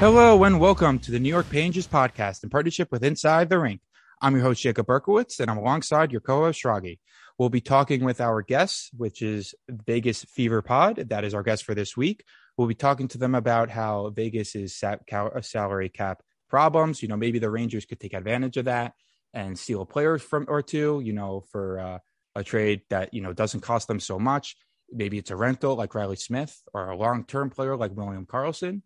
Hello 0.00 0.44
and 0.44 0.58
welcome 0.58 0.98
to 1.00 1.10
the 1.10 1.20
New 1.20 1.28
York 1.28 1.50
Pages 1.50 1.86
podcast 1.86 2.42
in 2.42 2.48
partnership 2.48 2.90
with 2.90 3.04
Inside 3.04 3.50
the 3.50 3.58
Rink. 3.58 3.82
I'm 4.22 4.34
your 4.34 4.42
host, 4.42 4.62
Jacob 4.62 4.86
Berkowitz, 4.86 5.40
and 5.40 5.50
I'm 5.50 5.58
alongside 5.58 6.10
your 6.10 6.22
co-host, 6.22 6.64
Shragi. 6.64 6.98
We'll 7.38 7.50
be 7.50 7.60
talking 7.60 8.02
with 8.02 8.18
our 8.18 8.40
guests, 8.40 8.88
which 8.96 9.20
is 9.20 9.54
Vegas 9.68 10.24
Fever 10.24 10.62
Pod. 10.62 11.10
That 11.10 11.24
is 11.24 11.34
our 11.34 11.42
guest 11.42 11.64
for 11.64 11.74
this 11.74 11.98
week. 11.98 12.24
We'll 12.56 12.66
be 12.66 12.74
talking 12.74 13.08
to 13.08 13.18
them 13.18 13.34
about 13.34 13.68
how 13.68 14.08
Vegas 14.08 14.54
is 14.54 14.74
salary 14.74 15.90
cap 15.90 16.22
problems. 16.48 17.02
You 17.02 17.08
know, 17.08 17.18
maybe 17.18 17.38
the 17.38 17.50
Rangers 17.50 17.84
could 17.84 18.00
take 18.00 18.14
advantage 18.14 18.56
of 18.56 18.64
that 18.64 18.94
and 19.34 19.58
steal 19.58 19.82
a 19.82 19.86
player 19.86 20.16
from 20.16 20.46
or 20.48 20.62
two, 20.62 21.02
you 21.04 21.12
know, 21.12 21.44
for 21.52 21.78
uh, 21.78 21.98
a 22.34 22.42
trade 22.42 22.80
that, 22.88 23.12
you 23.12 23.20
know, 23.20 23.34
doesn't 23.34 23.60
cost 23.60 23.86
them 23.86 24.00
so 24.00 24.18
much. 24.18 24.56
Maybe 24.90 25.18
it's 25.18 25.30
a 25.30 25.36
rental 25.36 25.76
like 25.76 25.94
Reilly 25.94 26.16
Smith 26.16 26.58
or 26.72 26.88
a 26.88 26.96
long-term 26.96 27.50
player 27.50 27.76
like 27.76 27.94
William 27.94 28.24
Karlsson 28.24 28.80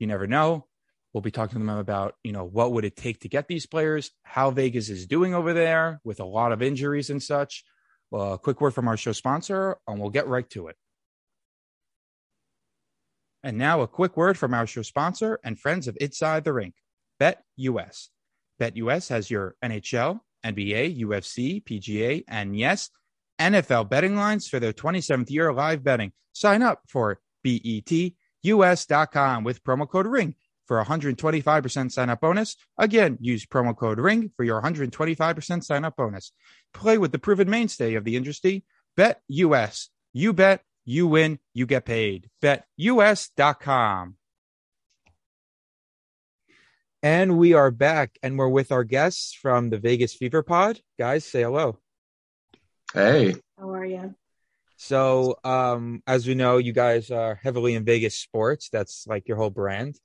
you 0.00 0.08
never 0.08 0.26
know. 0.26 0.66
We'll 1.12 1.22
be 1.22 1.30
talking 1.30 1.60
to 1.60 1.66
them 1.66 1.68
about, 1.68 2.14
you 2.22 2.32
know, 2.32 2.44
what 2.44 2.72
would 2.72 2.84
it 2.84 2.96
take 2.96 3.20
to 3.20 3.28
get 3.28 3.48
these 3.48 3.66
players, 3.66 4.10
how 4.22 4.50
Vegas 4.50 4.88
is 4.88 5.06
doing 5.06 5.34
over 5.34 5.52
there 5.52 6.00
with 6.04 6.20
a 6.20 6.24
lot 6.24 6.52
of 6.52 6.62
injuries 6.62 7.10
and 7.10 7.22
such. 7.22 7.64
Well, 8.10 8.34
a 8.34 8.38
quick 8.38 8.60
word 8.60 8.74
from 8.74 8.88
our 8.88 8.96
show 8.96 9.12
sponsor, 9.12 9.76
and 9.86 10.00
we'll 10.00 10.10
get 10.10 10.26
right 10.26 10.48
to 10.50 10.68
it. 10.68 10.76
And 13.42 13.56
now 13.56 13.80
a 13.80 13.88
quick 13.88 14.16
word 14.16 14.36
from 14.36 14.54
our 14.54 14.66
show 14.66 14.82
sponsor 14.82 15.38
and 15.42 15.58
friends 15.58 15.88
of 15.88 15.96
Inside 16.00 16.44
the 16.44 16.52
Rink, 16.52 16.74
Bet 17.18 17.42
US. 17.56 18.10
Bet 18.58 18.76
US 18.76 19.08
has 19.08 19.30
your 19.30 19.56
NHL, 19.64 20.20
NBA, 20.44 21.00
UFC, 21.00 21.64
PGA, 21.64 22.24
and 22.28 22.56
yes, 22.56 22.90
NFL 23.40 23.88
betting 23.88 24.16
lines 24.16 24.46
for 24.46 24.60
their 24.60 24.72
27th 24.72 25.30
year 25.30 25.48
of 25.48 25.56
live 25.56 25.82
betting. 25.82 26.12
Sign 26.32 26.62
up 26.62 26.82
for 26.86 27.20
BET 27.42 28.12
us.com 28.42 29.44
with 29.44 29.64
promo 29.64 29.88
code 29.88 30.06
RINK 30.06 30.36
for 30.66 30.82
125% 30.84 31.90
sign 31.90 32.10
up 32.10 32.20
bonus. 32.20 32.56
Again, 32.78 33.18
use 33.20 33.44
promo 33.44 33.76
code 33.76 33.98
RINK 33.98 34.32
for 34.36 34.44
your 34.44 34.62
125% 34.62 35.64
sign 35.64 35.84
up 35.84 35.96
bonus. 35.96 36.32
Play 36.72 36.96
with 36.96 37.10
the 37.12 37.18
proven 37.18 37.50
mainstay 37.50 37.94
of 37.94 38.04
the 38.04 38.16
industry, 38.16 38.64
Bet 38.96 39.20
US. 39.28 39.88
You 40.12 40.32
bet, 40.32 40.62
you 40.84 41.06
win, 41.06 41.38
you 41.54 41.66
get 41.66 41.84
paid. 41.84 42.30
BetUS.com. 42.42 44.16
And 47.02 47.38
we 47.38 47.54
are 47.54 47.70
back 47.70 48.18
and 48.22 48.38
we're 48.38 48.48
with 48.48 48.72
our 48.72 48.84
guests 48.84 49.32
from 49.32 49.70
the 49.70 49.78
Vegas 49.78 50.14
Fever 50.14 50.42
Pod. 50.42 50.80
Guys, 50.98 51.24
say 51.24 51.42
hello. 51.42 51.78
Hey. 52.92 53.34
How 53.58 53.70
are 53.70 53.86
you? 53.86 54.14
So, 54.82 55.36
um, 55.44 56.02
as 56.06 56.26
we 56.26 56.34
know, 56.34 56.56
you 56.56 56.72
guys 56.72 57.10
are 57.10 57.34
heavily 57.34 57.74
in 57.74 57.84
Vegas 57.84 58.16
sports. 58.16 58.70
That's 58.70 59.06
like 59.06 59.28
your 59.28 59.36
whole 59.36 59.50
brand. 59.50 60.00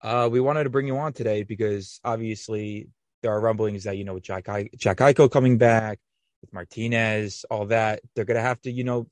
Uh, 0.00 0.28
we 0.30 0.38
wanted 0.38 0.62
to 0.64 0.70
bring 0.70 0.86
you 0.86 0.96
on 0.98 1.12
today 1.12 1.42
because 1.42 1.98
obviously 2.04 2.86
there 3.22 3.32
are 3.32 3.40
rumblings 3.40 3.82
that 3.84 3.96
you 3.96 4.04
know 4.04 4.14
with 4.14 4.22
Jack 4.22 4.48
I- 4.48 4.70
Jack 4.76 4.98
Eichel 4.98 5.28
coming 5.28 5.58
back, 5.58 5.98
with 6.42 6.52
Martinez, 6.52 7.44
all 7.50 7.66
that 7.66 8.02
they're 8.14 8.24
gonna 8.24 8.40
have 8.40 8.60
to 8.60 8.70
you 8.70 8.84
know 8.84 9.08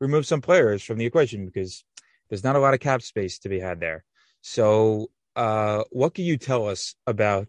remove 0.00 0.26
some 0.26 0.40
players 0.40 0.80
from 0.84 0.96
the 0.96 1.06
equation 1.06 1.44
because 1.44 1.84
there's 2.28 2.44
not 2.44 2.54
a 2.54 2.60
lot 2.60 2.72
of 2.72 2.78
cap 2.78 3.02
space 3.02 3.40
to 3.40 3.48
be 3.48 3.58
had 3.58 3.80
there. 3.80 4.04
So, 4.42 5.10
uh, 5.34 5.82
what 5.90 6.14
can 6.14 6.24
you 6.24 6.36
tell 6.36 6.68
us 6.68 6.94
about 7.08 7.48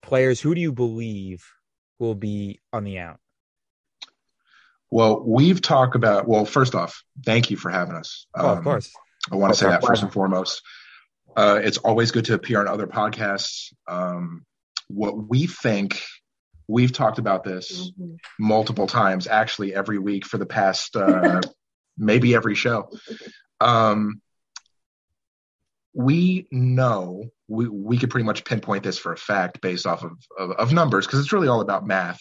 players? 0.00 0.40
Who 0.40 0.54
do 0.54 0.62
you 0.62 0.72
believe 0.72 1.44
will 1.98 2.14
be 2.14 2.60
on 2.72 2.84
the 2.84 3.00
out? 3.00 3.20
Well, 4.90 5.22
we've 5.24 5.60
talked 5.60 5.96
about, 5.96 6.26
well, 6.26 6.44
first 6.44 6.74
off, 6.74 7.02
thank 7.24 7.50
you 7.50 7.56
for 7.56 7.70
having 7.70 7.94
us. 7.94 8.26
Oh, 8.34 8.52
of 8.52 8.58
um, 8.58 8.64
course. 8.64 8.90
I 9.30 9.36
want 9.36 9.52
to 9.52 9.58
say 9.58 9.66
that 9.66 9.84
first 9.84 10.02
and 10.02 10.12
foremost. 10.12 10.62
Uh, 11.36 11.60
it's 11.62 11.78
always 11.78 12.10
good 12.10 12.24
to 12.26 12.34
appear 12.34 12.60
on 12.60 12.68
other 12.68 12.86
podcasts. 12.86 13.72
Um, 13.86 14.46
what 14.88 15.28
we 15.28 15.46
think, 15.46 16.02
we've 16.66 16.92
talked 16.92 17.18
about 17.18 17.44
this 17.44 17.90
mm-hmm. 17.90 18.14
multiple 18.40 18.86
times, 18.86 19.26
actually, 19.26 19.74
every 19.74 19.98
week 19.98 20.24
for 20.24 20.38
the 20.38 20.46
past, 20.46 20.96
uh, 20.96 21.40
maybe 21.98 22.34
every 22.34 22.54
show. 22.54 22.90
Um, 23.60 24.22
we 25.92 26.46
know 26.50 27.24
we, 27.48 27.68
we 27.68 27.98
could 27.98 28.10
pretty 28.10 28.24
much 28.24 28.44
pinpoint 28.44 28.84
this 28.84 28.98
for 28.98 29.12
a 29.12 29.16
fact 29.16 29.60
based 29.60 29.86
off 29.86 30.04
of, 30.04 30.12
of, 30.38 30.50
of 30.52 30.72
numbers 30.72 31.06
because 31.06 31.20
it's 31.20 31.32
really 31.32 31.48
all 31.48 31.60
about 31.60 31.86
math 31.86 32.20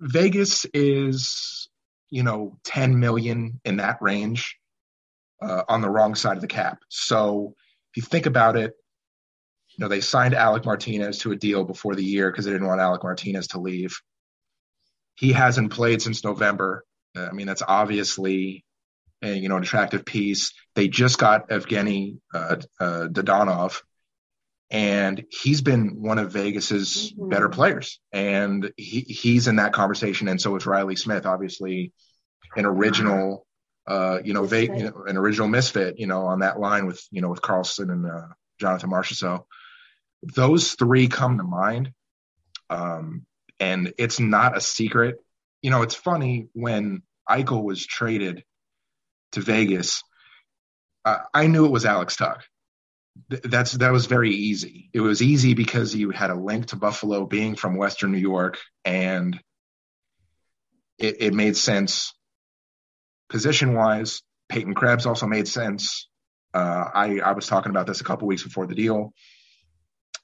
Vegas 0.00 0.66
is, 0.72 1.68
you 2.10 2.22
know, 2.22 2.58
10 2.64 2.98
million 2.98 3.60
in 3.64 3.76
that 3.76 3.98
range 4.00 4.58
uh, 5.42 5.62
on 5.68 5.80
the 5.80 5.90
wrong 5.90 6.14
side 6.14 6.36
of 6.36 6.40
the 6.40 6.46
cap. 6.46 6.78
So 6.88 7.54
if 7.92 7.96
you 7.96 8.02
think 8.02 8.26
about 8.26 8.56
it, 8.56 8.74
you 9.76 9.82
know, 9.82 9.88
they 9.88 10.00
signed 10.00 10.34
Alec 10.34 10.64
Martinez 10.64 11.18
to 11.18 11.32
a 11.32 11.36
deal 11.36 11.64
before 11.64 11.94
the 11.94 12.04
year 12.04 12.30
because 12.30 12.44
they 12.44 12.52
didn't 12.52 12.66
want 12.66 12.80
Alec 12.80 13.02
Martinez 13.02 13.48
to 13.48 13.60
leave. 13.60 14.00
He 15.16 15.32
hasn't 15.32 15.72
played 15.72 16.00
since 16.00 16.24
November. 16.24 16.84
I 17.16 17.32
mean, 17.32 17.46
that's 17.46 17.62
obviously 17.66 18.64
a, 19.22 19.32
you 19.32 19.48
know, 19.48 19.56
an 19.56 19.62
attractive 19.62 20.04
piece. 20.04 20.52
They 20.74 20.88
just 20.88 21.18
got 21.18 21.48
Evgeny 21.48 22.18
uh, 22.32 22.56
uh, 22.80 23.08
Dadonov, 23.08 23.80
and 24.70 25.24
he's 25.30 25.60
been 25.60 26.02
one 26.02 26.18
of 26.18 26.32
Vegas's 26.32 27.12
mm-hmm. 27.12 27.28
better 27.28 27.48
players, 27.48 28.00
and 28.12 28.72
he, 28.76 29.00
he's 29.00 29.48
in 29.48 29.56
that 29.56 29.72
conversation. 29.72 30.28
And 30.28 30.40
so 30.40 30.56
is 30.56 30.66
Reilly 30.66 30.96
Smith, 30.96 31.26
obviously 31.26 31.92
an 32.56 32.66
original, 32.66 33.46
uh, 33.86 34.18
you 34.24 34.32
know, 34.32 34.44
Ve- 34.44 34.64
you 34.64 34.84
know, 34.84 35.04
an 35.06 35.16
original 35.16 35.48
misfit, 35.48 35.98
you 35.98 36.06
know, 36.06 36.22
on 36.26 36.40
that 36.40 36.58
line 36.58 36.86
with 36.86 37.02
you 37.10 37.20
know 37.20 37.28
with 37.28 37.42
Karlsson 37.42 37.90
and 37.90 38.06
uh, 38.06 38.28
Jonathan 38.58 38.90
Marchessault. 38.90 39.18
So 39.18 39.46
those 40.22 40.72
three 40.72 41.08
come 41.08 41.38
to 41.38 41.44
mind, 41.44 41.92
um, 42.70 43.26
and 43.60 43.92
it's 43.98 44.20
not 44.20 44.56
a 44.56 44.60
secret. 44.60 45.16
You 45.62 45.70
know, 45.70 45.82
it's 45.82 45.94
funny 45.94 46.48
when 46.52 47.02
Eichel 47.28 47.62
was 47.62 47.86
traded 47.86 48.44
to 49.32 49.40
Vegas. 49.40 50.02
Uh, 51.04 51.18
I 51.32 51.46
knew 51.46 51.66
it 51.66 51.72
was 51.72 51.84
Alex 51.84 52.16
That's 53.28 53.72
that 53.72 53.92
was 53.92 54.06
very 54.06 54.34
easy. 54.34 54.90
It 54.92 55.00
was 55.00 55.22
easy 55.22 55.54
because 55.54 55.94
you 55.94 56.10
had 56.10 56.30
a 56.30 56.34
link 56.34 56.66
to 56.66 56.76
Buffalo 56.76 57.26
being 57.26 57.54
from 57.54 57.76
Western 57.76 58.12
New 58.12 58.18
York, 58.18 58.58
and 58.84 59.40
it, 60.98 61.16
it 61.20 61.34
made 61.34 61.56
sense 61.56 62.12
position 63.28 63.74
wise. 63.74 64.22
Peyton 64.48 64.74
Krebs 64.74 65.06
also 65.06 65.26
made 65.26 65.48
sense. 65.48 66.08
Uh, 66.52 66.84
I 66.94 67.20
I 67.20 67.32
was 67.32 67.46
talking 67.46 67.70
about 67.70 67.86
this 67.86 68.00
a 68.00 68.04
couple 68.04 68.28
weeks 68.28 68.42
before 68.42 68.66
the 68.66 68.74
deal. 68.74 69.12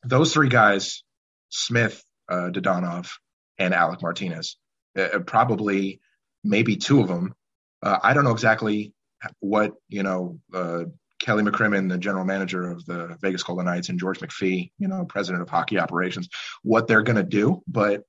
Those 0.05 0.33
three 0.33 0.49
guys, 0.49 1.03
Smith, 1.49 2.03
uh, 2.29 2.51
Dadonov, 2.51 3.11
and 3.59 3.75
Alec 3.75 4.03
Martinez, 4.03 4.57
uh, 4.99 5.21
probably 5.27 6.01
maybe 6.45 6.77
two 6.77 7.01
of 7.01 7.09
them. 7.09 7.35
Uh, 7.83 7.99
I 8.03 8.15
don't 8.15 8.25
know 8.25 8.31
exactly 8.33 8.93
what 9.41 9.73
you 9.89 10.03
know 10.03 10.41
uh, 10.53 10.85
Kelly 11.21 11.43
McCrimmon, 11.43 11.89
the 11.89 11.99
general 11.99 12.25
manager 12.25 12.71
of 12.71 12.85
the 12.87 13.17
Vegas 13.21 13.43
Golden 13.43 13.67
Knights, 13.67 13.91
and 13.91 14.01
George 14.01 14.19
McPhee, 14.21 14.73
you 14.79 14.89
know, 14.89 15.05
president 15.05 15.43
of 15.43 15.49
hockey 15.49 15.79
operations, 15.79 16.29
what 16.63 16.89
they're 16.89 17.03
going 17.03 17.17
to 17.17 17.23
do, 17.23 17.63
but 17.69 18.05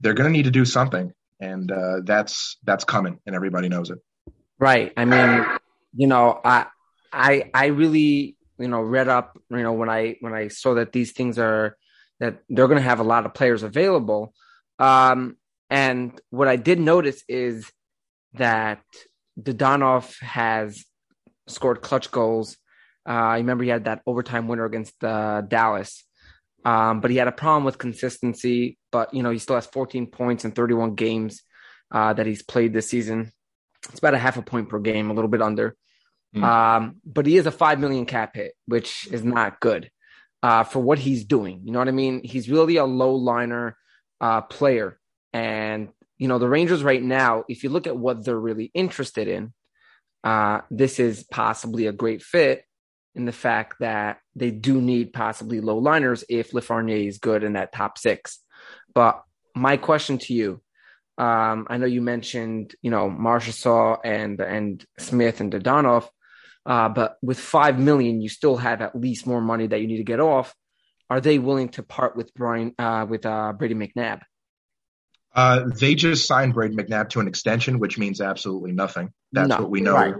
they're 0.00 0.14
going 0.14 0.30
to 0.30 0.36
need 0.36 0.44
to 0.44 0.50
do 0.50 0.64
something, 0.64 1.12
and 1.40 1.70
uh, 1.70 2.00
that's 2.04 2.58
that's 2.64 2.84
coming, 2.84 3.20
and 3.26 3.34
everybody 3.34 3.68
knows 3.68 3.90
it. 3.90 3.98
Right. 4.58 4.92
I 4.96 5.04
mean, 5.04 5.46
you 5.94 6.06
know, 6.06 6.40
I 6.44 6.66
I 7.12 7.50
I 7.54 7.66
really 7.66 8.36
you 8.58 8.68
know 8.68 8.82
read 8.82 9.08
up, 9.08 9.38
you 9.50 9.62
know, 9.62 9.72
when 9.72 9.88
I 9.88 10.16
when 10.20 10.34
I 10.34 10.48
saw 10.48 10.74
that 10.74 10.92
these 10.92 11.12
things 11.12 11.38
are 11.38 11.76
that 12.20 12.38
they're 12.48 12.68
going 12.68 12.78
to 12.78 12.82
have 12.82 13.00
a 13.00 13.04
lot 13.04 13.24
of 13.24 13.34
players 13.34 13.62
available, 13.62 14.34
um, 14.78 15.36
and 15.70 16.20
what 16.30 16.48
I 16.48 16.56
did 16.56 16.80
notice 16.80 17.22
is 17.28 17.70
that 18.34 18.82
Dadonov 19.40 20.18
has 20.20 20.84
scored 21.48 21.82
clutch 21.82 22.10
goals. 22.10 22.56
Uh, 23.08 23.12
I 23.12 23.36
remember 23.38 23.64
he 23.64 23.70
had 23.70 23.84
that 23.84 24.02
overtime 24.06 24.48
winner 24.48 24.64
against 24.64 25.02
uh, 25.02 25.42
Dallas, 25.42 26.04
um, 26.64 27.00
but 27.00 27.10
he 27.10 27.16
had 27.16 27.28
a 27.28 27.32
problem 27.32 27.64
with 27.64 27.78
consistency. 27.78 28.78
But 28.90 29.14
you 29.14 29.22
know, 29.22 29.30
he 29.30 29.38
still 29.38 29.56
has 29.56 29.66
14 29.66 30.08
points 30.08 30.44
in 30.44 30.52
31 30.52 30.94
games 30.94 31.42
uh, 31.90 32.12
that 32.12 32.26
he's 32.26 32.42
played 32.42 32.72
this 32.72 32.88
season. 32.88 33.32
It's 33.90 33.98
about 33.98 34.14
a 34.14 34.18
half 34.18 34.36
a 34.36 34.42
point 34.42 34.68
per 34.68 34.80
game, 34.80 35.10
a 35.10 35.14
little 35.14 35.30
bit 35.30 35.42
under. 35.42 35.76
Mm. 36.34 36.42
Um, 36.42 36.96
but 37.04 37.26
he 37.26 37.36
is 37.36 37.46
a 37.46 37.52
five 37.52 37.78
million 37.78 38.06
cap 38.06 38.34
hit, 38.34 38.52
which 38.66 39.08
is 39.10 39.24
not 39.24 39.60
good 39.60 39.90
uh, 40.42 40.64
for 40.64 40.80
what 40.80 40.98
he's 40.98 41.24
doing. 41.24 41.62
You 41.64 41.72
know 41.72 41.78
what 41.78 41.88
I 41.88 41.92
mean? 41.92 42.22
He's 42.24 42.50
really 42.50 42.76
a 42.76 42.84
low 42.84 43.14
liner 43.14 43.76
uh, 44.20 44.42
player, 44.42 44.98
and 45.32 45.88
you 46.18 46.28
know 46.28 46.38
the 46.38 46.48
Rangers 46.48 46.82
right 46.82 47.02
now. 47.02 47.44
If 47.48 47.64
you 47.64 47.70
look 47.70 47.86
at 47.86 47.96
what 47.96 48.24
they're 48.24 48.38
really 48.38 48.70
interested 48.74 49.28
in, 49.28 49.52
uh, 50.26 50.60
this 50.72 50.98
is 50.98 51.22
possibly 51.22 51.86
a 51.86 51.92
great 51.92 52.20
fit 52.20 52.64
in 53.14 53.26
the 53.26 53.32
fact 53.32 53.76
that 53.78 54.18
they 54.34 54.50
do 54.50 54.80
need 54.80 55.12
possibly 55.12 55.60
low 55.60 55.78
liners 55.78 56.24
if 56.28 56.50
Lafreniere 56.50 57.06
is 57.06 57.18
good 57.18 57.44
in 57.44 57.52
that 57.52 57.72
top 57.72 57.96
six. 57.96 58.40
But 58.92 59.22
my 59.54 59.76
question 59.76 60.18
to 60.18 60.34
you, 60.34 60.60
um, 61.16 61.68
I 61.70 61.78
know 61.78 61.86
you 61.86 62.02
mentioned, 62.02 62.74
you 62.82 62.90
know, 62.90 63.08
Marchessault 63.08 64.00
and 64.04 64.40
and 64.40 64.84
Smith 64.98 65.40
and 65.40 65.52
Dadonov. 65.52 66.08
Uh, 66.66 66.88
but 66.88 67.18
with 67.22 67.38
five 67.38 67.78
million, 67.78 68.20
you 68.20 68.28
still 68.28 68.56
have 68.56 68.82
at 68.82 68.96
least 68.96 69.28
more 69.28 69.40
money 69.40 69.68
that 69.68 69.80
you 69.80 69.86
need 69.86 69.98
to 69.98 70.02
get 70.12 70.18
off. 70.18 70.52
Are 71.08 71.20
they 71.20 71.38
willing 71.38 71.68
to 71.70 71.84
part 71.84 72.16
with 72.16 72.34
Brian 72.34 72.74
uh, 72.80 73.06
with 73.08 73.24
uh, 73.24 73.52
Brayden 73.56 73.76
McNabb? 73.76 74.22
Uh, 75.36 75.66
they 75.78 75.94
just 75.94 76.26
signed 76.26 76.54
Brayden 76.54 76.74
McNabb 76.74 77.10
to 77.10 77.20
an 77.20 77.28
extension, 77.28 77.78
which 77.78 77.96
means 77.96 78.22
absolutely 78.22 78.72
nothing. 78.72 79.12
That's 79.36 79.50
No, 79.50 79.56
what 79.58 79.70
we 79.70 79.80
know. 79.82 79.92
right. 79.94 80.14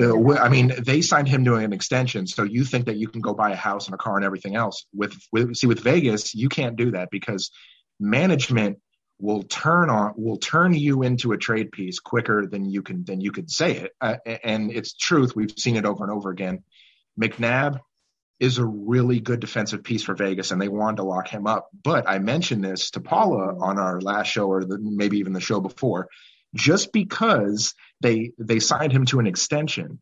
Uh, 0.00 0.14
we- 0.14 0.36
I 0.36 0.48
mean, 0.48 0.72
they 0.78 1.00
signed 1.00 1.28
him 1.28 1.44
doing 1.44 1.64
an 1.64 1.72
extension, 1.72 2.26
so 2.26 2.42
you 2.44 2.64
think 2.64 2.86
that 2.86 2.96
you 2.96 3.08
can 3.08 3.20
go 3.22 3.32
buy 3.34 3.50
a 3.50 3.56
house 3.56 3.86
and 3.86 3.94
a 3.94 3.98
car 3.98 4.16
and 4.16 4.24
everything 4.24 4.54
else. 4.54 4.86
With, 4.94 5.14
with 5.32 5.56
see 5.56 5.66
with 5.66 5.80
Vegas, 5.80 6.34
you 6.34 6.48
can't 6.48 6.76
do 6.76 6.92
that 6.92 7.08
because 7.10 7.50
management 7.98 8.78
will 9.18 9.44
turn 9.44 9.90
on 9.90 10.12
will 10.16 10.36
turn 10.36 10.74
you 10.74 11.02
into 11.02 11.32
a 11.32 11.38
trade 11.38 11.70
piece 11.72 12.00
quicker 12.00 12.46
than 12.46 12.68
you 12.68 12.82
can 12.82 13.04
than 13.04 13.20
you 13.20 13.32
could 13.32 13.50
say 13.50 13.76
it. 13.78 13.92
Uh, 14.00 14.16
and 14.42 14.70
it's 14.72 14.94
truth. 14.94 15.34
We've 15.34 15.54
seen 15.56 15.76
it 15.76 15.84
over 15.86 16.04
and 16.04 16.12
over 16.12 16.30
again. 16.30 16.64
McNabb 17.18 17.80
is 18.40 18.58
a 18.58 18.64
really 18.66 19.20
good 19.20 19.40
defensive 19.40 19.84
piece 19.84 20.02
for 20.02 20.14
Vegas, 20.14 20.50
and 20.50 20.60
they 20.60 20.68
wanted 20.68 20.96
to 20.96 21.04
lock 21.04 21.28
him 21.28 21.46
up. 21.46 21.68
But 21.82 22.08
I 22.08 22.18
mentioned 22.18 22.64
this 22.64 22.90
to 22.90 23.00
Paula 23.00 23.56
on 23.58 23.78
our 23.78 24.00
last 24.00 24.26
show, 24.26 24.48
or 24.48 24.64
the, 24.64 24.78
maybe 24.80 25.18
even 25.18 25.32
the 25.32 25.40
show 25.40 25.60
before. 25.60 26.08
Just 26.54 26.92
because 26.92 27.74
they 28.00 28.32
they 28.38 28.60
signed 28.60 28.92
him 28.92 29.06
to 29.06 29.18
an 29.18 29.26
extension 29.26 30.00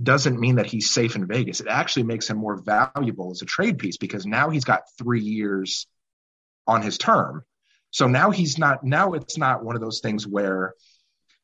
doesn't 0.00 0.38
mean 0.38 0.56
that 0.56 0.66
he's 0.66 0.90
safe 0.90 1.16
in 1.16 1.26
Vegas. 1.26 1.60
It 1.60 1.68
actually 1.68 2.04
makes 2.04 2.28
him 2.28 2.36
more 2.36 2.56
valuable 2.56 3.30
as 3.32 3.42
a 3.42 3.46
trade 3.46 3.78
piece 3.78 3.96
because 3.96 4.26
now 4.26 4.50
he's 4.50 4.64
got 4.64 4.82
three 4.98 5.22
years 5.22 5.86
on 6.66 6.82
his 6.82 6.98
term. 6.98 7.44
So 7.90 8.06
now 8.06 8.30
he's 8.30 8.58
not. 8.58 8.84
Now 8.84 9.12
it's 9.12 9.38
not 9.38 9.64
one 9.64 9.76
of 9.76 9.82
those 9.82 10.00
things 10.00 10.26
where 10.26 10.74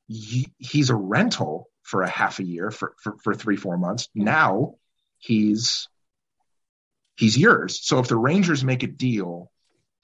he, 0.09 0.49
he's 0.59 0.91
a 0.91 0.97
rental 0.97 1.69
for 1.83 2.03
a 2.03 2.09
half 2.09 2.39
a 2.39 2.45
year 2.45 2.71
for, 2.71 2.95
for 3.03 3.17
for 3.23 3.35
three 3.35 3.57
four 3.57 3.79
months. 3.79 4.09
Now 4.15 4.75
he's 5.19 5.89
he's 7.17 7.37
yours. 7.37 7.79
So 7.83 7.99
if 7.99 8.09
the 8.09 8.17
Rangers 8.17 8.65
make 8.65 8.83
a 8.83 8.89
deal 8.89 9.51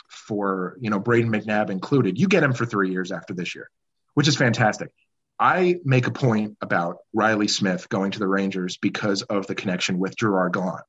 for, 0.09 0.76
you 0.81 0.91
know, 0.91 1.00
Brayden 1.00 1.29
McNabb 1.29 1.70
included, 1.70 2.19
you 2.19 2.29
get 2.29 2.43
him 2.43 2.52
for 2.52 2.67
three 2.67 2.91
years 2.91 3.11
after 3.11 3.35
this 3.35 3.55
year, 3.55 3.69
which 4.17 4.29
is 4.29 4.37
fantastic. 4.37 4.91
I 5.39 5.77
make 5.85 6.07
a 6.07 6.11
point 6.11 6.57
about 6.63 6.97
Reilly 7.13 7.49
Smith 7.49 7.91
going 7.91 8.13
to 8.13 8.19
the 8.19 8.27
Rangers 8.27 8.79
because 8.79 9.21
of 9.21 9.47
the 9.47 9.55
connection 9.55 9.99
with 9.99 10.17
Gerard 10.17 10.55
Gallant. 10.55 10.85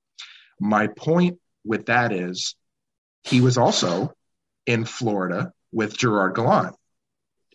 My 0.59 0.88
point 0.88 1.38
with 1.65 1.88
that 1.88 2.13
is 2.13 2.56
he 3.24 3.41
was 3.41 3.57
also 3.57 4.13
in 4.65 4.85
Florida 4.85 5.51
with 5.74 5.97
Gerard 5.97 6.35
Gallant. 6.35 6.75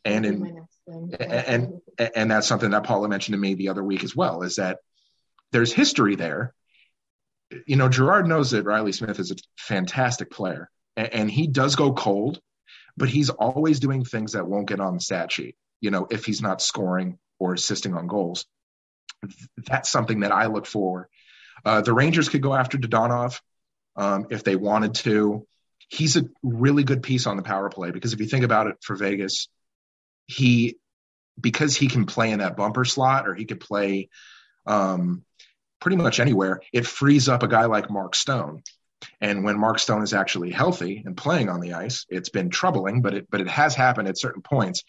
And 0.05 0.27
in 0.27 0.67
and 0.87 1.81
and 2.15 2.31
that's 2.31 2.47
something 2.47 2.71
that 2.73 2.85
Paula 2.85 3.09
mentioned 3.09 3.33
to 3.33 3.41
me 3.41 3.55
the 3.55 3.71
other 3.71 3.83
week 3.83 4.05
as 4.05 4.15
well, 4.15 4.43
is 4.43 4.57
that 4.57 4.81
there's 5.53 5.73
history 5.73 6.17
there 6.17 6.53
you 7.67 7.77
know, 7.77 7.89
Gerard 7.89 8.27
knows 8.27 8.51
that 8.51 8.65
Reilly 8.65 8.93
Smith 8.93 9.19
is 9.19 9.31
a 9.31 9.37
fantastic 9.57 10.31
player 10.31 10.71
and, 10.97 11.13
and, 11.13 11.31
he 11.31 11.47
does 11.47 11.77
go 11.77 11.93
cold, 11.93 12.41
but 12.97 13.09
he's 13.09 13.31
always 13.31 13.81
doing 13.81 14.05
things 14.05 14.33
that 14.33 14.47
won't 14.47 14.69
get 14.69 14.81
on 14.81 14.94
the 14.94 15.00
stat 15.00 15.33
sheet, 15.33 15.56
you 15.81 15.91
know, 15.91 16.06
if 16.11 16.25
he's 16.25 16.43
not 16.43 16.62
scoring 16.62 17.19
or 17.39 17.55
assisting 17.55 17.94
on 17.94 18.06
goals. 18.06 18.47
That's 19.56 19.91
something 19.91 20.21
that 20.21 20.33
I 20.33 20.47
look 20.47 20.67
for. 20.67 21.09
Uh, 21.65 21.81
the 21.81 21.93
Rangers 21.93 22.29
could 22.29 22.43
go 22.43 22.55
after 22.55 22.79
Dadonov 22.79 23.41
um, 23.97 24.27
if 24.31 24.44
they 24.44 24.56
wanted 24.56 24.94
to. 24.97 25.47
He's 25.89 26.17
a 26.17 26.29
really 26.43 26.85
good 26.85 27.03
piece 27.03 27.27
on 27.27 27.37
the 27.37 27.43
power 27.43 27.69
play 27.69 27.91
because 27.91 28.12
if 28.12 28.21
you 28.21 28.27
think 28.27 28.44
about 28.44 28.67
it 28.67 28.77
for 28.83 28.97
Vegas, 28.97 29.49
he, 30.27 30.77
because 31.41 31.77
he 31.77 31.89
can 31.89 32.06
play 32.06 32.31
in 32.31 32.41
that 32.41 32.56
bumper 32.56 32.85
slot 32.85 33.29
or 33.29 33.35
he 33.35 33.44
could 33.44 33.61
play, 33.61 34.09
um, 34.67 35.25
pretty 35.81 35.97
much 35.97 36.21
anywhere, 36.21 36.61
it 36.73 36.87
frees 36.87 37.29
up 37.29 37.43
a 37.43 37.49
guy 37.49 37.65
like 37.67 37.91
Mark 37.91 38.15
Stone. 38.15 38.62
And 39.21 39.45
when 39.45 39.59
Mark 39.59 39.79
Stone 39.79 40.03
is 40.03 40.15
actually 40.15 40.51
healthy 40.51 41.03
and 41.05 41.17
playing 41.17 41.49
on 41.49 41.61
the 41.61 41.75
ice, 41.75 42.07
it's 42.09 42.29
been 42.29 42.51
troubling, 42.51 43.03
but 43.03 43.15
it 43.15 43.31
but 43.31 43.41
it 43.41 43.49
has 43.49 43.75
happened 43.75 44.09
at 44.09 44.19
certain 44.19 44.43
points. 44.43 44.85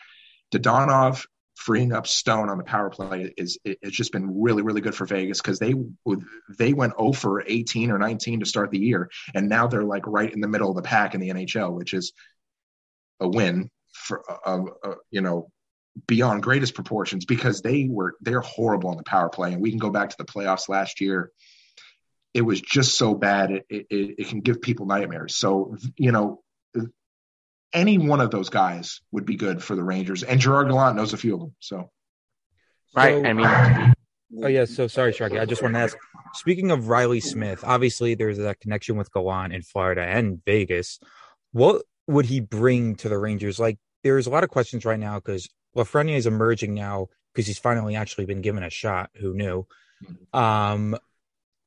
Dadonov 0.54 1.26
freeing 1.56 1.94
up 1.94 2.08
Stone 2.08 2.50
on 2.50 2.58
the 2.58 2.64
power 2.64 2.90
play 2.90 3.34
is 3.38 3.58
it's 3.64 3.96
just 3.96 4.12
been 4.12 4.42
really 4.42 4.64
really 4.64 4.82
good 4.82 4.96
for 4.96 5.06
Vegas 5.06 5.42
because 5.42 5.60
they 5.60 5.74
they 6.58 6.74
went 6.74 6.94
over 6.98 7.44
18 7.46 7.92
or 7.92 7.98
19 7.98 8.40
to 8.40 8.46
start 8.46 8.72
the 8.72 8.80
year, 8.80 9.10
and 9.34 9.50
now 9.50 9.68
they're 9.68 9.84
like 9.84 10.06
right 10.08 10.34
in 10.34 10.42
the 10.42 10.48
middle 10.48 10.70
of 10.70 10.76
the 10.76 10.82
pack 10.82 11.16
in 11.16 11.22
the 11.22 11.30
NHL, 11.30 11.74
which 11.74 11.94
is 11.94 12.14
a 13.20 13.28
win 13.28 13.70
for 13.94 14.24
uh, 14.46 14.64
uh, 14.84 14.96
you 15.12 15.22
know 15.22 15.50
beyond 16.08 16.42
greatest 16.42 16.74
proportions 16.74 17.26
because 17.26 17.62
they 17.62 17.88
were 17.90 18.16
they're 18.22 18.42
horrible 18.42 18.90
on 18.90 18.98
the 18.98 19.04
power 19.04 19.30
play 19.30 19.54
and 19.54 19.62
we 19.62 19.70
can 19.70 19.80
go 19.80 19.92
back 19.92 20.10
to 20.10 20.16
the 20.18 20.26
playoffs 20.26 20.68
last 20.68 21.00
year 21.00 21.32
it 22.34 22.42
was 22.42 22.60
just 22.62 22.98
so 22.98 23.14
bad 23.14 23.52
it, 23.52 23.66
it, 23.70 23.86
it 23.90 24.28
can 24.28 24.42
give 24.42 24.62
people 24.62 24.86
nightmares 24.86 25.36
so 25.36 25.76
you 25.98 26.12
know 26.12 26.42
any 27.74 27.98
one 27.98 28.22
of 28.22 28.30
those 28.32 28.50
guys 28.50 29.02
would 29.12 29.26
be 29.26 29.36
good 29.36 29.64
for 29.64 29.76
the 29.76 29.84
rangers 29.84 30.24
and 30.24 30.40
gerard 30.40 30.68
gallant 30.68 30.96
knows 30.96 31.14
a 31.14 31.18
few 31.18 31.34
of 31.36 31.40
them 31.40 31.56
so 31.60 31.90
right 32.96 33.22
So- 33.24 33.30
i 33.30 33.34
mean 33.34 33.94
Oh 34.42 34.48
yeah, 34.48 34.66
so 34.66 34.88
sorry, 34.88 35.14
Sharky. 35.14 35.40
I 35.40 35.46
just 35.46 35.62
want 35.62 35.76
to 35.76 35.80
ask. 35.80 35.96
Speaking 36.34 36.72
of 36.72 36.88
Reilly 36.88 37.20
Smith, 37.20 37.64
obviously 37.64 38.16
there's 38.16 38.40
that 38.40 38.60
connection 38.60 38.96
with 38.98 39.14
Gallant 39.14 39.54
in 39.54 39.62
Florida 39.62 40.02
and 40.02 40.44
Vegas. 40.44 41.00
What 41.52 41.84
would 42.08 42.26
he 42.26 42.40
bring 42.40 42.96
to 42.96 43.10
the 43.10 43.18
Rangers? 43.20 43.60
Like, 43.60 43.78
there's 44.04 44.26
a 44.26 44.32
lot 44.32 44.44
of 44.44 44.50
questions 44.50 44.86
right 44.86 45.00
now 45.00 45.20
because 45.20 45.48
Lafreniere 45.78 46.16
is 46.18 46.26
emerging 46.26 46.74
now 46.74 47.10
because 47.32 47.46
he's 47.46 47.60
finally 47.60 47.96
actually 47.96 48.26
been 48.26 48.42
given 48.42 48.64
a 48.64 48.72
shot. 48.72 49.12
Who 49.18 49.36
knew? 49.36 49.68
Um, 50.34 50.98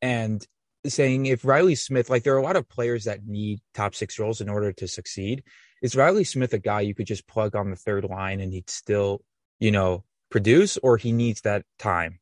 and 0.02 0.44
saying 0.90 1.26
if 1.26 1.44
Reilly 1.44 1.74
Smith, 1.74 2.10
like 2.10 2.22
there 2.22 2.34
are 2.34 2.38
a 2.38 2.42
lot 2.42 2.56
of 2.56 2.68
players 2.68 3.04
that 3.04 3.26
need 3.26 3.60
top 3.74 3.94
six 3.94 4.18
roles 4.18 4.40
in 4.40 4.48
order 4.48 4.72
to 4.72 4.88
succeed. 4.88 5.42
Is 5.82 5.96
Reilly 5.96 6.24
Smith 6.24 6.52
a 6.52 6.58
guy 6.58 6.80
you 6.80 6.94
could 6.94 7.06
just 7.06 7.26
plug 7.26 7.54
on 7.54 7.70
the 7.70 7.76
third 7.76 8.04
line 8.04 8.40
and 8.40 8.52
he'd 8.52 8.70
still, 8.70 9.22
you 9.58 9.70
know, 9.70 10.04
produce, 10.30 10.76
or 10.78 10.96
he 10.96 11.12
needs 11.12 11.42
that 11.42 11.64
time? 11.78 12.18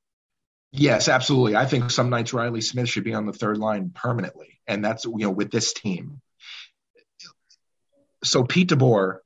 Yes, 0.76 1.08
absolutely. 1.08 1.55
I 1.55 1.66
think 1.66 1.93
some 1.93 2.11
nights 2.11 2.32
Reilly 2.32 2.61
Smith 2.61 2.88
should 2.88 3.05
be 3.05 3.14
on 3.14 3.26
the 3.26 3.32
third 3.32 3.58
line 3.58 3.90
permanently, 3.94 4.61
and 4.66 4.84
that's 4.84 5.05
you 5.05 5.19
know 5.19 5.31
with 5.31 5.52
this 5.52 5.72
team. 5.72 6.20
So 8.25 8.42
Pete 8.42 8.71
DeBoer, 8.71 9.18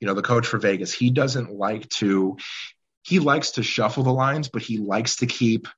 you 0.00 0.06
know 0.06 0.14
the 0.14 0.22
coach 0.22 0.46
for 0.46 0.56
Vegas, 0.58 0.90
he 0.92 1.10
doesn't 1.10 1.52
like 1.52 1.88
to. 1.90 2.38
He 3.02 3.18
likes 3.18 3.52
to 3.52 3.62
shuffle 3.62 4.04
the 4.04 4.12
lines, 4.12 4.48
but 4.48 4.62
he 4.62 4.78
likes 4.78 5.16
to 5.16 5.26
keep, 5.26 5.68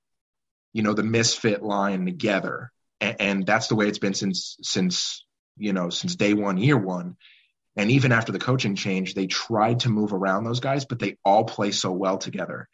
you 0.72 0.82
know, 0.82 0.92
the 0.92 1.02
misfit 1.02 1.62
line 1.62 2.04
together, 2.04 2.70
and, 3.02 3.46
that's 3.46 3.68
the 3.68 3.74
way 3.74 3.88
it's 3.88 3.98
been 3.98 4.14
since 4.14 4.56
since 4.62 5.24
you 5.56 5.72
know 5.72 5.90
since 5.90 6.16
day 6.16 6.34
one, 6.34 6.58
year 6.58 6.78
one. 6.78 7.16
And 7.74 7.90
even 7.90 8.12
after 8.12 8.32
the 8.32 8.38
coaching 8.38 8.74
change, 8.76 9.14
they 9.14 9.26
tried 9.26 9.80
to 9.80 9.88
move 9.88 10.12
around 10.12 10.44
those 10.44 10.60
guys, 10.60 10.84
but 10.84 10.98
they 10.98 11.16
all 11.24 11.44
play 11.44 11.70
so 11.70 11.90
well 11.90 12.18
together 12.18 12.68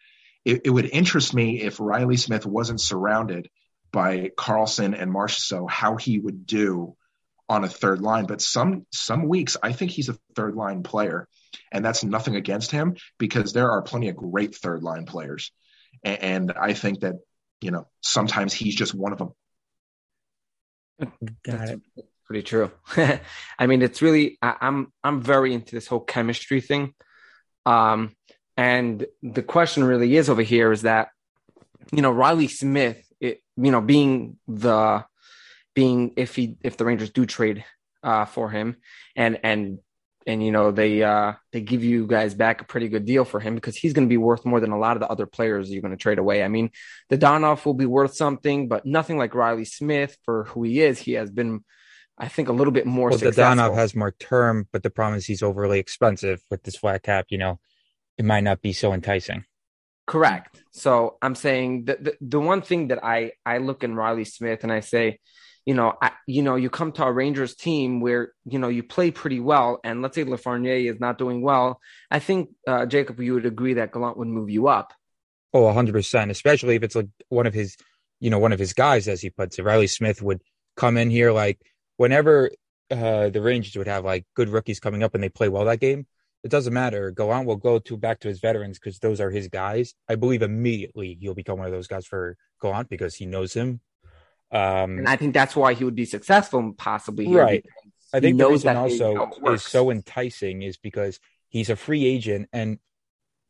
it, 0.48 0.62
it, 0.64 0.70
would 0.70 0.86
interest 0.86 1.34
me 1.34 1.60
if 1.60 1.78
Reilly 1.80 2.16
Smith 2.16 2.46
wasn't 2.46 2.80
surrounded 2.80 3.50
by 3.92 4.30
Karlsson 4.36 4.98
and 4.98 5.12
Marchessault, 5.12 5.70
how 5.70 5.96
he 5.96 6.18
would 6.18 6.46
do 6.46 6.96
on 7.50 7.64
a 7.64 7.68
third 7.68 8.00
line. 8.00 8.26
But 8.26 8.40
some 8.40 8.86
some 8.90 9.28
weeks, 9.28 9.56
I 9.62 9.72
think 9.72 9.90
he's 9.90 10.08
a 10.08 10.18
third 10.34 10.54
line 10.54 10.82
player, 10.82 11.28
and 11.72 11.84
that's 11.84 12.04
nothing 12.04 12.34
against 12.36 12.70
him 12.70 12.96
because 13.18 13.52
there 13.52 13.70
are 13.70 13.82
plenty 13.82 14.08
of 14.08 14.16
great 14.16 14.54
third 14.54 14.82
line 14.82 15.04
players, 15.04 15.52
and, 16.02 16.22
and 16.22 16.52
I 16.52 16.72
think 16.72 17.00
that 17.00 17.16
you 17.60 17.70
know 17.70 17.86
sometimes 18.00 18.52
he's 18.52 18.74
just 18.74 18.94
one 18.94 19.12
of 19.12 19.18
them. 19.18 19.32
Got 21.44 21.68
it. 21.68 21.80
Pretty 22.26 22.42
true. 22.42 22.70
I 23.58 23.66
mean, 23.66 23.82
it's 23.82 24.02
really 24.02 24.38
I, 24.42 24.56
I'm 24.60 24.92
I'm 25.02 25.22
very 25.22 25.54
into 25.54 25.74
this 25.74 25.86
whole 25.86 26.00
chemistry 26.00 26.60
thing. 26.60 26.94
Um, 27.64 28.14
and 28.56 29.06
the 29.22 29.42
question 29.42 29.84
really 29.84 30.16
is 30.16 30.28
over 30.28 30.42
here 30.42 30.72
is 30.72 30.82
that, 30.82 31.08
you 31.92 32.02
know, 32.02 32.10
Reilly 32.10 32.48
Smith, 32.48 33.00
it, 33.20 33.40
you 33.56 33.70
know, 33.70 33.80
being 33.80 34.36
the, 34.48 35.04
being 35.74 36.12
if 36.16 36.34
he 36.34 36.56
if 36.62 36.76
the 36.76 36.84
Rangers 36.84 37.10
do 37.10 37.24
trade 37.24 37.64
uh, 38.02 38.24
for 38.24 38.50
him, 38.50 38.76
and 39.14 39.38
and 39.42 39.78
and 40.28 40.44
you 40.44 40.52
know 40.52 40.70
they 40.70 41.02
uh, 41.02 41.32
they 41.52 41.62
give 41.62 41.82
you 41.82 42.06
guys 42.06 42.34
back 42.34 42.60
a 42.60 42.64
pretty 42.64 42.88
good 42.88 43.06
deal 43.06 43.24
for 43.24 43.40
him 43.40 43.54
because 43.54 43.76
he's 43.76 43.94
going 43.94 44.06
to 44.06 44.10
be 44.10 44.18
worth 44.18 44.44
more 44.44 44.60
than 44.60 44.72
a 44.72 44.78
lot 44.78 44.94
of 44.94 45.00
the 45.00 45.08
other 45.08 45.26
players 45.26 45.70
you're 45.70 45.80
going 45.80 45.96
to 45.96 45.96
trade 45.96 46.18
away. 46.18 46.42
I 46.44 46.48
mean, 46.48 46.70
Dadonov 47.10 47.64
will 47.64 47.74
be 47.74 47.86
worth 47.86 48.14
something, 48.14 48.68
but 48.68 48.84
nothing 48.84 49.16
like 49.16 49.34
Reilly 49.34 49.64
Smith 49.64 50.18
for 50.24 50.44
who 50.44 50.62
he 50.62 50.82
is. 50.82 51.00
He 51.00 51.12
has 51.14 51.30
been. 51.30 51.64
I 52.20 52.26
think 52.26 52.48
a 52.48 52.52
little 52.52 52.72
bit 52.72 52.84
more 52.84 53.10
Well, 53.10 53.18
the 53.18 53.26
successful. 53.26 53.64
Donov 53.64 53.74
has 53.76 53.94
more 53.94 54.10
term, 54.10 54.66
but 54.72 54.82
the 54.82 54.90
problem 54.90 55.16
is 55.16 55.24
he's 55.24 55.42
overly 55.42 55.78
expensive 55.78 56.42
with 56.50 56.64
this 56.64 56.76
flat 56.76 57.04
cap. 57.04 57.26
You 57.30 57.38
know, 57.38 57.60
it 58.18 58.24
might 58.24 58.42
not 58.42 58.60
be 58.60 58.72
so 58.72 58.92
enticing. 58.92 59.44
Correct. 60.04 60.62
So 60.72 61.16
I'm 61.22 61.34
saying 61.34 61.84
the, 61.84 61.96
the 62.00 62.16
the 62.20 62.40
one 62.40 62.60
thing 62.60 62.88
that 62.88 63.02
I 63.02 63.32
I 63.46 63.58
look 63.58 63.82
in 63.82 63.94
Reilly 63.94 64.24
Smith 64.24 64.62
and 64.62 64.72
I 64.72 64.80
say, 64.80 65.20
you 65.68 65.74
know, 65.74 65.92
I, 66.00 66.12
you 66.26 66.40
know, 66.40 66.56
you 66.56 66.70
come 66.70 66.92
to 66.92 67.04
a 67.04 67.12
Rangers 67.12 67.54
team 67.54 68.00
where 68.00 68.32
you 68.46 68.58
know 68.58 68.68
you 68.68 68.82
play 68.82 69.10
pretty 69.10 69.38
well, 69.38 69.80
and 69.84 70.00
let's 70.00 70.14
say 70.14 70.24
Lafreniere 70.24 70.90
is 70.90 70.98
not 70.98 71.18
doing 71.18 71.42
well. 71.42 71.78
I 72.10 72.20
think 72.20 72.48
uh, 72.66 72.86
Jacob, 72.86 73.20
you 73.20 73.34
would 73.34 73.44
agree 73.44 73.74
that 73.74 73.92
Gallant 73.92 74.16
would 74.16 74.28
move 74.28 74.48
you 74.48 74.68
up. 74.68 74.94
Oh, 75.52 75.64
100%, 75.64 76.30
especially 76.30 76.76
if 76.76 76.82
it's 76.82 76.94
like 76.94 77.08
one 77.28 77.46
of 77.46 77.52
his 77.52 77.76
you 78.18 78.30
know, 78.30 78.38
one 78.38 78.54
of 78.54 78.58
his 78.58 78.72
guys, 78.72 79.08
as 79.08 79.20
he 79.20 79.28
puts 79.28 79.58
it. 79.58 79.62
Reilly 79.62 79.88
Smith 79.88 80.22
would 80.22 80.40
come 80.74 80.96
in 80.96 81.10
here 81.10 81.32
like 81.32 81.60
whenever 81.98 82.50
uh, 82.90 83.28
the 83.28 83.42
Rangers 83.42 83.76
would 83.76 83.86
have 83.88 84.06
like 84.06 84.24
good 84.34 84.48
rookies 84.48 84.80
coming 84.80 85.02
up 85.02 85.14
and 85.14 85.22
they 85.22 85.28
play 85.28 85.50
well 85.50 85.66
that 85.66 85.80
game. 85.80 86.06
It 86.44 86.50
doesn't 86.50 86.72
matter. 86.72 87.10
Gallant 87.10 87.46
will 87.46 87.56
go 87.56 87.78
to 87.78 87.96
back 87.98 88.20
to 88.20 88.28
his 88.28 88.40
veterans 88.40 88.78
because 88.78 89.00
those 89.00 89.20
are 89.20 89.30
his 89.30 89.48
guys. 89.48 89.92
I 90.08 90.14
believe 90.14 90.40
immediately 90.40 91.18
he'll 91.20 91.34
become 91.34 91.58
one 91.58 91.66
of 91.66 91.72
those 91.72 91.88
guys 91.88 92.06
for 92.06 92.36
Gallant 92.62 92.88
because 92.88 93.14
he 93.14 93.26
knows 93.26 93.52
him. 93.52 93.80
Um, 94.50 94.98
and 94.98 95.08
I 95.08 95.16
think 95.16 95.34
that's 95.34 95.54
why 95.54 95.74
he 95.74 95.84
would 95.84 95.94
be 95.94 96.04
successful, 96.04 96.72
possibly. 96.76 97.26
Here, 97.26 97.42
right. 97.42 97.64
I 98.12 98.20
think 98.20 98.38
the 98.38 98.48
reason 98.48 98.76
also 98.76 99.30
is 99.46 99.62
so 99.62 99.90
enticing 99.90 100.62
is 100.62 100.78
because 100.78 101.20
he's 101.48 101.68
a 101.68 101.76
free 101.76 102.06
agent, 102.06 102.48
and 102.52 102.78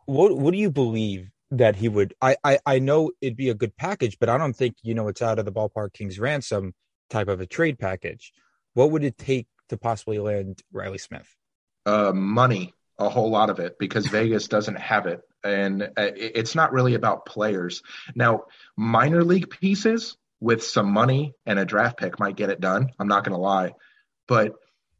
what 0.06 0.36
what 0.36 0.52
do 0.52 0.58
you 0.58 0.70
believe 0.70 1.30
that 1.52 1.76
he 1.76 1.88
would? 1.88 2.14
I 2.20 2.36
I, 2.42 2.58
I 2.66 2.78
know 2.80 3.12
it'd 3.20 3.36
be 3.36 3.50
a 3.50 3.54
good 3.54 3.76
package, 3.76 4.18
but 4.18 4.28
I 4.28 4.36
don't 4.38 4.54
think 4.54 4.74
you 4.82 4.94
know 4.94 5.06
it's 5.08 5.22
out 5.22 5.38
of 5.38 5.44
the 5.44 5.52
ballpark 5.52 5.92
King's 5.92 6.18
ransom 6.18 6.74
type 7.10 7.28
of 7.28 7.40
a 7.40 7.46
trade 7.46 7.78
package. 7.78 8.32
What 8.74 8.90
would 8.90 9.04
it 9.04 9.16
take 9.16 9.46
to 9.68 9.76
possibly 9.76 10.18
land 10.18 10.62
Reilly 10.72 10.98
Smith? 10.98 11.28
Uh, 11.86 12.12
money, 12.12 12.74
a 12.98 13.08
whole 13.08 13.30
lot 13.30 13.50
of 13.50 13.60
it, 13.60 13.76
because 13.78 14.06
Vegas 14.08 14.48
doesn't 14.48 14.78
have 14.78 15.06
it, 15.06 15.20
and 15.44 15.84
uh, 15.84 16.10
it's 16.16 16.56
not 16.56 16.72
really 16.72 16.94
about 16.94 17.26
players. 17.26 17.82
Now, 18.16 18.46
minor 18.76 19.22
league 19.22 19.50
pieces 19.50 20.16
with 20.40 20.62
some 20.62 20.92
money 20.92 21.34
and 21.46 21.58
a 21.58 21.64
draft 21.64 21.98
pick 21.98 22.18
might 22.20 22.36
get 22.36 22.50
it 22.50 22.60
done. 22.60 22.90
I'm 22.98 23.08
not 23.08 23.24
going 23.24 23.34
to 23.34 23.42
lie, 23.42 23.72
but 24.26 24.54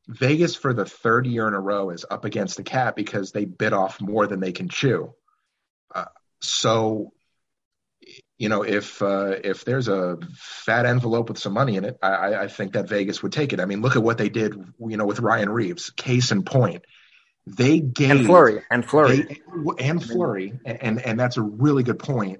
Vegas 0.09 0.57
for 0.57 0.73
the 0.73 0.87
third 0.87 1.27
year 1.27 1.47
in 1.47 1.55
a 1.55 1.61
row 1.61 1.91
is 1.91 2.05
up 2.11 2.25
against 2.25 2.57
the 2.57 2.63
cap 2.63 2.97
because 2.97 3.31
they 3.31 3.45
bit 3.45 3.73
off 3.73 4.01
more 4.01 4.27
than 4.27 4.41
they 4.41 4.53
can 4.53 4.69
chew. 4.69 5.15
Uh, 5.95 6.07
so 6.41 7.13
you 8.39 8.49
know, 8.49 8.63
if 8.63 9.03
uh, 9.03 9.35
if 9.43 9.65
there's 9.65 9.89
a 9.89 10.17
fat 10.37 10.87
envelope 10.87 11.29
with 11.29 11.39
some 11.39 11.53
money 11.53 11.77
in 11.77 11.85
it, 11.85 11.99
I, 12.01 12.35
I 12.35 12.49
think 12.49 12.75
that 12.75 12.89
Vegas 12.89 13.23
would 13.23 13.33
take 13.33 13.53
it. 13.53 13.61
I 13.61 13.65
mean, 13.65 13.83
look 13.83 13.97
at 13.97 14.03
what 14.03 14.17
they 14.17 14.29
did, 14.29 14.55
you 14.79 14.97
know, 14.97 15.07
with 15.07 15.19
Ryan 15.19 15.51
Reaves. 15.51 15.91
Case 15.91 16.31
in 16.31 16.45
point, 16.45 16.85
they 17.47 17.81
gave 17.81 18.11
and 18.13 18.27
Fleury 18.27 18.63
and 18.71 18.89
Fleury 18.89 19.23
they, 19.23 19.41
and 19.81 20.03
Fleury, 20.03 20.59
and 20.65 21.05
and 21.05 21.19
that's 21.19 21.37
a 21.37 21.43
really 21.43 21.83
good 21.83 21.99
point. 21.99 22.39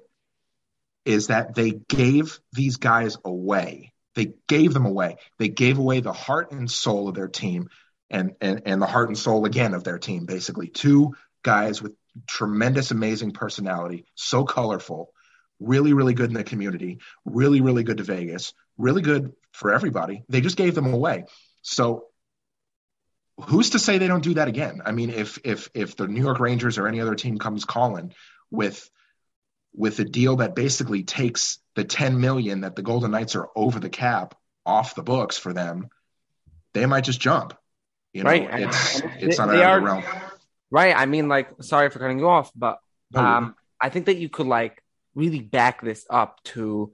Is 1.05 1.27
that 1.27 1.55
they 1.55 1.71
gave 1.71 2.39
these 2.53 2.77
guys 2.77 3.17
away? 3.23 3.93
They 4.15 4.33
gave 4.47 4.73
them 4.73 4.85
away. 4.85 5.17
They 5.37 5.49
gave 5.49 5.77
away 5.77 6.01
the 6.01 6.13
heart 6.13 6.51
and 6.51 6.69
soul 6.69 7.07
of 7.07 7.15
their 7.15 7.27
team, 7.27 7.69
and 8.09 8.33
and 8.41 8.63
and 8.65 8.81
the 8.81 8.87
heart 8.87 9.07
and 9.07 9.17
soul 9.17 9.45
again 9.45 9.73
of 9.73 9.83
their 9.83 9.99
team. 9.99 10.25
Basically, 10.25 10.67
two 10.67 11.15
guys 11.43 11.81
with 11.81 11.93
tremendous, 12.27 12.91
amazing 12.91 13.31
personality, 13.31 14.05
so 14.15 14.43
colorful 14.43 15.13
really, 15.59 15.93
really 15.93 16.13
good 16.13 16.29
in 16.29 16.35
the 16.35 16.43
community, 16.43 16.99
really, 17.25 17.61
really 17.61 17.83
good 17.83 17.97
to 17.97 18.03
Vegas, 18.03 18.53
really 18.77 19.01
good 19.01 19.33
for 19.51 19.73
everybody. 19.73 20.23
They 20.29 20.41
just 20.41 20.57
gave 20.57 20.75
them 20.75 20.93
away. 20.93 21.25
So 21.61 22.05
who's 23.45 23.71
to 23.71 23.79
say 23.79 23.97
they 23.97 24.07
don't 24.07 24.23
do 24.23 24.35
that 24.35 24.47
again? 24.47 24.81
I 24.85 24.91
mean, 24.91 25.09
if 25.09 25.39
if 25.43 25.69
if 25.73 25.95
the 25.95 26.07
New 26.07 26.21
York 26.21 26.39
Rangers 26.39 26.77
or 26.77 26.87
any 26.87 27.01
other 27.01 27.15
team 27.15 27.37
comes 27.37 27.65
calling 27.65 28.13
with 28.51 28.89
with 29.73 29.99
a 29.99 30.05
deal 30.05 30.37
that 30.37 30.55
basically 30.55 31.03
takes 31.03 31.59
the 31.75 31.83
10 31.83 32.19
million 32.19 32.61
that 32.61 32.75
the 32.75 32.81
Golden 32.81 33.11
Knights 33.11 33.35
are 33.35 33.49
over 33.55 33.79
the 33.79 33.89
cap 33.89 34.35
off 34.65 34.95
the 34.95 35.03
books 35.03 35.37
for 35.37 35.53
them, 35.53 35.89
they 36.73 36.85
might 36.85 37.03
just 37.03 37.19
jump. 37.19 37.53
You 38.13 38.23
know, 38.23 38.29
right. 38.31 38.49
it's 38.51 39.01
it's 39.19 39.37
not 39.37 39.49
out 39.49 39.77
of 39.77 39.83
the 39.83 39.85
realm. 39.85 40.03
Right. 40.71 40.95
I 40.95 41.05
mean, 41.05 41.29
like, 41.29 41.49
sorry 41.61 41.89
for 41.89 41.99
cutting 41.99 42.19
you 42.19 42.27
off, 42.27 42.51
but 42.55 42.79
um, 43.13 43.55
I 43.79 43.89
think 43.89 44.07
that 44.07 44.17
you 44.17 44.29
could 44.29 44.47
like 44.47 44.83
really 45.15 45.39
back 45.39 45.81
this 45.81 46.05
up 46.09 46.41
to 46.43 46.93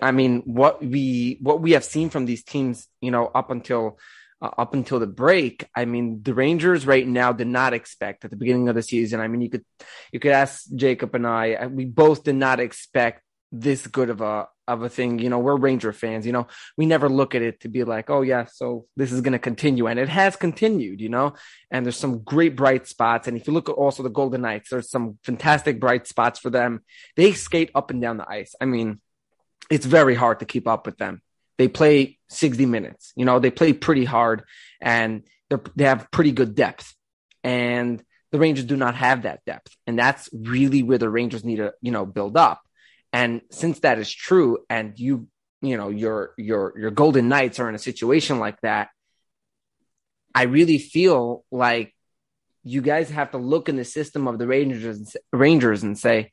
I 0.00 0.12
mean 0.12 0.42
what 0.44 0.84
we 0.84 1.38
what 1.40 1.60
we 1.60 1.72
have 1.72 1.84
seen 1.84 2.10
from 2.10 2.26
these 2.26 2.42
teams, 2.42 2.88
you 3.00 3.10
know, 3.10 3.26
up 3.26 3.50
until 3.50 3.98
uh, 4.44 4.50
up 4.58 4.74
until 4.74 5.00
the 5.00 5.06
break. 5.06 5.66
I 5.74 5.86
mean, 5.86 6.22
the 6.22 6.34
Rangers 6.34 6.86
right 6.86 7.06
now 7.06 7.32
did 7.32 7.46
not 7.46 7.72
expect 7.72 8.26
at 8.26 8.30
the 8.30 8.36
beginning 8.36 8.68
of 8.68 8.74
the 8.74 8.82
season. 8.82 9.20
I 9.20 9.28
mean, 9.28 9.40
you 9.40 9.48
could 9.48 9.64
you 10.12 10.20
could 10.20 10.32
ask 10.32 10.66
Jacob 10.74 11.14
and 11.14 11.26
I. 11.26 11.66
We 11.66 11.86
both 11.86 12.24
did 12.24 12.34
not 12.34 12.60
expect 12.60 13.22
this 13.50 13.86
good 13.86 14.10
of 14.10 14.20
a 14.20 14.48
of 14.68 14.82
a 14.82 14.90
thing. 14.90 15.18
You 15.18 15.30
know, 15.30 15.38
we're 15.38 15.56
Ranger 15.56 15.94
fans. 15.94 16.26
You 16.26 16.32
know, 16.32 16.46
we 16.76 16.84
never 16.84 17.08
look 17.08 17.34
at 17.34 17.40
it 17.40 17.60
to 17.60 17.68
be 17.68 17.84
like, 17.84 18.10
oh 18.10 18.20
yeah, 18.20 18.44
so 18.44 18.84
this 18.98 19.12
is 19.12 19.22
going 19.22 19.32
to 19.32 19.38
continue, 19.38 19.86
and 19.86 19.98
it 19.98 20.10
has 20.10 20.36
continued. 20.36 21.00
You 21.00 21.08
know, 21.08 21.34
and 21.70 21.86
there's 21.86 21.96
some 21.96 22.18
great 22.18 22.54
bright 22.54 22.86
spots. 22.86 23.26
And 23.26 23.38
if 23.38 23.46
you 23.46 23.54
look 23.54 23.70
at 23.70 23.76
also 23.76 24.02
the 24.02 24.10
Golden 24.10 24.42
Knights, 24.42 24.68
there's 24.68 24.90
some 24.90 25.18
fantastic 25.24 25.80
bright 25.80 26.06
spots 26.06 26.38
for 26.38 26.50
them. 26.50 26.82
They 27.16 27.32
skate 27.32 27.70
up 27.74 27.90
and 27.90 28.02
down 28.02 28.18
the 28.18 28.28
ice. 28.28 28.54
I 28.60 28.66
mean, 28.66 29.00
it's 29.70 29.86
very 29.86 30.14
hard 30.14 30.40
to 30.40 30.44
keep 30.44 30.68
up 30.68 30.84
with 30.84 30.98
them. 30.98 31.22
They 31.58 31.68
play 31.68 32.18
60 32.28 32.66
minutes. 32.66 33.12
You 33.16 33.24
know, 33.24 33.38
they 33.38 33.50
play 33.50 33.72
pretty 33.72 34.04
hard, 34.04 34.42
and 34.80 35.22
they 35.76 35.84
have 35.84 36.10
pretty 36.10 36.32
good 36.32 36.54
depth. 36.54 36.94
And 37.42 38.02
the 38.32 38.38
Rangers 38.38 38.64
do 38.64 38.76
not 38.76 38.96
have 38.96 39.22
that 39.22 39.44
depth, 39.44 39.76
and 39.86 39.98
that's 39.98 40.28
really 40.32 40.82
where 40.82 40.98
the 40.98 41.08
Rangers 41.08 41.44
need 41.44 41.56
to, 41.56 41.74
you 41.80 41.92
know, 41.92 42.04
build 42.04 42.36
up. 42.36 42.62
And 43.12 43.42
since 43.50 43.80
that 43.80 43.98
is 43.98 44.12
true, 44.12 44.58
and 44.68 44.98
you, 44.98 45.28
you 45.62 45.76
know, 45.76 45.88
your 45.88 46.34
your 46.36 46.74
your 46.76 46.90
Golden 46.90 47.28
Knights 47.28 47.60
are 47.60 47.68
in 47.68 47.76
a 47.76 47.78
situation 47.78 48.40
like 48.40 48.60
that, 48.62 48.88
I 50.34 50.44
really 50.44 50.78
feel 50.78 51.44
like 51.52 51.94
you 52.64 52.80
guys 52.80 53.10
have 53.10 53.30
to 53.32 53.38
look 53.38 53.68
in 53.68 53.76
the 53.76 53.84
system 53.84 54.26
of 54.26 54.38
the 54.38 54.46
Rangers 54.46 55.16
Rangers 55.32 55.82
and 55.82 55.96
say, 55.96 56.32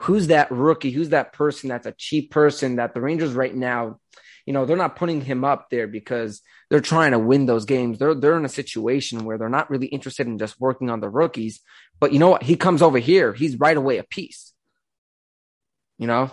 who's 0.00 0.26
that 0.26 0.50
rookie? 0.50 0.90
Who's 0.90 1.10
that 1.10 1.32
person 1.32 1.68
that's 1.68 1.86
a 1.86 1.92
cheap 1.92 2.30
person 2.30 2.76
that 2.76 2.94
the 2.94 3.00
Rangers 3.00 3.32
right 3.32 3.54
now, 3.54 4.00
you 4.48 4.52
know, 4.52 4.64
they're 4.64 4.76
not 4.76 4.96
putting 4.96 5.20
him 5.20 5.44
up 5.44 5.68
there 5.70 5.86
because 5.86 6.42
they're 6.70 6.80
trying 6.80 7.12
to 7.12 7.18
win 7.18 7.46
those 7.46 7.66
games. 7.66 7.98
They're 7.98 8.14
they're 8.14 8.36
in 8.36 8.44
a 8.44 8.48
situation 8.48 9.24
where 9.24 9.38
they're 9.38 9.48
not 9.48 9.70
really 9.70 9.86
interested 9.86 10.26
in 10.26 10.38
just 10.38 10.60
working 10.60 10.90
on 10.90 11.00
the 11.00 11.08
rookies. 11.08 11.60
But 12.00 12.12
you 12.12 12.18
know 12.18 12.30
what? 12.30 12.42
He 12.42 12.56
comes 12.56 12.82
over 12.82 12.98
here, 12.98 13.32
he's 13.32 13.60
right 13.60 13.76
away 13.76 13.98
a 13.98 14.04
piece 14.04 14.48
you 15.98 16.06
know? 16.06 16.30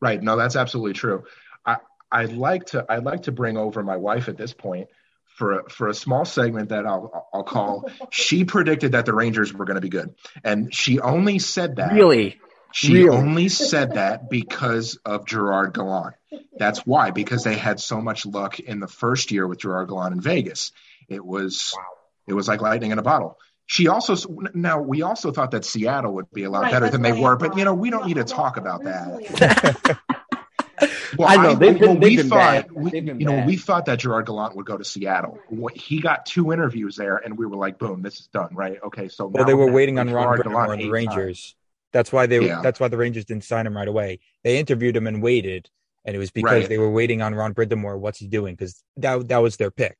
Right. 0.00 0.22
No, 0.22 0.36
that's 0.36 0.56
absolutely 0.56 0.94
true. 0.94 1.24
I, 1.64 1.78
I'd 2.10 2.32
like 2.32 2.66
to 2.66 2.84
I'd 2.88 3.04
like 3.04 3.22
to 3.22 3.32
bring 3.32 3.56
over 3.56 3.82
my 3.82 3.96
wife 3.96 4.28
at 4.28 4.36
this 4.36 4.52
point 4.52 4.88
for 5.36 5.60
a, 5.60 5.70
for 5.70 5.88
a 5.88 5.94
small 5.94 6.24
segment 6.24 6.70
that 6.70 6.86
I'll 6.86 7.28
I'll 7.32 7.44
call 7.44 7.90
she 8.10 8.44
predicted 8.44 8.92
that 8.92 9.06
the 9.06 9.14
Rangers 9.14 9.52
were 9.54 9.64
going 9.64 9.76
to 9.76 9.80
be 9.80 9.88
good. 9.88 10.14
And 10.44 10.74
she 10.74 11.00
only 11.00 11.38
said 11.38 11.76
that 11.76 11.92
Really? 11.92 12.40
She 12.72 13.04
really? 13.04 13.16
only 13.16 13.48
said 13.48 13.94
that 13.94 14.30
because 14.30 14.98
of 15.04 15.26
Gerard 15.26 15.74
Gallant. 15.74 16.14
That's 16.56 16.86
why 16.86 17.10
because 17.10 17.44
they 17.44 17.56
had 17.56 17.80
so 17.80 18.00
much 18.00 18.24
luck 18.26 18.60
in 18.60 18.80
the 18.80 18.86
first 18.86 19.30
year 19.32 19.46
with 19.46 19.60
Gerard 19.60 19.88
Gallant 19.88 20.14
in 20.14 20.20
Vegas. 20.20 20.72
It 21.08 21.24
was 21.24 21.72
wow. 21.76 21.84
it 22.28 22.34
was 22.34 22.48
like 22.48 22.60
lightning 22.60 22.92
in 22.92 22.98
a 22.98 23.02
bottle. 23.02 23.38
She 23.66 23.88
also 23.88 24.16
now 24.54 24.80
we 24.80 25.02
also 25.02 25.32
thought 25.32 25.52
that 25.52 25.64
Seattle 25.64 26.14
would 26.14 26.30
be 26.32 26.44
a 26.44 26.50
lot 26.50 26.64
right, 26.64 26.72
better 26.72 26.90
than 26.90 27.02
they 27.02 27.12
were, 27.12 27.36
but 27.36 27.56
you 27.56 27.64
know 27.64 27.74
we 27.74 27.90
don't 27.90 28.06
need 28.06 28.14
to 28.14 28.24
talk 28.24 28.56
about 28.56 28.84
that. 28.84 29.98
well, 31.18 31.28
I 31.28 31.36
know 31.36 31.50
I, 31.50 31.54
they've 31.54 31.78
been, 31.78 31.88
well, 31.88 31.98
we 31.98 32.16
thought 32.16 32.72
we, 32.72 33.00
you 33.00 33.24
know 33.24 33.44
we 33.46 33.56
thought 33.56 33.86
that 33.86 34.00
Gerard 34.00 34.26
Gallant 34.26 34.56
would 34.56 34.66
go 34.66 34.76
to 34.76 34.84
Seattle. 34.84 35.38
He 35.74 36.00
got 36.00 36.26
two 36.26 36.52
interviews 36.52 36.96
there, 36.96 37.16
and 37.16 37.38
we 37.38 37.46
were 37.46 37.56
like, 37.56 37.78
boom, 37.78 38.02
this 38.02 38.20
is 38.20 38.26
done, 38.28 38.54
right? 38.54 38.78
Okay, 38.84 39.08
so 39.08 39.26
well 39.26 39.44
they 39.44 39.54
were 39.54 39.70
waiting 39.70 39.98
on 39.98 40.10
Ron 40.10 40.38
Brind'Amour 40.38 40.72
and 40.72 40.82
the 40.82 40.90
Rangers. 40.90 41.54
That's 41.92 42.12
why 42.12 42.26
they 42.26 42.46
yeah. 42.46 42.60
that's 42.62 42.78
why 42.78 42.88
the 42.88 42.96
Rangers 42.96 43.24
didn't 43.24 43.44
sign 43.44 43.66
him 43.66 43.76
right 43.76 43.88
away. 43.88 44.20
They 44.44 44.58
interviewed 44.58 44.96
him 44.96 45.06
and 45.06 45.22
waited, 45.22 45.68
and 46.04 46.14
it 46.14 46.18
was 46.18 46.30
because 46.30 46.62
right. 46.62 46.68
they 46.68 46.78
were 46.78 46.90
waiting 46.90 47.22
on 47.22 47.34
Ron 47.34 47.54
Brind'Amour. 47.54 47.98
What's 47.98 48.18
he 48.18 48.28
doing? 48.28 48.54
Because 48.54 48.82
that 48.98 49.28
that 49.28 49.38
was 49.38 49.56
their 49.56 49.70
pick. 49.70 49.98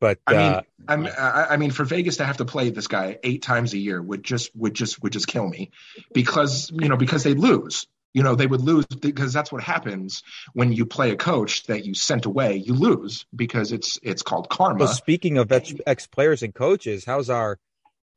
But 0.00 0.18
I 0.26 0.32
mean, 0.32 0.40
uh, 0.40 0.62
I'm, 0.88 1.06
I 1.16 1.56
mean, 1.58 1.70
for 1.70 1.84
Vegas 1.84 2.16
to 2.16 2.24
have 2.24 2.38
to 2.38 2.44
play 2.44 2.70
this 2.70 2.88
guy 2.88 3.18
eight 3.22 3.42
times 3.42 3.72
a 3.72 3.78
year 3.78 4.02
would 4.02 4.24
just 4.24 4.50
would 4.56 4.74
just 4.74 5.00
would 5.02 5.12
just 5.12 5.28
kill 5.28 5.48
me, 5.48 5.70
because 6.12 6.72
you 6.72 6.88
know 6.88 6.96
because 6.96 7.22
they 7.22 7.34
lose. 7.34 7.86
You 8.14 8.22
know 8.22 8.34
they 8.34 8.46
would 8.46 8.60
lose 8.60 8.84
because 8.86 9.32
that's 9.32 9.50
what 9.50 9.62
happens 9.62 10.22
when 10.52 10.72
you 10.72 10.84
play 10.84 11.12
a 11.12 11.16
coach 11.16 11.62
that 11.64 11.86
you 11.86 11.94
sent 11.94 12.26
away. 12.26 12.56
You 12.56 12.74
lose 12.74 13.24
because 13.34 13.72
it's 13.72 13.98
it's 14.02 14.22
called 14.22 14.50
karma. 14.50 14.80
Well, 14.80 14.88
speaking 14.88 15.38
of 15.38 15.50
ex 15.50 16.06
players 16.08 16.42
and 16.42 16.54
coaches, 16.54 17.04
how's 17.04 17.30
our 17.30 17.58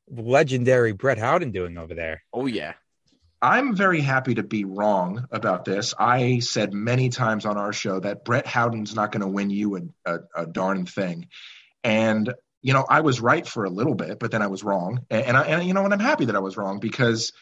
legendary 0.10 0.92
Brett 0.92 1.18
Howden 1.18 1.52
doing 1.52 1.78
over 1.78 1.94
there? 1.94 2.24
Oh 2.34 2.46
yeah, 2.46 2.74
I'm 3.46 3.75
very 3.75 4.02
happy 4.02 4.36
to 4.36 4.44
be 4.44 4.66
wrong 4.66 5.28
about 5.30 5.66
this. 5.66 5.94
I 6.00 6.40
said 6.40 6.74
many 6.74 7.10
times 7.10 7.46
on 7.46 7.58
our 7.58 7.72
show 7.72 8.00
that 8.00 8.25
Brett 8.25 8.48
Howden's 8.48 8.96
not 8.96 9.12
going 9.12 9.22
to 9.22 9.28
win 9.28 9.52
you 9.52 9.78
a, 9.78 9.82
a, 10.12 10.20
a 10.36 10.46
darn 10.48 10.88
thing. 10.88 11.28
And 11.84 12.34
you 12.64 12.74
know, 12.74 12.84
I 12.90 13.02
was 13.02 13.22
right 13.22 13.46
for 13.46 13.64
a 13.64 13.70
little 13.70 13.94
bit, 13.94 14.18
but 14.18 14.32
then 14.32 14.42
I 14.42 14.48
was 14.48 14.64
wrong. 14.64 15.06
And, 15.12 15.25
and 15.28 15.38
I, 15.38 15.44
and 15.44 15.68
you 15.68 15.75
know, 15.75 15.86
and 15.86 15.94
I'm 15.94 16.00
happy 16.00 16.25
that 16.25 16.36
I 16.36 16.40
was 16.40 16.58
wrong 16.58 16.80
because 16.80 17.34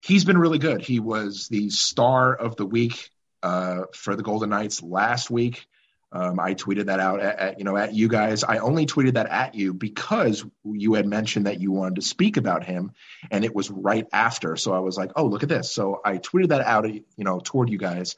he's 0.00 0.24
been 0.24 0.38
really 0.38 0.58
good. 0.58 0.80
He 0.80 1.00
was 1.00 1.48
the 1.48 1.68
star 1.68 2.34
of 2.34 2.56
the 2.56 2.64
week 2.64 3.10
uh, 3.42 3.82
for 3.92 4.16
the 4.16 4.22
Golden 4.22 4.48
Knights 4.48 4.82
last 4.82 5.30
week. 5.30 5.66
Um, 6.14 6.38
I 6.38 6.54
tweeted 6.54 6.86
that 6.86 7.00
out 7.00 7.20
at, 7.20 7.38
at, 7.38 7.58
you 7.58 7.64
know 7.64 7.76
at 7.76 7.94
you 7.94 8.08
guys. 8.08 8.44
I 8.44 8.58
only 8.58 8.84
tweeted 8.84 9.14
that 9.14 9.28
at 9.28 9.54
you 9.54 9.72
because 9.72 10.44
you 10.64 10.94
had 10.94 11.06
mentioned 11.06 11.46
that 11.46 11.60
you 11.60 11.72
wanted 11.72 11.96
to 11.96 12.02
speak 12.02 12.36
about 12.36 12.64
him, 12.64 12.92
and 13.30 13.44
it 13.44 13.54
was 13.54 13.70
right 13.70 14.06
after. 14.12 14.56
So 14.56 14.74
I 14.74 14.80
was 14.80 14.96
like, 14.96 15.12
oh, 15.16 15.24
look 15.24 15.42
at 15.42 15.48
this. 15.48 15.72
So 15.72 16.00
I 16.04 16.18
tweeted 16.18 16.48
that 16.48 16.60
out, 16.60 16.92
you 16.92 17.02
know, 17.16 17.40
toward 17.42 17.70
you 17.70 17.78
guys, 17.78 18.16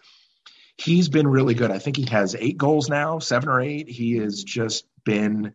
he's 0.77 1.09
been 1.09 1.29
really 1.29 1.55
good. 1.55 1.71
I 1.71 1.79
think 1.79 1.97
he 1.97 2.07
has 2.11 2.35
eight 2.35 2.59
goals 2.59 2.89
now, 2.89 3.21
seven 3.21 3.49
or 3.49 3.61
eight. 3.61 3.89
He 3.89 4.17
has 4.17 4.43
just 4.43 4.87
been 5.05 5.55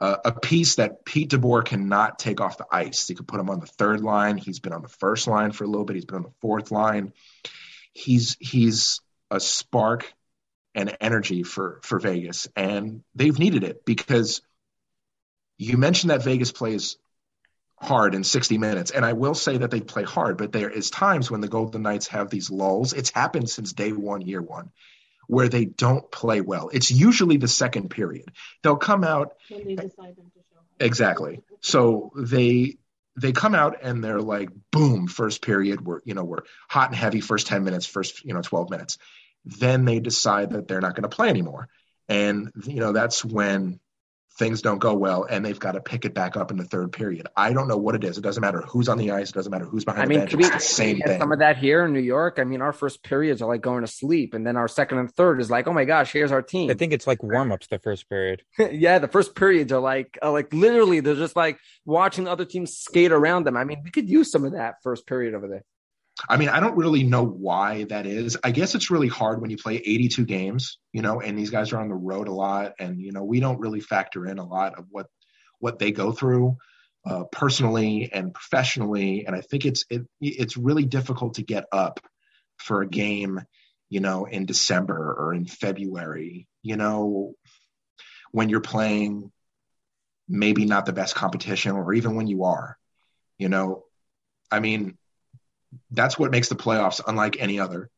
uh, 0.00 0.16
a 0.24 0.32
piece 0.32 0.76
that 0.76 1.04
Pete 1.04 1.30
DeBoer 1.30 1.64
cannot 1.64 2.18
take 2.18 2.40
off 2.40 2.58
the 2.58 2.66
ice. 2.70 3.08
He 3.08 3.14
could 3.14 3.26
put 3.26 3.40
him 3.40 3.50
on 3.50 3.60
the 3.60 3.66
third 3.66 4.00
line. 4.00 4.36
He's 4.36 4.60
been 4.60 4.72
on 4.72 4.82
the 4.82 4.88
first 4.88 5.26
line 5.26 5.52
for 5.52 5.64
a 5.64 5.66
little 5.66 5.84
bit. 5.84 5.96
He's 5.96 6.04
been 6.04 6.16
on 6.16 6.22
the 6.22 6.34
fourth 6.40 6.70
line. 6.70 7.12
He's 7.94 8.36
he's 8.38 9.00
a 9.30 9.40
spark 9.40 10.12
and 10.74 10.96
energy 11.00 11.42
for 11.42 11.80
for 11.82 11.98
Vegas, 11.98 12.48
and 12.56 13.02
they've 13.14 13.38
needed 13.38 13.64
it 13.64 13.84
because 13.84 14.42
you 15.58 15.76
mentioned 15.76 16.10
that 16.10 16.22
Vegas 16.22 16.52
plays 16.52 16.96
hard 17.80 18.14
in 18.14 18.24
60 18.24 18.58
minutes. 18.58 18.90
And 18.90 19.04
I 19.04 19.12
will 19.12 19.34
say 19.34 19.58
that 19.58 19.70
they 19.70 19.80
play 19.80 20.02
hard, 20.02 20.36
but 20.36 20.52
there 20.52 20.70
is 20.70 20.90
times 20.90 21.30
when 21.30 21.40
the 21.40 21.48
Golden 21.48 21.82
Knights 21.82 22.08
have 22.08 22.30
these 22.30 22.50
lulls. 22.50 22.92
It's 22.92 23.10
happened 23.10 23.48
since 23.50 23.72
day 23.72 23.92
one, 23.92 24.20
year 24.22 24.42
one, 24.42 24.70
where 25.26 25.48
they 25.48 25.64
don't 25.64 26.10
play 26.10 26.40
well. 26.40 26.70
It's 26.72 26.90
usually 26.90 27.36
the 27.36 27.48
second 27.48 27.90
period. 27.90 28.32
They'll 28.62 28.76
come 28.76 29.04
out. 29.04 29.34
when 29.48 29.64
they 29.64 29.74
decide 29.76 30.16
them 30.16 30.30
to 30.34 30.40
show. 30.50 30.60
Exactly. 30.80 31.42
So 31.60 32.12
they 32.16 32.78
they 33.20 33.32
come 33.32 33.54
out 33.54 33.78
and 33.82 34.02
they're 34.02 34.20
like, 34.20 34.50
boom, 34.70 35.08
first 35.08 35.42
period, 35.42 35.84
we're 35.84 36.00
you 36.04 36.14
know, 36.14 36.24
we're 36.24 36.42
hot 36.68 36.88
and 36.88 36.96
heavy, 36.96 37.20
first 37.20 37.48
10 37.48 37.64
minutes, 37.64 37.86
first, 37.86 38.24
you 38.24 38.32
know, 38.32 38.42
12 38.42 38.70
minutes. 38.70 38.98
Then 39.44 39.84
they 39.84 40.00
decide 40.00 40.50
that 40.50 40.68
they're 40.68 40.80
not 40.80 40.94
going 40.94 41.08
to 41.08 41.14
play 41.14 41.28
anymore. 41.28 41.68
And 42.08 42.52
you 42.64 42.80
know, 42.80 42.92
that's 42.92 43.24
when 43.24 43.80
things 44.38 44.62
don't 44.62 44.78
go 44.78 44.94
well 44.94 45.26
and 45.28 45.44
they've 45.44 45.58
got 45.58 45.72
to 45.72 45.80
pick 45.80 46.04
it 46.04 46.14
back 46.14 46.36
up 46.36 46.50
in 46.50 46.56
the 46.56 46.64
third 46.64 46.92
period. 46.92 47.26
I 47.36 47.52
don't 47.52 47.66
know 47.66 47.76
what 47.76 47.96
it 47.96 48.04
is. 48.04 48.16
It 48.16 48.20
doesn't 48.20 48.40
matter 48.40 48.62
who's 48.62 48.88
on 48.88 48.96
the 48.96 49.10
ice. 49.10 49.30
It 49.30 49.34
doesn't 49.34 49.50
matter 49.50 49.64
who's 49.64 49.84
behind 49.84 50.04
I 50.04 50.06
mean, 50.06 50.20
the 50.20 50.26
bench. 50.26 50.34
We, 50.36 50.44
it's 50.44 50.54
the 50.54 50.60
same 50.60 51.00
thing. 51.00 51.18
Some 51.18 51.32
of 51.32 51.40
that 51.40 51.58
here 51.58 51.84
in 51.84 51.92
New 51.92 52.00
York. 52.00 52.38
I 52.38 52.44
mean, 52.44 52.62
our 52.62 52.72
first 52.72 53.02
periods 53.02 53.42
are 53.42 53.48
like 53.48 53.60
going 53.60 53.82
to 53.82 53.88
sleep, 53.90 54.34
and 54.34 54.46
then 54.46 54.56
our 54.56 54.68
second 54.68 54.98
and 54.98 55.12
third 55.12 55.40
is 55.40 55.50
like, 55.50 55.66
oh 55.66 55.72
my 55.72 55.84
gosh, 55.84 56.12
here's 56.12 56.32
our 56.32 56.42
team. 56.42 56.70
I 56.70 56.74
think 56.74 56.92
it's 56.92 57.06
like 57.06 57.22
warm 57.22 57.50
ups 57.50 57.66
the 57.66 57.80
first 57.80 58.08
period. 58.08 58.42
yeah, 58.70 59.00
the 59.00 59.08
first 59.08 59.34
periods 59.34 59.72
are 59.72 59.80
like, 59.80 60.18
are 60.22 60.30
like 60.30 60.52
literally, 60.54 61.00
they're 61.00 61.16
just 61.16 61.36
like 61.36 61.58
watching 61.84 62.24
the 62.24 62.30
other 62.30 62.44
teams 62.44 62.74
skate 62.74 63.12
around 63.12 63.44
them. 63.44 63.56
I 63.56 63.64
mean, 63.64 63.82
we 63.82 63.90
could 63.90 64.08
use 64.08 64.30
some 64.30 64.44
of 64.44 64.52
that 64.52 64.76
first 64.82 65.06
period 65.06 65.34
over 65.34 65.48
there. 65.48 65.64
I 66.28 66.36
mean, 66.36 66.48
I 66.48 66.60
don't 66.60 66.76
really 66.76 67.04
know 67.04 67.24
why 67.24 67.84
that 67.84 68.06
is. 68.06 68.36
I 68.42 68.50
guess 68.50 68.74
it's 68.74 68.90
really 68.90 69.08
hard 69.08 69.40
when 69.40 69.50
you 69.50 69.56
play 69.56 69.76
82 69.76 70.24
games, 70.24 70.78
you 70.92 71.02
know, 71.02 71.20
and 71.20 71.38
these 71.38 71.50
guys 71.50 71.72
are 71.72 71.80
on 71.80 71.88
the 71.88 71.94
road 71.94 72.28
a 72.28 72.32
lot, 72.32 72.72
and 72.78 73.00
you 73.00 73.12
know, 73.12 73.24
we 73.24 73.40
don't 73.40 73.60
really 73.60 73.80
factor 73.80 74.26
in 74.26 74.38
a 74.38 74.46
lot 74.46 74.78
of 74.78 74.86
what 74.90 75.06
what 75.60 75.78
they 75.78 75.92
go 75.92 76.12
through 76.12 76.56
uh, 77.06 77.24
personally 77.30 78.10
and 78.12 78.34
professionally. 78.34 79.26
And 79.26 79.36
I 79.36 79.40
think 79.40 79.64
it's 79.64 79.84
it, 79.90 80.02
it's 80.20 80.56
really 80.56 80.84
difficult 80.84 81.34
to 81.34 81.42
get 81.42 81.66
up 81.70 82.00
for 82.56 82.82
a 82.82 82.88
game, 82.88 83.40
you 83.88 84.00
know, 84.00 84.24
in 84.24 84.46
December 84.46 85.14
or 85.16 85.34
in 85.34 85.44
February, 85.46 86.48
you 86.62 86.76
know, 86.76 87.34
when 88.32 88.48
you're 88.48 88.60
playing 88.60 89.30
maybe 90.28 90.66
not 90.66 90.84
the 90.84 90.92
best 90.92 91.14
competition, 91.14 91.72
or 91.72 91.94
even 91.94 92.16
when 92.16 92.26
you 92.26 92.44
are, 92.44 92.76
you 93.38 93.48
know, 93.48 93.84
I 94.50 94.60
mean 94.60 94.98
that's 95.90 96.18
what 96.18 96.30
makes 96.30 96.48
the 96.48 96.56
playoffs 96.56 97.00
unlike 97.06 97.36
any 97.38 97.60
other 97.60 97.90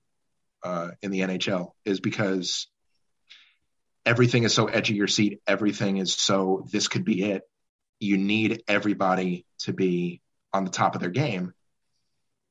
uh, 0.63 0.91
in 1.03 1.11
the 1.11 1.21
NHL 1.21 1.73
is 1.85 2.01
because 2.01 2.69
everything 4.05 4.45
is 4.45 4.55
so 4.55 4.67
edgy 4.67 4.95
your 4.95 5.07
seat. 5.07 5.41
Everything 5.47 5.99
is 5.99 6.15
so 6.15 6.67
this 6.71 6.89
could 6.89 7.05
be 7.05 7.25
it. 7.25 7.43
You 7.99 8.17
need 8.17 8.63
everybody 8.67 9.45
to 9.61 9.73
be 9.73 10.21
on 10.53 10.65
the 10.65 10.71
top 10.71 10.95
of 10.95 11.01
their 11.01 11.11
game, 11.11 11.53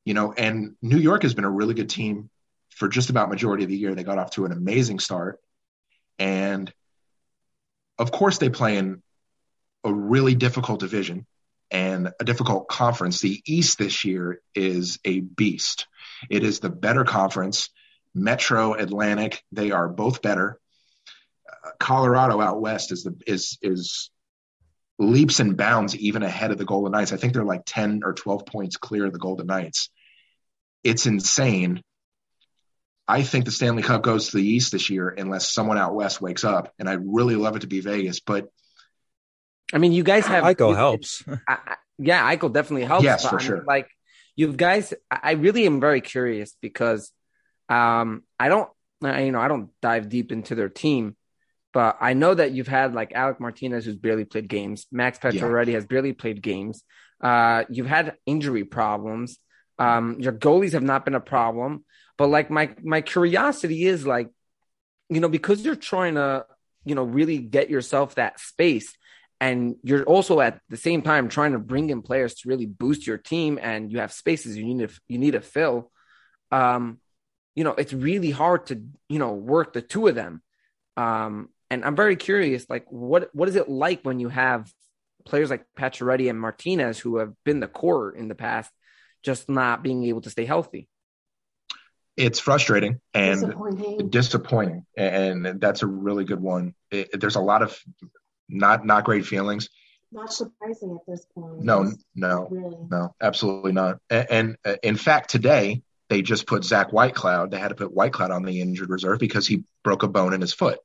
you 0.04 0.14
know. 0.14 0.32
And 0.32 0.76
New 0.80 0.98
York 0.98 1.22
has 1.22 1.34
been 1.34 1.44
a 1.44 1.50
really 1.50 1.74
good 1.74 1.90
team 1.90 2.30
for 2.70 2.88
just 2.88 3.10
about 3.10 3.28
majority 3.28 3.64
of 3.64 3.70
the 3.70 3.76
year. 3.76 3.94
They 3.94 4.04
got 4.04 4.18
off 4.18 4.30
to 4.32 4.44
an 4.44 4.52
amazing 4.52 5.00
start, 5.00 5.40
and 6.18 6.72
of 7.98 8.12
course 8.12 8.38
they 8.38 8.48
play 8.48 8.76
in 8.76 9.02
a 9.84 9.92
really 9.92 10.34
difficult 10.34 10.80
division 10.80 11.26
and 11.70 12.12
a 12.18 12.24
difficult 12.24 12.68
conference. 12.68 13.20
The 13.20 13.40
East 13.46 13.78
this 13.78 14.04
year 14.04 14.40
is 14.54 14.98
a 15.04 15.20
beast. 15.20 15.86
It 16.28 16.42
is 16.42 16.60
the 16.60 16.70
better 16.70 17.04
conference. 17.04 17.70
Metro, 18.14 18.74
Atlantic, 18.74 19.42
they 19.52 19.70
are 19.70 19.88
both 19.88 20.20
better. 20.20 20.58
Uh, 21.48 21.70
Colorado 21.78 22.40
out 22.40 22.60
west 22.60 22.90
is 22.90 23.04
the 23.04 23.16
is 23.26 23.58
is 23.62 24.10
leaps 24.98 25.40
and 25.40 25.56
bounds 25.56 25.96
even 25.96 26.22
ahead 26.22 26.50
of 26.50 26.58
the 26.58 26.64
Golden 26.64 26.92
Knights. 26.92 27.12
I 27.12 27.16
think 27.16 27.32
they're 27.32 27.44
like 27.44 27.62
10 27.64 28.02
or 28.04 28.12
12 28.12 28.46
points 28.46 28.76
clear 28.76 29.06
of 29.06 29.12
the 29.12 29.18
Golden 29.18 29.46
Knights. 29.46 29.88
It's 30.84 31.06
insane. 31.06 31.82
I 33.08 33.22
think 33.22 33.44
the 33.44 33.50
Stanley 33.50 33.82
Cup 33.82 34.02
goes 34.02 34.28
to 34.28 34.36
the 34.36 34.46
East 34.46 34.72
this 34.72 34.90
year 34.90 35.08
unless 35.08 35.50
someone 35.50 35.78
out 35.78 35.94
west 35.94 36.20
wakes 36.20 36.44
up. 36.44 36.72
And 36.78 36.88
I'd 36.88 37.00
really 37.04 37.34
love 37.34 37.56
it 37.56 37.60
to 37.60 37.66
be 37.66 37.80
Vegas, 37.80 38.20
but 38.20 38.48
I 39.72 39.78
mean, 39.78 39.92
you 39.92 40.02
guys 40.02 40.26
have 40.26 40.44
Eichel 40.44 40.74
helps. 40.74 41.24
I, 41.48 41.58
I, 41.66 41.76
yeah, 41.98 42.34
Eichel 42.34 42.52
definitely 42.52 42.84
helps. 42.84 43.04
Yes, 43.04 43.28
for 43.28 43.36
I 43.36 43.42
sure. 43.42 43.56
Mean, 43.58 43.66
like 43.66 43.88
you 44.36 44.52
guys, 44.52 44.94
I 45.10 45.32
really 45.32 45.66
am 45.66 45.80
very 45.80 46.00
curious 46.00 46.56
because 46.60 47.12
um, 47.68 48.24
I 48.38 48.48
don't, 48.48 48.68
you 49.02 49.32
know, 49.32 49.40
I 49.40 49.48
don't 49.48 49.70
dive 49.80 50.08
deep 50.08 50.32
into 50.32 50.54
their 50.54 50.68
team, 50.68 51.16
but 51.72 51.98
I 52.00 52.14
know 52.14 52.34
that 52.34 52.52
you've 52.52 52.68
had 52.68 52.94
like 52.94 53.12
Alec 53.12 53.40
Martinez, 53.40 53.84
who's 53.84 53.96
barely 53.96 54.24
played 54.24 54.48
games. 54.48 54.86
Max 54.90 55.18
Pacioretty 55.18 55.68
yeah. 55.68 55.74
has 55.74 55.86
barely 55.86 56.12
played 56.12 56.42
games. 56.42 56.82
Uh, 57.20 57.64
you've 57.68 57.86
had 57.86 58.16
injury 58.26 58.64
problems. 58.64 59.38
Um, 59.78 60.20
your 60.20 60.32
goalies 60.32 60.72
have 60.72 60.82
not 60.82 61.04
been 61.04 61.14
a 61.14 61.20
problem, 61.20 61.84
but 62.18 62.28
like 62.28 62.50
my 62.50 62.74
my 62.82 63.00
curiosity 63.00 63.84
is 63.84 64.06
like, 64.06 64.28
you 65.08 65.20
know, 65.20 65.28
because 65.28 65.64
you're 65.64 65.76
trying 65.76 66.14
to, 66.14 66.44
you 66.84 66.94
know, 66.94 67.04
really 67.04 67.38
get 67.38 67.70
yourself 67.70 68.16
that 68.16 68.40
space 68.40 68.94
and 69.40 69.76
you're 69.82 70.04
also 70.04 70.40
at 70.40 70.60
the 70.68 70.76
same 70.76 71.02
time 71.02 71.28
trying 71.28 71.52
to 71.52 71.58
bring 71.58 71.88
in 71.90 72.02
players 72.02 72.34
to 72.34 72.48
really 72.48 72.66
boost 72.66 73.06
your 73.06 73.18
team 73.18 73.58
and 73.60 73.90
you 73.90 73.98
have 73.98 74.12
spaces 74.12 74.56
you 74.56 74.64
need 74.64 74.88
to 74.88 75.00
you 75.08 75.18
need 75.18 75.32
to 75.32 75.40
fill 75.40 75.90
um 76.52 76.98
you 77.54 77.64
know 77.64 77.72
it's 77.72 77.92
really 77.92 78.30
hard 78.30 78.66
to 78.66 78.82
you 79.08 79.18
know 79.18 79.32
work 79.32 79.72
the 79.72 79.82
two 79.82 80.06
of 80.06 80.14
them 80.14 80.42
um 80.96 81.48
and 81.70 81.84
i'm 81.84 81.96
very 81.96 82.16
curious 82.16 82.68
like 82.68 82.84
what 82.90 83.30
what 83.34 83.48
is 83.48 83.56
it 83.56 83.68
like 83.68 84.02
when 84.02 84.20
you 84.20 84.28
have 84.28 84.70
players 85.26 85.50
like 85.50 85.66
Pacioretty 85.78 86.30
and 86.30 86.40
Martinez 86.40 86.98
who 86.98 87.18
have 87.18 87.34
been 87.44 87.60
the 87.60 87.68
core 87.68 88.10
in 88.10 88.28
the 88.28 88.34
past 88.34 88.72
just 89.22 89.50
not 89.50 89.82
being 89.82 90.04
able 90.04 90.22
to 90.22 90.30
stay 90.30 90.46
healthy 90.46 90.88
it's 92.16 92.40
frustrating 92.40 93.00
and 93.14 93.40
disappointing. 93.40 94.08
disappointing. 94.08 94.86
and 94.96 95.60
that's 95.60 95.82
a 95.82 95.86
really 95.86 96.24
good 96.24 96.40
one 96.40 96.74
it, 96.90 97.20
there's 97.20 97.36
a 97.36 97.40
lot 97.40 97.62
of 97.62 97.78
not 98.50 98.84
not 98.84 99.04
great 99.04 99.26
feelings. 99.26 99.68
Not 100.12 100.32
surprising 100.32 100.98
at 100.98 101.10
this 101.10 101.24
point. 101.34 101.60
No, 101.60 101.92
no, 102.14 102.48
really. 102.50 102.76
no, 102.90 103.14
absolutely 103.20 103.72
not. 103.72 103.98
And, 104.10 104.26
and 104.30 104.56
uh, 104.64 104.76
in 104.82 104.96
fact, 104.96 105.30
today 105.30 105.82
they 106.08 106.22
just 106.22 106.46
put 106.46 106.64
Zach 106.64 106.90
Whitecloud. 106.90 107.50
They 107.50 107.58
had 107.58 107.68
to 107.68 107.76
put 107.76 107.94
Whitecloud 107.94 108.30
on 108.30 108.42
the 108.42 108.60
injured 108.60 108.90
reserve 108.90 109.20
because 109.20 109.46
he 109.46 109.64
broke 109.84 110.02
a 110.02 110.08
bone 110.08 110.34
in 110.34 110.40
his 110.40 110.52
foot. 110.52 110.80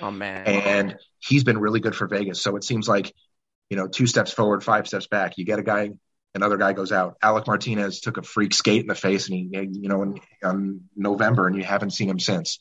Oh 0.00 0.12
man! 0.12 0.46
And 0.46 0.96
he's 1.18 1.44
been 1.44 1.58
really 1.58 1.80
good 1.80 1.96
for 1.96 2.06
Vegas. 2.06 2.40
So 2.40 2.56
it 2.56 2.64
seems 2.64 2.88
like, 2.88 3.12
you 3.68 3.76
know, 3.76 3.88
two 3.88 4.06
steps 4.06 4.32
forward, 4.32 4.62
five 4.62 4.86
steps 4.86 5.08
back. 5.08 5.36
You 5.36 5.44
get 5.44 5.58
a 5.58 5.64
guy, 5.64 5.90
another 6.34 6.56
guy 6.56 6.72
goes 6.72 6.92
out. 6.92 7.16
Alec 7.20 7.46
Martinez 7.48 8.00
took 8.00 8.16
a 8.16 8.22
freak 8.22 8.54
skate 8.54 8.82
in 8.82 8.86
the 8.86 8.94
face, 8.94 9.28
and 9.28 9.36
he, 9.36 9.68
you 9.72 9.88
know, 9.88 10.02
in, 10.02 10.20
in 10.42 10.80
November, 10.96 11.48
and 11.48 11.56
you 11.56 11.64
haven't 11.64 11.90
seen 11.90 12.08
him 12.08 12.20
since. 12.20 12.60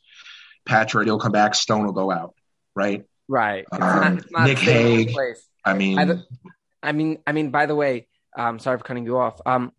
Patrick, 0.66 1.06
he'll 1.06 1.20
come 1.20 1.32
back. 1.32 1.56
Stone 1.56 1.86
will 1.86 1.94
go 1.94 2.12
out. 2.12 2.34
Right. 2.76 3.06
Right. 3.30 3.66
Um, 3.72 3.80
not, 3.80 4.32
not 4.32 4.48
Nick 4.48 4.58
Hague. 4.58 5.16
I 5.64 5.74
mean, 5.76 6.00
I, 6.00 6.20
I, 6.82 6.92
mean, 6.92 7.20
I 7.28 7.32
mean. 7.32 7.52
By 7.52 7.68
the 7.68 7.76
way, 7.76 8.08
um, 8.36 8.58
sorry 8.58 8.80
for 8.80 8.84
cutting 8.84 9.06
you 9.06 9.18
off. 9.18 9.40
Um, 9.46 9.72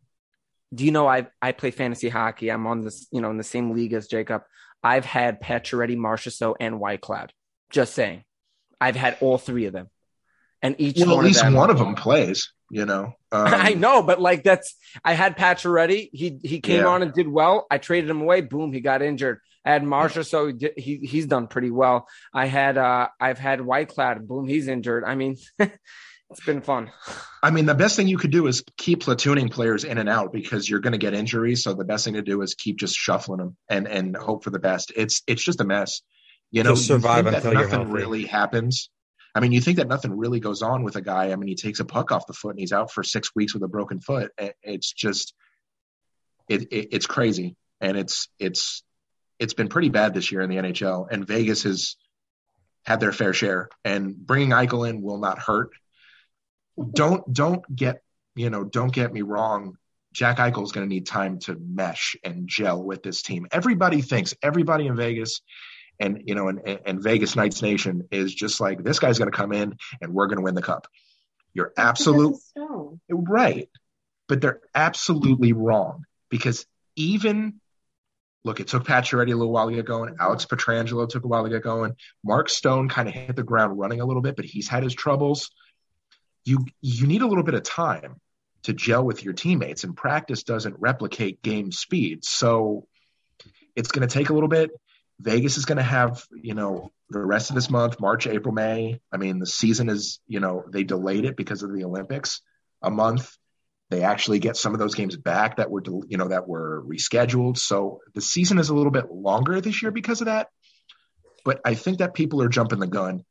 do 0.73 0.85
you 0.85 0.93
know 0.93 1.09
I 1.09 1.27
I 1.43 1.51
play 1.51 1.73
fantasy 1.73 2.09
hockey? 2.09 2.51
I'm 2.51 2.67
on 2.69 2.83
this, 2.83 3.09
you 3.11 3.21
know, 3.21 3.29
in 3.31 3.39
the 3.39 3.45
same 3.45 3.73
league 3.73 3.93
as 3.93 4.07
Jacob. 4.07 4.43
I've 4.85 5.05
had 5.05 5.43
Pacioretty, 5.43 5.97
Marchessault, 5.97 6.57
and 6.61 6.77
Whitecloud. 6.77 7.31
Just 7.71 7.93
saying, 7.93 8.25
I've 8.81 8.97
had 8.97 9.19
all 9.21 9.37
three 9.37 9.67
of 9.67 9.73
them, 9.73 9.91
and 10.63 10.77
each 10.79 10.99
well, 10.99 11.17
one 11.17 11.19
at 11.19 11.25
least 11.25 11.41
of 11.41 11.47
them, 11.47 11.55
one 11.55 11.71
of 11.71 11.79
them 11.79 11.97
plays. 11.97 12.53
You 12.71 12.87
know, 12.87 13.15
um, 13.33 13.47
I 13.53 13.75
know, 13.75 14.05
but 14.05 14.21
like 14.21 14.45
that's 14.45 14.77
I 15.05 15.15
had 15.15 15.37
Pacioretty. 15.37 16.11
He 16.13 16.39
he 16.45 16.61
came 16.61 16.83
yeah. 16.83 16.87
on 16.87 17.03
and 17.03 17.13
did 17.13 17.27
well. 17.27 17.67
I 17.69 17.79
traded 17.79 18.09
him 18.09 18.21
away. 18.21 18.43
Boom, 18.43 18.73
he 18.73 18.81
got 18.81 19.03
injured. 19.03 19.41
I 19.64 19.73
had 19.73 19.83
Marchessault 19.83 20.79
he 20.79 20.96
he's 20.99 21.27
done 21.27 21.46
pretty 21.46 21.70
well. 21.70 22.09
I 22.33 22.46
had 22.46 22.79
uh 22.79 23.09
I've 23.20 23.38
had 23.38 23.61
Whitecloud, 23.61 24.27
boom, 24.27 24.46
he's 24.46 24.68
injured. 24.68 25.05
I 25.05 25.14
mean, 25.14 25.37
it's 25.59 26.44
been 26.46 26.62
fun. 26.62 26.90
I 27.42 27.51
mean, 27.51 27.66
the 27.66 27.75
best 27.75 27.96
thing 27.96 28.09
you 28.09 28.18
could 28.18 28.31
do 28.31 28.46
is 28.46 28.64
keep 28.77 29.03
platooning 29.03 29.51
players 29.51 29.85
in 29.85 29.99
and 29.99 30.09
out 30.09 30.33
because 30.33 30.68
you're 30.68 30.81
going 30.81 30.92
to 30.92 30.99
get 30.99 31.12
injuries. 31.12 31.62
So 31.62 31.75
the 31.75 31.85
best 31.85 32.05
thing 32.05 32.14
to 32.14 32.23
do 32.23 32.40
is 32.42 32.55
keep 32.55 32.79
just 32.79 32.96
shuffling 32.96 33.38
them 33.38 33.57
and 33.68 33.87
and 33.87 34.16
hope 34.16 34.44
for 34.44 34.51
the 34.51 34.59
best. 34.59 34.92
It's 34.96 35.23
it's 35.27 35.42
just 35.42 35.61
a 35.61 35.64
mess. 35.64 36.03
You 36.51 36.62
know, 36.62 36.75
just 36.75 36.87
survive 36.87 37.27
you 37.27 37.35
until 37.35 37.53
nothing 37.53 37.90
really 37.90 38.27
happens. 38.27 38.90
I 39.35 39.40
mean, 39.40 39.53
you 39.53 39.61
think 39.61 39.77
that 39.77 39.87
nothing 39.87 40.16
really 40.16 40.40
goes 40.40 40.62
on 40.62 40.83
with 40.83 40.96
a 40.96 41.01
guy. 41.01 41.31
I 41.31 41.37
mean, 41.37 41.49
he 41.49 41.55
takes 41.55 41.79
a 41.79 41.85
puck 41.85 42.11
off 42.11 42.27
the 42.27 42.33
foot 42.33 42.51
and 42.51 42.59
he's 42.59 42.73
out 42.73 42.90
for 42.90 43.05
six 43.05 43.31
weeks 43.35 43.55
with 43.55 43.62
a 43.62 43.68
broken 43.68 44.01
foot. 44.01 44.33
It's 44.62 44.92
just, 44.92 45.35
it, 46.49 46.62
it 46.73 46.88
it's 46.92 47.07
crazy, 47.07 47.57
and 47.81 47.96
it's 47.96 48.29
it's 48.40 48.83
it's 49.40 49.55
been 49.55 49.68
pretty 49.68 49.88
bad 49.88 50.14
this 50.14 50.31
year 50.31 50.42
in 50.42 50.50
the 50.50 50.57
NHL, 50.57 51.09
and 51.11 51.26
Vegas 51.26 51.64
has 51.64 51.96
had 52.85 53.00
their 53.00 53.11
fair 53.11 53.33
share. 53.33 53.70
And 53.85 54.14
bringing 54.14 54.50
Eichel 54.50 54.88
in 54.88 55.03
will 55.03 55.18
not 55.18 55.38
hurt. 55.38 55.70
Don't 56.92 57.31
don't 57.33 57.64
get 57.74 58.03
you 58.37 58.50
know 58.50 58.64
don't 58.64 58.92
get 58.92 59.12
me 59.12 59.22
wrong. 59.22 59.76
Jack 60.12 60.38
Eichel 60.38 60.64
is 60.64 60.72
going 60.72 60.88
to 60.88 60.94
need 60.94 61.07
time 61.07 61.38
to 61.40 61.57
mesh 61.59 62.16
and 62.22 62.48
gel 62.48 62.83
with 62.83 63.03
this 63.03 63.22
team. 63.22 63.46
Everybody 63.50 64.03
thinks 64.03 64.35
everybody 64.42 64.87
in 64.87 64.96
Vegas 64.96 65.40
and 65.98 66.22
you 66.26 66.35
know 66.35 66.48
and, 66.48 66.61
and 66.85 67.03
Vegas 67.03 67.35
Knights 67.35 67.62
Nation 67.62 68.09
is 68.11 68.35
just 68.35 68.61
like 68.61 68.83
this 68.83 68.98
guy's 68.98 69.18
going 69.18 69.31
to 69.31 69.37
come 69.37 69.53
in 69.53 69.76
and 70.00 70.12
we're 70.12 70.26
going 70.26 70.38
to 70.38 70.44
win 70.44 70.55
the 70.55 70.62
cup. 70.62 70.87
You're 71.55 71.72
absolutely 71.76 72.38
right, 73.09 73.68
but 74.29 74.40
they're 74.40 74.61
absolutely 74.74 75.53
wrong 75.53 76.05
because 76.29 76.66
even 76.96 77.60
look, 78.44 78.61
it 78.61 78.68
took 78.68 78.85
Pacioretty 78.85 79.33
a 79.33 79.37
little 79.37 79.53
while 79.53 79.68
to 79.68 79.74
get 79.74 79.85
going. 79.85 80.16
Alex 80.18 80.46
Pietrangelo 80.46 81.09
took 81.09 81.24
a 81.24 81.29
while 81.29 81.44
to 81.44 81.50
get 81.50 81.62
going. 81.62 81.94
Mark 82.24 82.48
Stone 82.48 82.88
kind 82.88 83.09
of 83.09 83.14
hit 83.14 83.37
the 83.37 83.42
ground 83.42 83.79
running 83.79 84.00
a 84.00 84.07
little 84.07 84.22
bit, 84.22 84.37
but 84.37 84.44
he's 84.44 84.68
had 84.68 84.83
his 84.83 84.94
troubles. 84.94 85.50
You 86.44 86.64
you 86.81 87.07
need 87.07 87.22
a 87.22 87.26
little 87.26 87.44
bit 87.44 87.55
of 87.55 87.62
time 87.62 88.20
to 88.62 88.72
gel 88.72 89.05
with 89.05 89.24
your 89.24 89.35
teammates, 89.35 89.85
and 89.85 89.96
practice 89.96 90.42
doesn't 90.42 90.76
replicate 90.79 91.42
game 91.42 91.72
speed. 91.72 92.24
So 92.24 92.87
it's 93.76 93.90
going 93.90 94.07
to 94.07 94.12
take 94.12 94.31
a 94.31 94.35
little 94.35 94.48
bit. 94.48 94.70
Vegas 95.20 95.59
is 95.59 95.66
going 95.66 95.76
to 95.76 95.83
have, 95.83 96.24
you 96.33 96.55
know, 96.55 96.90
the 97.11 97.18
rest 97.18 97.50
of 97.50 97.55
this 97.55 97.70
month, 97.70 98.00
March, 98.00 98.26
April, 98.26 98.55
May. 98.55 99.00
I 99.12 99.16
mean, 99.18 99.38
the 99.38 99.46
season 99.46 99.88
is, 99.88 100.20
you 100.26 100.40
know, 100.40 100.64
they 100.68 100.83
delayed 100.83 101.24
it 101.24 101.37
because 101.37 101.62
of 101.62 101.72
the 101.72 101.85
Olympics 101.85 102.40
a 102.83 102.90
month. 102.90 103.37
They 103.90 104.03
actually 104.03 104.38
get 104.38 104.57
some 104.57 104.72
of 104.72 104.79
those 104.79 104.94
games 104.94 105.16
back 105.16 105.57
that 105.57 105.70
were, 105.70 105.83
you 105.85 106.16
know, 106.16 106.29
that 106.29 106.48
were 106.48 106.85
rescheduled. 106.87 107.59
So 107.59 108.00
the 108.14 108.20
season 108.20 108.59
is 108.59 108.70
a 108.70 108.74
little 108.74 108.92
bit 108.92 109.11
longer 109.11 109.61
this 109.61 109.83
year 109.83 109.90
because 109.90 110.20
of 110.20 110.26
that. 110.26 110.48
But 111.44 111.61
I 111.64 111.74
think 111.74 111.98
that 111.98 112.14
people 112.14 112.40
are 112.42 112.48
jumping 112.48 112.79
the 112.79 112.87
gun. 112.87 113.24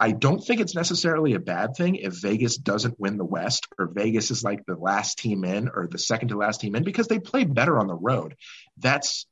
I 0.00 0.12
don't 0.12 0.38
think 0.38 0.60
it's 0.60 0.76
necessarily 0.76 1.34
a 1.34 1.40
bad 1.40 1.74
thing 1.76 1.96
if 1.96 2.20
Vegas 2.22 2.56
doesn't 2.56 3.00
win 3.00 3.16
the 3.16 3.24
West 3.24 3.66
or 3.76 3.86
Vegas 3.86 4.30
is 4.30 4.44
like 4.44 4.64
the 4.64 4.76
last 4.76 5.18
team 5.18 5.44
in 5.44 5.68
or 5.68 5.88
the 5.88 5.98
second 5.98 6.28
to 6.28 6.36
last 6.36 6.60
team 6.60 6.76
in 6.76 6.84
because 6.84 7.08
they 7.08 7.18
play 7.18 7.44
better 7.44 7.78
on 7.80 7.88
the 7.88 7.94
road. 7.94 8.36
That's 8.76 9.26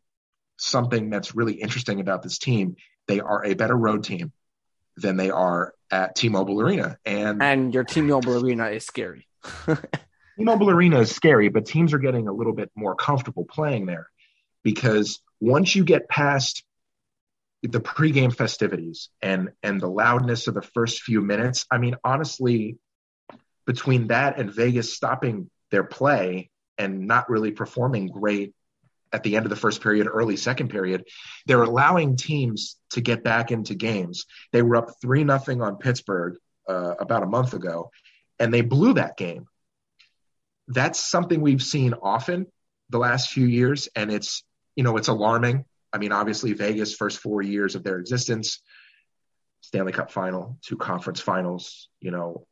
something 0.57 1.11
that's 1.11 1.37
really 1.37 1.55
interesting 1.55 2.01
about 2.01 2.23
this 2.23 2.39
team. 2.39 2.77
They 3.07 3.21
are 3.21 3.45
a 3.45 3.55
better 3.55 3.77
road 3.77 4.03
team 4.03 4.33
than 4.97 5.17
they 5.17 5.31
are 5.31 5.73
at 5.91 6.17
T-Mobile 6.17 6.61
Arena, 6.61 6.99
and 7.05 7.41
and 7.41 7.73
your 7.73 7.85
T-Mobile 7.85 8.45
Arena 8.45 8.67
is 8.71 8.85
scary. 8.85 9.29
T-Mobile 10.37 10.71
Arena 10.71 11.01
is 11.01 11.15
scary, 11.15 11.49
but 11.49 11.65
teams 11.65 11.95
are 11.95 11.99
getting 11.99 12.29
a 12.29 12.33
little 12.33 12.53
bit 12.53 12.71
more 12.75 12.95
comfortable 12.95 13.45
playing 13.45 13.87
there 13.87 14.09
because 14.63 15.21
once 15.41 15.75
you 15.75 15.85
get 15.85 16.09
past 16.09 16.63
the 17.63 17.81
pregame 17.81 18.35
festivities 18.35 19.09
and 19.23 19.51
and 19.63 19.81
the 19.81 19.89
loudness 19.89 20.47
of 20.47 20.55
the 20.55 20.63
first 20.63 21.03
few 21.03 21.23
minutes, 21.23 21.67
I 21.71 21.79
mean, 21.79 21.97
honestly, 22.05 22.77
between 23.67 24.09
that 24.09 24.39
and 24.39 24.53
Vegas 24.53 24.95
stopping 24.95 25.51
their 25.71 25.85
play 25.85 26.51
and 26.77 27.07
not 27.07 27.31
really 27.31 27.53
performing 27.53 28.09
great 28.09 28.53
at 29.13 29.23
the 29.23 29.37
end 29.37 29.47
of 29.47 29.51
the 29.51 29.57
first 29.57 29.83
period, 29.83 30.07
early 30.07 30.37
second 30.37 30.69
period, 30.69 31.05
they're 31.47 31.63
allowing 31.63 32.17
teams 32.17 32.77
to 32.91 33.01
get 33.01 33.25
back 33.25 33.51
into 33.51 33.75
games. 33.75 34.27
They 34.53 34.63
were 34.63 34.77
up 34.77 34.91
three 35.01 35.25
nothing 35.25 35.63
on 35.63 35.77
Pittsburgh 35.77 36.37
uh, 36.69 36.95
about 36.99 37.23
a 37.23 37.27
month 37.27 37.55
ago, 37.55 37.91
and 38.39 38.53
they 38.53 38.61
blew 38.61 38.95
that 38.95 39.17
game 39.17 39.47
that's 40.69 41.01
something 41.01 41.41
we've 41.41 41.63
seen 41.63 41.95
often 41.95 42.47
the 42.91 42.99
last 42.99 43.31
few 43.31 43.47
years, 43.47 43.89
and 43.95 44.13
it's 44.13 44.45
you 44.75 44.85
know 44.85 44.97
it's 44.97 45.09
alarming. 45.09 45.65
I 45.93 45.99
mean, 45.99 46.13
obviously 46.13 46.53
Vegas 46.53 46.95
first 46.95 47.19
four 47.19 47.43
years 47.43 47.75
of 47.75 47.83
their 47.83 47.99
existence, 47.99 48.61
Stanley 49.61 49.93
Cup 49.93 50.11
final, 50.11 50.59
two 50.63 50.77
conference 50.77 51.21
finals, 51.21 51.89
you 52.01 52.11
know, 52.11 52.47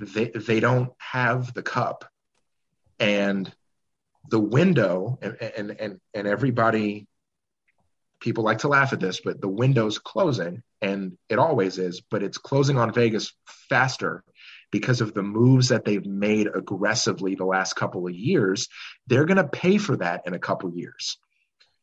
they 0.00 0.26
they 0.26 0.60
don't 0.60 0.92
have 0.98 1.52
the 1.54 1.62
cup, 1.62 2.04
and 2.98 3.52
the 4.28 4.40
window 4.40 5.18
and 5.22 5.36
and 5.40 5.70
and, 5.80 6.00
and 6.14 6.26
everybody 6.28 7.06
people 8.20 8.44
like 8.44 8.58
to 8.58 8.68
laugh 8.68 8.92
at 8.92 9.00
this, 9.00 9.22
but 9.24 9.40
the 9.40 9.48
window's 9.48 9.98
closing, 9.98 10.62
and 10.82 11.16
it 11.30 11.38
always 11.38 11.78
is, 11.78 12.02
but 12.02 12.22
it's 12.22 12.36
closing 12.36 12.78
on 12.78 12.92
Vegas 12.92 13.32
faster 13.68 14.22
because 14.70 15.00
of 15.00 15.14
the 15.14 15.22
moves 15.22 15.68
that 15.68 15.84
they've 15.84 16.06
made 16.06 16.48
aggressively 16.52 17.34
the 17.34 17.44
last 17.44 17.74
couple 17.74 18.06
of 18.06 18.14
years, 18.14 18.68
they're 19.06 19.24
going 19.24 19.36
to 19.36 19.48
pay 19.48 19.78
for 19.78 19.96
that 19.96 20.22
in 20.26 20.34
a 20.34 20.38
couple 20.38 20.72
years. 20.72 21.18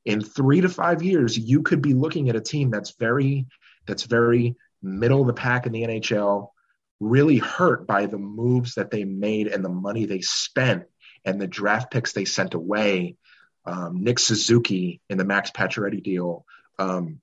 In 0.06 0.22
three 0.22 0.62
to 0.62 0.70
five 0.70 1.04
years, 1.04 1.38
you 1.38 1.64
could 1.64 1.82
be 1.82 1.94
looking 1.94 2.30
at 2.30 2.36
a 2.36 2.42
team 2.42 2.70
that's 2.70 2.92
very, 2.98 3.46
that's 3.86 4.04
very 4.04 4.56
middle 4.82 5.22
of 5.22 5.28
the 5.28 5.34
pack 5.34 5.66
in 5.66 5.74
the 5.74 5.84
NHL, 5.84 6.50
really 7.00 7.38
hurt 7.38 7.86
by 7.86 8.06
the 8.06 8.18
moves 8.18 8.76
that 8.76 8.90
they 8.90 9.04
made 9.04 9.48
and 9.48 9.64
the 9.64 9.70
money 9.70 10.06
they 10.06 10.22
spent 10.22 10.86
and 11.26 11.42
the 11.42 11.48
draft 11.48 11.92
picks 11.92 12.14
they 12.14 12.26
sent 12.26 12.54
away. 12.54 13.18
Um, 13.66 14.02
Nick 14.04 14.18
Suzuki 14.18 15.02
in 15.10 15.18
the 15.18 15.26
Max 15.26 15.52
Pacioretty 15.52 16.02
deal, 16.02 16.46
um, 16.80 17.20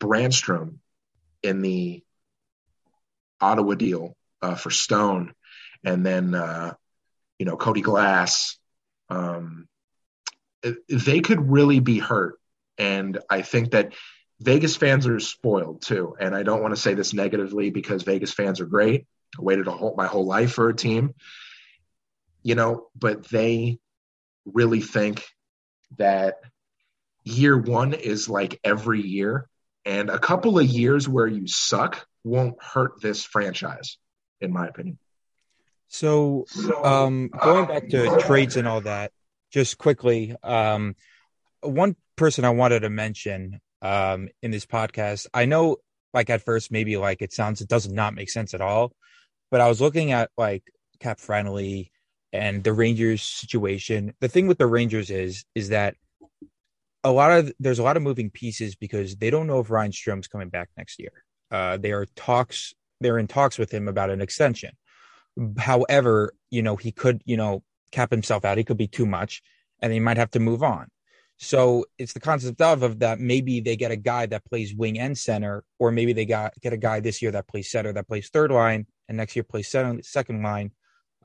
Brannstrom 0.00 0.78
in 1.44 1.62
the 1.62 2.02
Ottawa 3.40 3.74
deal, 3.74 4.16
uh, 4.42 4.54
for 4.54 4.70
Stone, 4.70 5.32
and 5.84 6.04
then 6.04 6.34
uh, 6.34 6.74
you 7.38 7.46
know 7.46 7.56
Cody 7.56 7.82
Glass. 7.82 8.58
Um, 9.08 9.68
they 10.88 11.20
could 11.20 11.50
really 11.50 11.80
be 11.80 11.98
hurt, 11.98 12.38
and 12.78 13.18
I 13.30 13.42
think 13.42 13.70
that 13.72 13.92
Vegas 14.40 14.76
fans 14.76 15.06
are 15.06 15.20
spoiled 15.20 15.82
too. 15.82 16.16
And 16.18 16.34
I 16.34 16.42
don't 16.42 16.62
want 16.62 16.74
to 16.74 16.80
say 16.80 16.94
this 16.94 17.14
negatively 17.14 17.70
because 17.70 18.02
Vegas 18.02 18.32
fans 18.32 18.60
are 18.60 18.66
great. 18.66 19.06
I 19.38 19.42
waited 19.42 19.66
whole, 19.66 19.94
my 19.96 20.06
whole 20.06 20.26
life 20.26 20.52
for 20.52 20.68
a 20.68 20.74
team, 20.74 21.14
you 22.42 22.54
know, 22.54 22.88
but 22.94 23.28
they 23.28 23.78
really 24.44 24.80
think 24.80 25.24
that 25.98 26.36
year 27.24 27.56
one 27.58 27.92
is 27.94 28.28
like 28.28 28.60
every 28.62 29.02
year, 29.02 29.48
and 29.84 30.10
a 30.10 30.18
couple 30.18 30.58
of 30.58 30.66
years 30.66 31.08
where 31.08 31.26
you 31.26 31.46
suck 31.46 32.06
won't 32.24 32.60
hurt 32.62 33.00
this 33.00 33.24
franchise 33.24 33.98
in 34.40 34.52
my 34.52 34.66
opinion. 34.68 34.98
So, 35.88 36.46
um, 36.82 37.28
going 37.28 37.66
back 37.66 37.88
to 37.90 38.18
trades 38.20 38.56
and 38.56 38.66
all 38.66 38.80
that, 38.82 39.12
just 39.52 39.78
quickly, 39.78 40.34
um, 40.42 40.96
one 41.60 41.96
person 42.16 42.44
I 42.44 42.50
wanted 42.50 42.80
to 42.80 42.90
mention 42.90 43.60
um, 43.82 44.28
in 44.42 44.50
this 44.50 44.66
podcast, 44.66 45.26
I 45.32 45.44
know, 45.44 45.76
like 46.12 46.28
at 46.30 46.42
first, 46.42 46.72
maybe 46.72 46.96
like 46.96 47.22
it 47.22 47.32
sounds, 47.32 47.60
it 47.60 47.68
does 47.68 47.88
not 47.88 48.14
make 48.14 48.30
sense 48.30 48.52
at 48.52 48.60
all, 48.60 48.92
but 49.50 49.60
I 49.60 49.68
was 49.68 49.80
looking 49.80 50.12
at 50.12 50.30
like 50.36 50.64
cap 50.98 51.20
friendly 51.20 51.92
and 52.32 52.64
the 52.64 52.72
Rangers 52.72 53.22
situation. 53.22 54.14
The 54.20 54.28
thing 54.28 54.48
with 54.48 54.58
the 54.58 54.66
Rangers 54.66 55.10
is, 55.10 55.44
is 55.54 55.68
that 55.68 55.94
a 57.04 57.12
lot 57.12 57.30
of 57.30 57.52
there's 57.60 57.78
a 57.78 57.84
lot 57.84 57.96
of 57.96 58.02
moving 58.02 58.30
pieces 58.30 58.74
because 58.74 59.16
they 59.16 59.30
don't 59.30 59.46
know 59.46 59.60
if 59.60 59.70
Ryan 59.70 59.92
Strome's 59.92 60.26
coming 60.26 60.48
back 60.48 60.70
next 60.76 60.98
year. 60.98 61.12
Uh, 61.52 61.76
there 61.76 62.00
are 62.00 62.06
talks 62.16 62.74
they're 63.00 63.18
in 63.18 63.26
talks 63.26 63.58
with 63.58 63.72
him 63.72 63.88
about 63.88 64.10
an 64.10 64.20
extension. 64.20 64.72
However, 65.58 66.32
you 66.50 66.62
know, 66.62 66.76
he 66.76 66.92
could, 66.92 67.22
you 67.24 67.36
know, 67.36 67.62
cap 67.92 68.10
himself 68.10 68.44
out. 68.44 68.58
He 68.58 68.64
could 68.64 68.76
be 68.76 68.88
too 68.88 69.06
much 69.06 69.42
and 69.80 69.92
he 69.92 70.00
might 70.00 70.16
have 70.16 70.30
to 70.32 70.40
move 70.40 70.62
on. 70.62 70.88
So 71.38 71.84
it's 71.98 72.14
the 72.14 72.20
concept 72.20 72.60
of, 72.62 72.82
of 72.82 73.00
that 73.00 73.20
maybe 73.20 73.60
they 73.60 73.76
get 73.76 73.90
a 73.90 73.96
guy 73.96 74.26
that 74.26 74.46
plays 74.46 74.74
wing 74.74 74.98
and 74.98 75.16
center, 75.16 75.64
or 75.78 75.90
maybe 75.90 76.14
they 76.14 76.24
got 76.24 76.54
get 76.62 76.72
a 76.72 76.78
guy 76.78 77.00
this 77.00 77.20
year 77.20 77.30
that 77.32 77.46
plays 77.46 77.70
center, 77.70 77.92
that 77.92 78.08
plays 78.08 78.30
third 78.30 78.50
line, 78.50 78.86
and 79.08 79.18
next 79.18 79.36
year 79.36 79.42
plays 79.42 79.68
second, 79.68 80.04
second 80.04 80.42
line. 80.42 80.70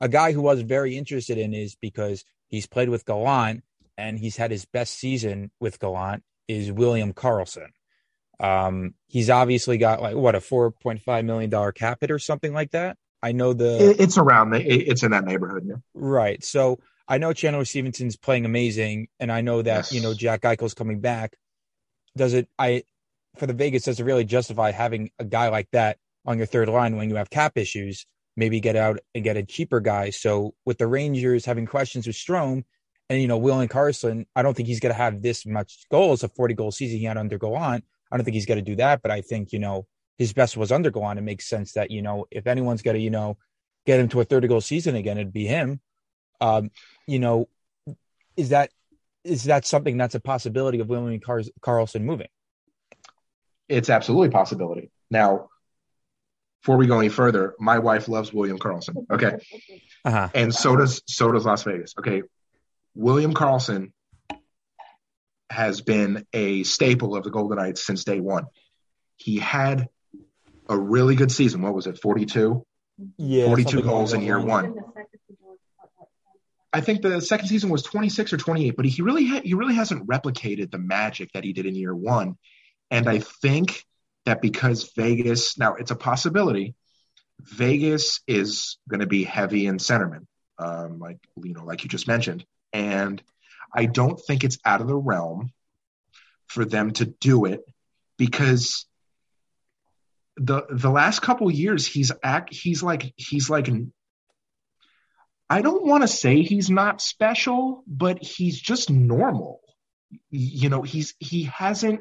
A 0.00 0.08
guy 0.08 0.32
who 0.32 0.42
was 0.42 0.60
very 0.62 0.98
interested 0.98 1.38
in 1.38 1.54
is 1.54 1.76
because 1.76 2.24
he's 2.48 2.66
played 2.66 2.90
with 2.90 3.06
Gallant 3.06 3.62
and 3.96 4.18
he's 4.18 4.36
had 4.36 4.50
his 4.50 4.66
best 4.66 4.98
season 4.98 5.50
with 5.60 5.78
Gallant 5.78 6.22
is 6.46 6.70
William 6.70 7.14
Karlsson. 7.14 7.68
Um, 8.42 8.94
he's 9.06 9.30
obviously 9.30 9.78
got 9.78 10.02
like 10.02 10.16
what 10.16 10.34
a 10.34 10.40
four 10.40 10.72
point 10.72 11.00
five 11.00 11.24
million 11.24 11.48
dollar 11.48 11.72
cap 11.72 11.98
hit 12.00 12.10
or 12.10 12.18
something 12.18 12.52
like 12.52 12.72
that. 12.72 12.96
I 13.22 13.32
know 13.32 13.52
the 13.52 13.94
it's 13.98 14.18
around 14.18 14.50
the 14.50 14.60
it's 14.60 15.04
in 15.04 15.12
that 15.12 15.24
neighborhood. 15.24 15.64
Yeah. 15.64 15.76
Right. 15.94 16.42
So 16.42 16.80
I 17.06 17.18
know 17.18 17.32
Chandler 17.32 17.64
Stephenson's 17.64 18.16
playing 18.16 18.44
amazing, 18.44 19.08
and 19.20 19.30
I 19.30 19.42
know 19.42 19.62
that 19.62 19.76
yes. 19.76 19.92
you 19.92 20.00
know 20.00 20.12
Jack 20.12 20.42
Eichel's 20.42 20.74
coming 20.74 21.00
back. 21.00 21.36
Does 22.16 22.34
it? 22.34 22.48
I 22.58 22.82
for 23.36 23.46
the 23.46 23.54
Vegas 23.54 23.84
does 23.84 24.00
it 24.00 24.04
really 24.04 24.24
justify 24.24 24.72
having 24.72 25.10
a 25.20 25.24
guy 25.24 25.48
like 25.48 25.68
that 25.70 25.98
on 26.26 26.36
your 26.36 26.46
third 26.46 26.68
line 26.68 26.96
when 26.96 27.10
you 27.10 27.16
have 27.16 27.30
cap 27.30 27.56
issues? 27.56 28.06
Maybe 28.36 28.60
get 28.60 28.76
out 28.76 28.98
and 29.14 29.22
get 29.22 29.36
a 29.36 29.44
cheaper 29.44 29.80
guy. 29.80 30.10
So 30.10 30.54
with 30.64 30.78
the 30.78 30.86
Rangers 30.88 31.44
having 31.44 31.66
questions 31.66 32.06
with 32.08 32.16
Strome, 32.16 32.64
and 33.08 33.20
you 33.20 33.28
know 33.28 33.38
William 33.38 33.68
Karlsson, 33.68 34.26
I 34.34 34.42
don't 34.42 34.54
think 34.54 34.66
he's 34.66 34.80
going 34.80 34.92
to 34.92 34.98
have 35.00 35.22
this 35.22 35.46
much 35.46 35.84
goals, 35.92 36.24
a 36.24 36.28
forty 36.28 36.54
goal 36.54 36.72
season 36.72 36.98
he 36.98 37.04
had 37.04 37.18
under 37.18 37.38
Gallant. 37.38 37.84
I 38.12 38.16
don't 38.16 38.24
think 38.24 38.34
he's 38.34 38.46
got 38.46 38.56
to 38.56 38.62
do 38.62 38.76
that, 38.76 39.00
but 39.00 39.10
I 39.10 39.22
think, 39.22 39.52
you 39.52 39.58
know, 39.58 39.86
his 40.18 40.34
best 40.34 40.56
was 40.56 40.70
under 40.70 40.90
Gallant. 40.90 41.18
It 41.18 41.22
makes 41.22 41.48
sense 41.48 41.72
that, 41.72 41.90
you 41.90 42.02
know, 42.02 42.26
if 42.30 42.46
anyone's 42.46 42.82
got 42.82 42.92
to, 42.92 42.98
you 42.98 43.10
know, 43.10 43.38
get 43.86 43.98
him 43.98 44.08
to 44.10 44.20
a 44.20 44.24
30 44.24 44.48
goal 44.48 44.60
season 44.60 44.94
again, 44.94 45.16
it'd 45.16 45.32
be 45.32 45.46
him. 45.46 45.80
Um, 46.40 46.70
you 47.06 47.18
know, 47.18 47.48
is 48.36 48.50
that 48.50 48.70
is 49.24 49.44
that 49.44 49.64
something 49.64 49.96
that's 49.96 50.14
a 50.14 50.20
possibility 50.20 50.80
of 50.80 50.88
William 50.88 51.20
Car- 51.20 51.42
Karlsson 51.60 52.02
moving? 52.02 52.28
It's 53.68 53.88
absolutely 53.88 54.28
a 54.28 54.32
possibility. 54.32 54.90
Now, 55.10 55.48
before 56.60 56.76
we 56.76 56.86
go 56.86 56.98
any 56.98 57.08
further, 57.08 57.54
my 57.58 57.78
wife 57.78 58.08
loves 58.08 58.32
William 58.32 58.58
Karlsson. 58.58 59.06
Okay. 59.10 59.36
Uh-huh. 60.04 60.28
And 60.34 60.54
so 60.54 60.76
does 60.76 61.02
so 61.06 61.32
does 61.32 61.46
Las 61.46 61.62
Vegas. 61.62 61.94
Okay. 61.98 62.22
William 62.94 63.32
Karlsson 63.32 63.92
has 65.52 65.80
been 65.80 66.26
a 66.32 66.64
staple 66.64 67.14
of 67.16 67.24
the 67.24 67.30
Golden 67.30 67.58
Knights 67.58 67.84
since 67.84 68.04
day 68.04 68.20
one. 68.20 68.46
He 69.16 69.38
had 69.38 69.88
a 70.68 70.76
really 70.78 71.14
good 71.14 71.30
season. 71.30 71.62
What 71.62 71.74
was 71.74 71.86
it? 71.86 72.00
42? 72.00 72.64
Yeah, 73.16 73.46
42 73.46 73.82
goals 73.82 74.12
in 74.12 74.22
year 74.22 74.40
one. 74.40 74.66
In 74.66 74.74
the 74.74 74.82
second 74.94 75.18
season, 75.28 75.58
I 76.72 76.80
think 76.80 77.02
the 77.02 77.20
second 77.20 77.48
season 77.48 77.70
was 77.70 77.82
26 77.82 78.32
or 78.32 78.36
28, 78.36 78.76
but 78.76 78.84
he 78.84 79.02
really 79.02 79.26
ha- 79.26 79.42
he 79.44 79.54
really 79.54 79.74
hasn't 79.74 80.06
replicated 80.06 80.70
the 80.70 80.78
magic 80.78 81.30
that 81.32 81.44
he 81.44 81.52
did 81.52 81.66
in 81.66 81.74
year 81.74 81.94
one. 81.94 82.36
And 82.90 83.08
I 83.08 83.18
think 83.18 83.84
that 84.26 84.40
because 84.40 84.92
Vegas 84.96 85.58
now 85.58 85.74
it's 85.74 85.90
a 85.90 85.96
possibility, 85.96 86.74
Vegas 87.40 88.20
is 88.26 88.78
going 88.88 89.00
to 89.00 89.06
be 89.06 89.24
heavy 89.24 89.66
in 89.66 89.78
centerman, 89.78 90.26
um, 90.58 90.98
like 90.98 91.18
you 91.42 91.54
know, 91.54 91.64
like 91.64 91.82
you 91.82 91.88
just 91.88 92.06
mentioned, 92.06 92.44
and 92.72 93.22
I 93.74 93.86
don't 93.86 94.20
think 94.20 94.44
it's 94.44 94.58
out 94.64 94.80
of 94.80 94.88
the 94.88 94.96
realm 94.96 95.52
for 96.46 96.64
them 96.64 96.90
to 96.92 97.06
do 97.06 97.46
it 97.46 97.64
because 98.18 98.86
the 100.36 100.62
the 100.70 100.90
last 100.90 101.20
couple 101.20 101.50
years 101.50 101.86
he's 101.86 102.12
act 102.22 102.54
he's 102.54 102.82
like 102.82 103.12
he's 103.16 103.50
like 103.50 103.68
I 105.52 105.60
don't 105.60 105.86
want 105.86 106.02
to 106.02 106.08
say 106.08 106.40
he's 106.40 106.70
not 106.70 107.02
special, 107.02 107.84
but 107.86 108.22
he's 108.22 108.58
just 108.58 108.88
normal. 108.88 109.60
You 110.30 110.70
know, 110.70 110.80
he's 110.80 111.14
he 111.18 111.44
hasn't 111.44 112.00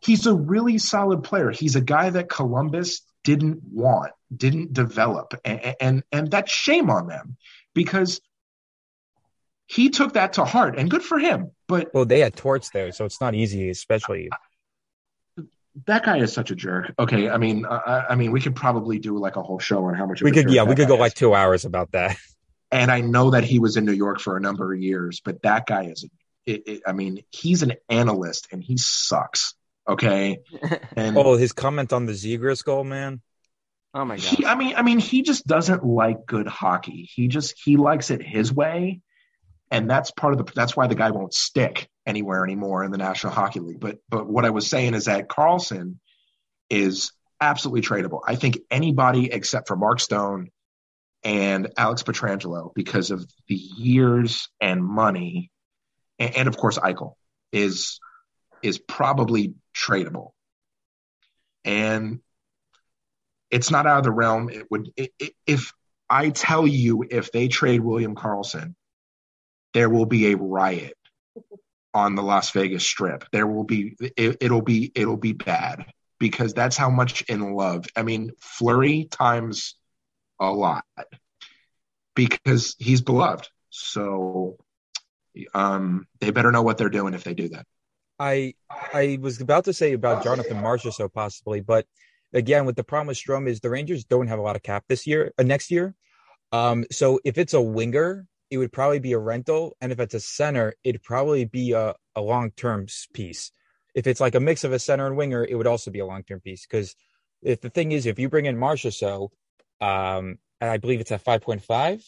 he's 0.00 0.26
a 0.26 0.34
really 0.34 0.78
solid 0.78 1.22
player. 1.22 1.50
He's 1.50 1.76
a 1.76 1.82
guy 1.82 2.08
that 2.08 2.30
Columbus 2.30 3.02
didn't 3.24 3.60
want, 3.62 4.12
didn't 4.34 4.72
develop, 4.72 5.34
and 5.44 5.76
and, 5.80 6.02
and 6.10 6.30
that's 6.30 6.50
shame 6.50 6.88
on 6.88 7.08
them 7.08 7.36
because 7.74 8.22
he 9.66 9.90
took 9.90 10.14
that 10.14 10.34
to 10.34 10.44
heart 10.44 10.78
and 10.78 10.90
good 10.90 11.02
for 11.02 11.18
him. 11.18 11.50
But 11.68 11.92
Well, 11.94 12.04
they 12.04 12.20
had 12.20 12.34
Torts 12.36 12.70
there, 12.70 12.92
so 12.92 13.04
it's 13.04 13.20
not 13.20 13.34
easy, 13.34 13.68
especially. 13.70 14.30
that 15.86 16.04
guy 16.04 16.18
is 16.18 16.32
such 16.32 16.50
a 16.50 16.54
jerk. 16.54 16.92
Okay, 16.98 17.28
I 17.28 17.36
mean, 17.36 17.66
I, 17.66 18.06
I 18.10 18.14
mean, 18.14 18.32
we 18.32 18.40
could 18.40 18.56
probably 18.56 18.98
do 18.98 19.18
like 19.18 19.36
a 19.36 19.42
whole 19.42 19.58
show 19.58 19.84
on 19.84 19.94
how 19.94 20.06
much 20.06 20.22
We 20.22 20.32
could, 20.32 20.50
yeah, 20.50 20.62
we 20.62 20.74
could 20.74 20.88
go 20.88 20.94
is. 20.94 21.00
like 21.00 21.14
two 21.14 21.34
hours 21.34 21.64
about 21.64 21.92
that. 21.92 22.16
and 22.72 22.90
I 22.90 23.00
know 23.00 23.30
that 23.30 23.44
he 23.44 23.58
was 23.58 23.76
in 23.76 23.84
New 23.84 23.92
York 23.92 24.20
for 24.20 24.36
a 24.36 24.40
number 24.40 24.72
of 24.72 24.80
years, 24.80 25.20
but 25.24 25.42
that 25.42 25.66
guy 25.66 25.84
is, 25.86 26.08
it, 26.46 26.62
it, 26.66 26.82
I 26.86 26.92
mean, 26.92 27.22
he's 27.30 27.62
an 27.62 27.74
analyst 27.88 28.48
and 28.52 28.62
he 28.62 28.76
sucks. 28.78 29.54
Okay, 29.88 30.38
and 30.96 31.16
Oh, 31.16 31.36
his 31.36 31.52
comment 31.52 31.92
on 31.92 32.06
the 32.06 32.12
Zegras 32.12 32.64
goal, 32.64 32.82
man. 32.82 33.20
oh 33.94 34.04
my 34.04 34.16
god. 34.16 34.24
he, 34.24 34.44
I 34.46 34.54
mean, 34.56 34.74
I 34.76 34.82
mean, 34.82 34.98
he 34.98 35.22
just 35.22 35.46
doesn't 35.46 35.84
like 35.84 36.26
good 36.26 36.46
hockey. 36.48 37.08
He 37.12 37.28
just 37.28 37.54
he 37.62 37.76
likes 37.76 38.10
it 38.10 38.20
his 38.22 38.52
way, 38.52 39.00
and 39.70 39.90
that's 39.90 40.10
part 40.10 40.32
of 40.32 40.38
the. 40.44 40.52
That's 40.54 40.76
why 40.76 40.86
the 40.86 40.94
guy 40.94 41.10
won't 41.10 41.34
stick 41.34 41.88
anywhere 42.06 42.44
anymore 42.44 42.84
in 42.84 42.90
the 42.90 42.98
National 42.98 43.32
Hockey 43.32 43.60
League. 43.60 43.80
But 43.80 43.98
but 44.08 44.26
what 44.26 44.44
I 44.44 44.50
was 44.50 44.68
saying 44.68 44.94
is 44.94 45.06
that 45.06 45.28
Karlsson 45.28 45.96
is 46.70 47.12
absolutely 47.40 47.82
tradable. 47.82 48.20
I 48.26 48.36
think 48.36 48.58
anybody 48.70 49.32
except 49.32 49.68
for 49.68 49.76
Mark 49.76 50.00
Stone 50.00 50.50
and 51.24 51.72
Alex 51.76 52.02
Pietrangelo, 52.02 52.72
because 52.74 53.10
of 53.10 53.26
the 53.48 53.56
years 53.56 54.48
and 54.60 54.84
money, 54.84 55.50
and, 56.18 56.36
and 56.36 56.48
of 56.48 56.56
course 56.56 56.78
Eichel 56.78 57.14
is 57.52 57.98
is 58.62 58.78
probably 58.78 59.54
tradable. 59.74 60.30
And 61.64 62.20
it's 63.50 63.70
not 63.70 63.86
out 63.86 63.98
of 63.98 64.04
the 64.04 64.12
realm. 64.12 64.48
It 64.48 64.70
would 64.70 64.90
i 64.98 65.08
i 65.20 65.30
if 65.46 65.72
I 66.08 66.30
tell 66.30 66.66
you 66.66 67.04
if 67.10 67.32
they 67.32 67.48
trade 67.48 67.80
William 67.80 68.14
Karlsson, 68.14 68.74
there 69.76 69.90
will 69.90 70.06
be 70.06 70.32
a 70.32 70.38
riot 70.38 70.96
on 71.92 72.14
the 72.14 72.22
Las 72.22 72.50
Vegas 72.52 72.82
Strip. 72.82 73.26
There 73.30 73.46
will 73.46 73.64
be 73.64 73.94
it, 74.16 74.38
it'll 74.40 74.62
be 74.62 74.90
it'll 74.94 75.18
be 75.18 75.32
bad 75.32 75.84
because 76.18 76.54
that's 76.54 76.78
how 76.78 76.88
much 76.88 77.20
in 77.28 77.52
love. 77.52 77.84
I 77.94 78.02
mean, 78.02 78.30
Fleury 78.40 79.04
times 79.04 79.74
a 80.40 80.50
lot 80.50 80.86
because 82.14 82.74
he's 82.78 83.02
beloved. 83.02 83.50
So 83.68 84.56
um, 85.52 86.06
they 86.20 86.30
better 86.30 86.50
know 86.50 86.62
what 86.62 86.78
they're 86.78 86.88
doing 86.88 87.12
if 87.12 87.24
they 87.24 87.34
do 87.34 87.50
that. 87.50 87.66
I 88.18 88.54
I 88.70 89.18
was 89.20 89.42
about 89.42 89.66
to 89.66 89.74
say 89.74 89.92
about 89.92 90.24
Jonathan 90.24 90.56
Marchessault 90.56 91.12
possibly, 91.12 91.60
but 91.60 91.84
again, 92.32 92.64
with 92.64 92.76
the 92.76 92.84
problem 92.84 93.08
with 93.08 93.18
Strome 93.18 93.46
is 93.46 93.60
the 93.60 93.68
Rangers 93.68 94.04
don't 94.04 94.28
have 94.28 94.38
a 94.38 94.42
lot 94.42 94.56
of 94.56 94.62
cap 94.62 94.84
this 94.88 95.06
year, 95.06 95.34
uh, 95.38 95.42
next 95.42 95.70
year. 95.70 95.94
Um, 96.50 96.86
so 96.90 97.20
if 97.26 97.36
it's 97.36 97.52
a 97.52 97.60
winger, 97.60 98.26
it 98.50 98.58
would 98.58 98.72
probably 98.72 98.98
be 98.98 99.12
a 99.12 99.18
rental, 99.18 99.76
and 99.80 99.92
if 99.92 100.00
it's 100.00 100.14
a 100.14 100.20
center, 100.20 100.74
it'd 100.84 101.02
probably 101.02 101.44
be 101.44 101.72
a, 101.72 101.94
a 102.14 102.20
long 102.20 102.50
term 102.50 102.86
piece. 103.12 103.50
If 103.94 104.06
it's 104.06 104.20
like 104.20 104.34
a 104.34 104.40
mix 104.40 104.64
of 104.64 104.72
a 104.72 104.78
center 104.78 105.06
and 105.06 105.16
winger, 105.16 105.44
it 105.44 105.54
would 105.54 105.66
also 105.66 105.90
be 105.90 106.00
a 106.00 106.06
long 106.06 106.22
term 106.22 106.40
piece 106.40 106.66
because 106.66 106.94
if 107.42 107.60
the 107.60 107.70
thing 107.70 107.92
is, 107.92 108.06
if 108.06 108.18
you 108.18 108.28
bring 108.28 108.46
in 108.46 108.62
or 108.62 108.76
so, 108.76 109.30
um, 109.80 110.38
and 110.60 110.70
I 110.70 110.76
believe 110.78 111.00
it's 111.00 111.12
at 111.12 111.22
five 111.22 111.42
point 111.42 111.62
five, 111.62 112.04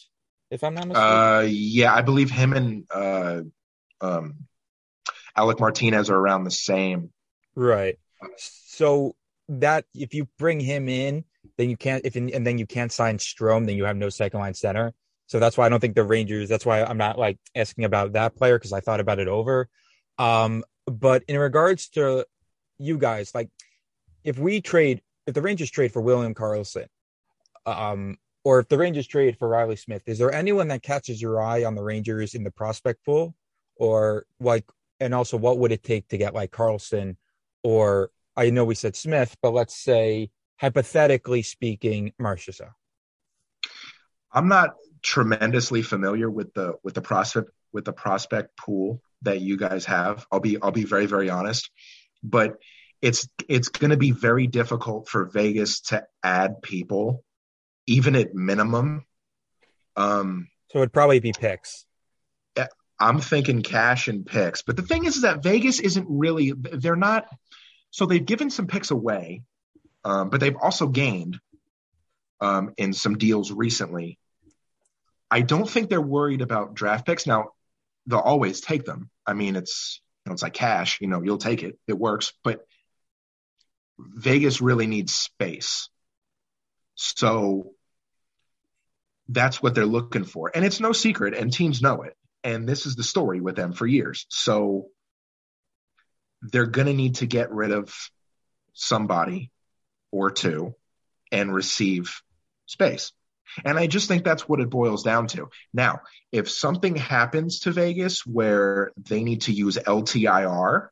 if 0.51 0.63
I'm 0.65 0.75
not 0.75 0.89
mistaken. 0.89 1.13
Uh, 1.13 1.47
yeah, 1.49 1.95
I 1.95 2.03
believe 2.03 2.31
him 2.31 2.53
and 2.53 2.87
uh, 2.91 3.41
um, 4.01 4.47
Alec 5.37 5.61
Martinez 5.61 6.11
are 6.11 6.17
around 6.17 6.45
the 6.45 6.51
same. 6.51 7.11
Right. 7.55 7.99
So 8.37 9.15
that 9.49 9.85
if 9.95 10.15
you 10.15 10.29
bring 10.39 10.61
him 10.61 10.89
in, 10.89 11.25
then 11.57 11.71
you 11.71 11.77
can't 11.77 12.05
if 12.05 12.17
and 12.17 12.47
then 12.47 12.59
you 12.59 12.67
can't 12.67 12.93
sign 12.93 13.19
Strome, 13.19 13.67
then 13.67 13.77
you 13.77 13.85
have 13.85 13.97
no 13.97 14.09
second 14.09 14.41
line 14.41 14.55
center. 14.55 14.95
So 15.29 15.39
that's 15.39 15.57
why 15.57 15.67
I 15.67 15.69
don't 15.69 15.79
think 15.79 15.95
the 15.95 16.05
Rangers. 16.05 16.49
That's 16.49 16.67
why 16.67 16.83
I'm 16.83 16.97
not 16.97 17.19
like 17.19 17.39
asking 17.55 17.85
about 17.85 18.15
that 18.15 18.35
player 18.35 18.59
because 18.59 18.73
I 18.73 18.81
thought 18.81 18.99
about 18.99 19.19
it 19.19 19.29
over. 19.29 19.69
Um, 20.19 20.65
but 20.87 21.23
in 21.29 21.39
regards 21.39 21.91
to 21.91 22.27
you 22.79 22.99
guys, 22.99 23.35
like 23.35 23.51
if 24.25 24.39
we 24.39 24.61
trade, 24.61 25.03
if 25.27 25.35
the 25.35 25.43
Rangers 25.43 25.71
trade 25.71 25.93
for 25.93 26.01
William 26.01 26.35
Karlsson, 26.35 26.87
um, 27.67 28.17
or 28.43 28.61
if 28.61 28.69
the 28.69 28.79
Rangers 28.79 29.07
trade 29.07 29.39
for 29.39 29.49
Reilly 29.49 29.77
Smith, 29.77 30.03
is 30.07 30.19
there 30.19 30.33
anyone 30.33 30.69
that 30.69 30.83
catches 30.83 31.21
your 31.21 31.43
eye 31.43 31.65
on 31.65 31.75
the 31.75 31.85
Rangers 31.85 32.35
in 32.35 32.43
the 32.43 32.51
prospect 32.51 33.05
pool, 33.05 33.35
or 33.77 34.25
like, 34.41 34.65
and 34.99 35.15
also 35.15 35.37
what 35.37 35.59
would 35.59 35.73
it 35.73 35.85
take 35.85 36.09
to 36.09 36.17
get 36.17 36.33
like 36.33 36.51
Karlsson, 36.53 37.17
or 37.63 38.11
I 38.35 38.49
know 38.49 38.65
we 38.65 38.75
said 38.75 38.97
Smith, 38.97 39.37
but 39.43 39.53
let's 39.53 39.77
say 39.77 40.31
hypothetically 40.57 41.43
speaking, 41.43 42.15
Marchessault. 42.19 42.73
I'm 44.33 44.49
not 44.49 44.75
tremendously 45.03 45.83
familiar 45.83 46.31
with 46.31 46.53
the 46.55 46.75
with 46.83 46.95
the 46.95 47.03
prospect 47.03 47.51
with 47.73 47.85
the 47.85 47.93
prospect 47.93 48.57
pool 48.57 49.01
that 49.23 49.41
you 49.41 49.57
guys 49.57 49.85
have. 49.87 50.27
I'll 50.31 50.41
be 50.41 50.61
I'll 50.61 50.71
be 50.73 50.85
very 50.85 51.07
very 51.07 51.31
honest, 51.31 51.71
but 52.23 52.57
it's 53.01 53.29
it's 53.49 53.69
going 53.69 53.91
to 53.91 53.97
be 53.97 54.11
very 54.11 54.47
difficult 54.47 55.09
for 55.09 55.27
Vegas 55.27 55.81
to 55.83 56.05
add 56.23 56.63
people, 56.63 57.25
even 57.87 58.17
at 58.17 58.35
minimum. 58.35 59.05
Um, 59.97 60.49
So 60.73 60.79
it'd 60.79 60.93
probably 60.93 61.21
be 61.21 61.33
picks. 61.33 61.85
I'm 63.01 63.21
thinking 63.21 63.63
cash 63.63 64.09
and 64.09 64.27
picks, 64.27 64.63
but 64.63 64.77
the 64.77 64.83
thing 64.83 65.05
is, 65.05 65.17
is 65.17 65.23
that 65.23 65.43
Vegas 65.43 65.79
isn't 65.79 66.07
really 66.09 66.53
they're 66.53 66.97
not. 66.97 67.27
So 67.91 68.07
they've 68.07 68.25
given 68.25 68.51
some 68.51 68.67
picks 68.67 68.91
away, 68.91 69.43
um, 70.05 70.31
but 70.31 70.41
they've 70.41 70.57
also 70.61 70.89
gained 70.89 71.39
um, 72.41 72.73
in 72.77 72.93
some 72.93 73.19
deals 73.19 73.51
recently. 73.51 74.19
I 75.31 75.43
don't 75.43 75.69
think 75.69 75.91
they're 75.91 76.01
worried 76.01 76.41
about 76.41 76.75
draft 76.75 77.07
picks. 77.07 77.27
Now, 77.27 77.51
they'll 78.07 78.19
always 78.19 78.61
take 78.61 78.85
them. 78.85 79.11
I 79.27 79.35
mean, 79.35 79.57
it's 79.57 80.01
you 80.25 80.31
know, 80.31 80.35
it's 80.35 80.43
like 80.43 80.55
cash. 80.55 81.01
You 81.01 81.09
know, 81.09 81.23
you'll 81.23 81.39
take 81.39 81.63
it. 81.63 81.79
It 81.87 81.99
works. 81.99 82.33
But 82.43 82.65
Vegas 83.99 84.61
really 84.61 84.87
needs 84.87 85.15
space. 85.15 85.89
So 86.95 87.73
that's 89.29 89.63
what 89.63 89.75
they're 89.75 89.87
looking 89.87 90.25
for. 90.25 90.51
And 90.55 90.65
it's 90.65 90.81
no 90.81 90.93
secret, 90.93 91.35
and 91.35 91.53
teams 91.53 91.83
know 91.83 92.03
it. 92.03 92.15
And 92.45 92.69
this 92.69 92.87
is 92.87 92.97
the 92.97 93.03
story 93.03 93.41
with 93.41 93.57
them 93.57 93.73
for 93.73 93.87
years. 93.87 94.27
So 94.31 94.87
they're 96.41 96.67
going 96.67 96.87
to 96.87 96.95
need 96.95 97.17
to 97.17 97.27
get 97.27 97.53
rid 97.53 97.73
of 97.73 97.93
somebody 98.73 99.51
or 100.11 100.31
two 100.31 100.75
and 101.33 101.53
receive 101.53 102.23
space. 102.69 103.13
And 103.65 103.79
I 103.79 103.87
just 103.87 104.09
think 104.09 104.25
that's 104.25 104.49
what 104.49 104.61
it 104.61 104.71
boils 104.71 105.03
down 105.03 105.27
to. 105.29 105.49
Now, 105.73 106.03
if 106.31 106.51
something 106.51 106.95
happens 106.95 107.61
to 107.61 107.73
Vegas 107.73 108.25
where 108.27 108.93
they 108.97 109.25
need 109.25 109.43
to 109.43 109.53
use 109.53 109.77
LTIR 109.79 110.89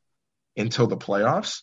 until 0.57 0.87
the 0.87 0.97
playoffs, 0.97 1.61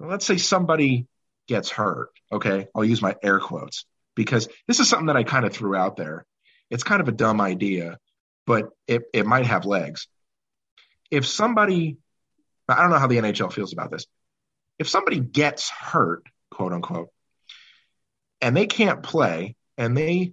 let's 0.00 0.26
say 0.26 0.38
somebody 0.38 1.06
gets 1.46 1.70
hurt. 1.70 2.08
Okay. 2.32 2.66
I'll 2.74 2.84
use 2.84 3.02
my 3.02 3.14
air 3.22 3.38
quotes 3.38 3.84
because 4.14 4.48
this 4.66 4.80
is 4.80 4.88
something 4.88 5.06
that 5.06 5.16
I 5.16 5.22
kind 5.22 5.44
of 5.44 5.52
threw 5.52 5.76
out 5.76 5.96
there. 5.96 6.26
It's 6.70 6.82
kind 6.82 7.00
of 7.00 7.08
a 7.08 7.12
dumb 7.12 7.40
idea, 7.40 7.98
but 8.46 8.70
it, 8.88 9.02
it 9.12 9.26
might 9.26 9.46
have 9.46 9.66
legs. 9.66 10.08
if 11.10 11.26
somebody, 11.26 11.98
I 12.68 12.80
don't 12.80 12.90
know 12.90 12.98
how 12.98 13.06
the 13.06 13.18
NHL 13.18 13.52
feels 13.52 13.72
about 13.72 13.90
this. 13.90 14.06
If 14.78 14.88
somebody 14.88 15.20
gets 15.20 15.70
hurt, 15.70 16.24
quote 16.50 16.72
unquote, 16.72 17.10
and 18.40 18.56
they 18.56 18.66
can't 18.66 19.02
play 19.02 19.56
and 19.78 19.96
they 19.96 20.32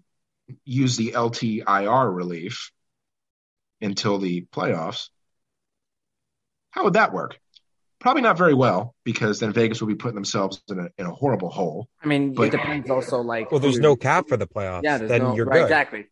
use 0.66 0.98
the 0.98 1.12
LTIR 1.12 2.16
relief 2.16 2.72
until 3.82 4.18
the 4.18 4.42
playoffs, 4.52 5.10
how 6.72 6.86
would 6.86 6.94
that 6.94 7.14
work? 7.14 7.40
Probably 8.00 8.22
not 8.22 8.38
very 8.38 8.54
well 8.54 8.96
because 9.06 9.40
then 9.40 9.54
Vegas 9.54 9.80
will 9.80 9.88
be 9.88 9.96
putting 9.96 10.16
themselves 10.16 10.62
in 10.70 10.80
a, 10.80 10.90
in 10.98 11.06
a 11.06 11.12
horrible 11.14 11.50
hole. 11.50 11.88
I 12.04 12.08
mean, 12.08 12.34
But- 12.34 12.48
it 12.48 12.52
depends 12.52 12.90
also. 12.90 13.22
Like, 13.22 13.52
Well, 13.52 13.60
there's 13.62 13.80
no 13.80 13.96
cap 13.96 14.28
for 14.28 14.36
the 14.38 14.48
playoffs. 14.48 14.82
Yeah, 14.84 14.98
then 14.98 15.22
no, 15.22 15.36
you're 15.36 15.46
right, 15.46 15.60
good. 15.60 15.64
exactly. 15.64 16.06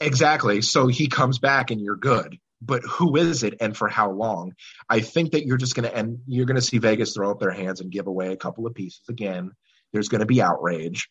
Exactly. 0.00 0.60
So 0.62 0.88
he 0.88 1.06
comes 1.06 1.38
back 1.38 1.70
and 1.70 1.80
you're 1.80 1.96
good. 1.96 2.38
But 2.60 2.82
who 2.82 3.16
is 3.16 3.44
it 3.44 3.54
and 3.60 3.76
for 3.76 3.88
how 3.88 4.10
long? 4.10 4.54
I 4.88 5.00
think 5.00 5.30
that 5.32 5.46
you're 5.46 5.56
just 5.56 5.76
going 5.76 5.88
to 5.88 5.96
end, 5.96 6.22
you're 6.26 6.44
going 6.44 6.56
to 6.56 6.60
see 6.62 6.78
Vegas 6.78 7.14
throw 7.14 7.30
up 7.30 7.38
their 7.38 7.52
hands 7.52 7.80
and 7.80 7.90
give 7.90 8.08
away 8.08 8.32
a 8.32 8.36
couple 8.36 8.66
of 8.66 8.74
pieces 8.74 9.00
again. 9.08 9.52
There's 9.92 10.08
going 10.08 10.20
to 10.20 10.26
be 10.26 10.42
outrage. 10.42 11.08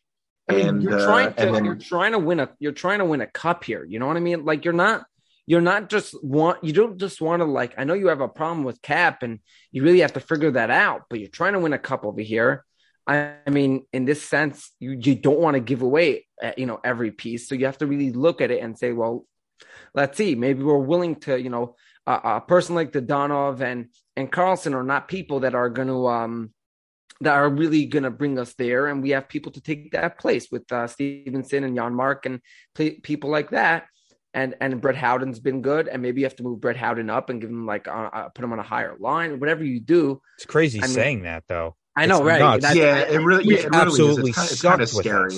I 0.50 0.54
mean, 0.54 0.68
and, 0.68 0.84
you're 0.84 1.00
uh, 1.00 1.06
trying 1.06 1.34
to 1.34 1.52
then- 1.52 1.66
you're 1.66 1.76
trying 1.76 2.14
to 2.14 2.20
win 2.20 2.40
a 2.40 2.50
you're 2.60 2.72
trying 2.72 3.00
to 3.00 3.06
win 3.06 3.22
a 3.22 3.28
cup 3.28 3.64
here. 3.64 3.84
You 3.84 4.00
know 4.00 4.08
what 4.08 4.18
I 4.18 4.22
mean? 4.22 4.46
Like 4.46 4.66
you're 4.66 4.74
not 4.74 5.06
you're 5.46 5.62
not 5.62 5.90
just 5.90 6.16
want 6.24 6.64
you 6.64 6.74
don't 6.74 6.98
just 6.98 7.22
want 7.22 7.42
to 7.42 7.46
like 7.46 7.74
I 7.78 7.84
know 7.84 7.94
you 7.94 8.08
have 8.08 8.22
a 8.22 8.28
problem 8.28 8.64
with 8.64 8.82
cap 8.82 9.24
and 9.24 9.40
you 9.72 9.84
really 9.84 10.00
have 10.00 10.14
to 10.14 10.20
figure 10.20 10.52
that 10.52 10.70
out, 10.70 11.04
but 11.10 11.20
you're 11.20 11.30
trying 11.30 11.54
to 11.54 11.60
win 11.60 11.74
a 11.74 11.80
cup 11.80 12.06
over 12.06 12.22
here. 12.22 12.66
I, 13.06 13.36
I 13.46 13.50
mean, 13.50 13.86
in 13.94 14.06
this 14.06 14.22
sense, 14.22 14.72
you 14.80 14.92
you 14.92 15.16
don't 15.16 15.40
want 15.40 15.56
to 15.56 15.62
give 15.62 15.82
away 15.82 16.28
uh, 16.42 16.52
you 16.58 16.66
know 16.66 16.80
every 16.84 17.12
piece, 17.12 17.48
so 17.48 17.56
you 17.56 17.66
have 17.66 17.78
to 17.80 17.88
really 17.88 18.12
look 18.12 18.42
at 18.42 18.52
it 18.52 18.62
and 18.62 18.78
say, 18.78 18.92
well, 18.92 19.26
let's 19.94 20.18
see, 20.18 20.36
maybe 20.36 20.64
we're 20.64 20.78
willing 20.78 21.16
to 21.22 21.42
you 21.42 21.50
know 21.50 21.76
a, 22.06 22.20
a 22.24 22.42
person 22.42 22.76
like 22.76 22.92
Dadonov 22.92 23.62
and 23.62 23.88
and 24.16 24.32
Karlsson 24.32 24.74
are 24.74 24.84
not 24.84 25.08
people 25.08 25.42
that 25.42 25.56
are 25.56 25.70
going 25.70 25.88
to 25.90 26.08
um 26.08 26.52
that 27.22 27.34
are 27.34 27.50
really 27.50 27.86
going 27.86 28.04
to 28.04 28.12
bring 28.12 28.38
us 28.40 28.54
there. 28.56 28.88
And 28.88 29.02
we 29.02 29.12
have 29.12 29.28
people 29.28 29.52
to 29.54 29.62
take 29.62 29.92
that 29.92 30.20
place 30.20 30.50
with 30.52 30.72
uh, 30.72 30.88
Stephenson 30.88 31.64
and 31.64 31.78
Janmark 31.78 32.26
and 32.26 32.40
play, 32.76 32.92
people 32.92 33.30
like 33.30 33.52
that. 33.52 33.86
And 34.34 34.56
and 34.62 34.80
Brett 34.82 34.96
Howden's 34.98 35.40
been 35.40 35.62
good, 35.64 35.88
and 35.88 36.02
maybe 36.02 36.22
you 36.22 36.26
have 36.28 36.36
to 36.36 36.44
move 36.44 36.62
Brett 36.62 36.76
Howden 36.78 37.10
up 37.10 37.30
and 37.32 37.42
give 37.42 37.50
him 37.50 37.66
like 37.66 37.88
uh, 37.88 38.10
uh, 38.14 38.30
put 38.30 38.44
him 38.46 38.52
on 38.54 38.60
a 38.60 38.64
higher 38.64 38.96
line. 39.00 39.40
Whatever 39.40 39.64
you 39.64 39.80
do, 39.80 40.22
It's 40.36 40.46
crazy 40.46 40.80
I 40.80 40.84
mean- 40.84 40.94
saying 40.94 41.22
that 41.24 41.46
though. 41.48 41.76
I 41.96 42.06
know, 42.06 42.18
It's 42.18 42.26
right? 42.26 42.40
nuts. 42.40 42.62
That's- 42.62 42.78
yeah, 42.78 43.16
it 43.16 43.24
really, 43.24 43.46
yeah, 43.46 43.62
it 43.62 43.70
really 43.72 43.78
absolutely 43.78 44.30
is. 44.32 44.38
It's 44.38 44.38
kind, 44.38 44.52
it's 44.52 44.62
kind 44.62 44.82
of 44.82 44.90
scary. 44.90 45.34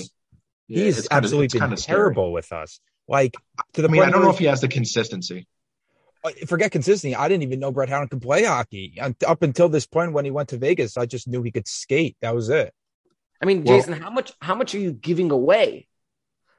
Yeah, 0.67 0.83
He's 0.83 0.97
it's 0.97 1.07
kind 1.07 1.19
of- 1.19 1.23
absolutely 1.23 1.45
it's 1.45 1.53
been 1.53 1.59
kind 1.61 1.71
of 1.73 1.79
scary. 1.79 1.95
terrible 1.97 2.33
with 2.33 2.51
us. 2.51 2.81
Like 3.07 3.35
to 3.73 3.81
the 3.81 3.87
I 3.87 3.91
mean, 3.91 4.01
point 4.01 4.09
I 4.09 4.11
don't 4.11 4.23
know 4.23 4.31
if 4.31 4.39
he 4.39 4.45
has 4.45 4.59
the 4.59 4.67
consistency. 4.67 5.47
Uh, 6.23 6.31
forget 6.47 6.71
consistency. 6.71 7.15
I 7.15 7.27
didn't 7.29 7.43
even 7.43 7.59
know 7.59 7.71
Brett 7.71 7.89
Howden 7.89 8.09
could 8.09 8.21
play 8.21 8.43
hockey 8.43 8.95
Un- 8.99 9.15
up 9.25 9.41
until 9.41 9.69
this 9.69 9.85
point 9.85 10.11
when 10.13 10.25
he 10.25 10.31
went 10.31 10.49
to 10.49 10.57
Vegas. 10.57 10.97
I 10.97 11.05
just 11.05 11.27
knew 11.27 11.41
he 11.41 11.51
could 11.51 11.67
skate. 11.67 12.17
That 12.21 12.35
was 12.35 12.49
it. 12.49 12.73
I 13.41 13.45
mean, 13.45 13.63
Well- 13.63 13.77
Jason, 13.77 13.93
how 13.93 14.09
much 14.09 14.33
how 14.41 14.55
much 14.55 14.75
are 14.75 14.79
you 14.79 14.91
giving 14.91 15.31
away? 15.31 15.87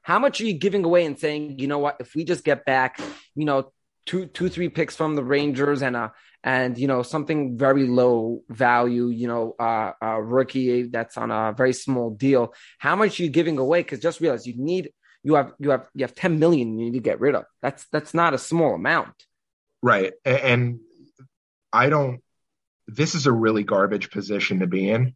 How 0.03 0.19
much 0.19 0.41
are 0.41 0.45
you 0.45 0.55
giving 0.55 0.85
away 0.85 1.05
and 1.05 1.19
saying, 1.19 1.59
you 1.59 1.67
know 1.67 1.79
what, 1.79 1.97
if 2.01 2.15
we 2.15 2.25
just 2.25 2.43
get 2.43 2.65
back, 2.65 2.99
you 3.35 3.45
know, 3.45 3.71
two 4.07 4.27
two 4.27 4.49
three 4.49 4.71
picks 4.71 4.97
from 4.97 5.15
the 5.15 5.23
Rangers 5.23 5.83
and 5.83 5.95
a 5.95 6.13
and 6.43 6.79
you 6.79 6.87
know 6.87 7.03
something 7.03 7.59
very 7.59 7.87
low 7.87 8.43
value, 8.49 9.09
you 9.09 9.29
know, 9.29 9.55
uh, 9.59 9.93
a 10.01 10.23
rookie 10.23 10.85
that's 10.85 11.19
on 11.19 11.31
a 11.31 11.53
very 11.55 11.75
small 11.75 12.11
deal. 12.11 12.55
How 12.79 12.97
much 12.97 13.21
are 13.21 13.25
you 13.25 13.29
giving 13.29 13.59
away? 13.59 13.83
Because 13.83 14.01
just 14.01 14.21
realize 14.21 14.47
you 14.47 14.55
need 14.57 14.91
you 15.23 15.35
have 15.35 15.53
you 15.59 15.71
have 15.71 15.87
you 15.95 16.05
have 16.05 16.15
ten 16.15 16.39
million 16.39 16.79
you 16.79 16.87
need 16.87 16.95
to 16.95 17.01
get 17.01 17.21
rid 17.21 17.35
of. 17.35 17.45
That's 17.61 17.85
that's 17.93 18.15
not 18.15 18.33
a 18.33 18.39
small 18.39 18.75
amount. 18.75 19.27
Right. 19.83 20.13
And 20.25 20.81
I 21.73 21.89
don't, 21.89 22.21
this 22.87 23.15
is 23.15 23.27
a 23.27 23.33
really 23.33 23.63
garbage 23.63 24.11
position 24.11 24.61
to 24.61 24.67
be 24.67 24.89
in. 24.89 25.15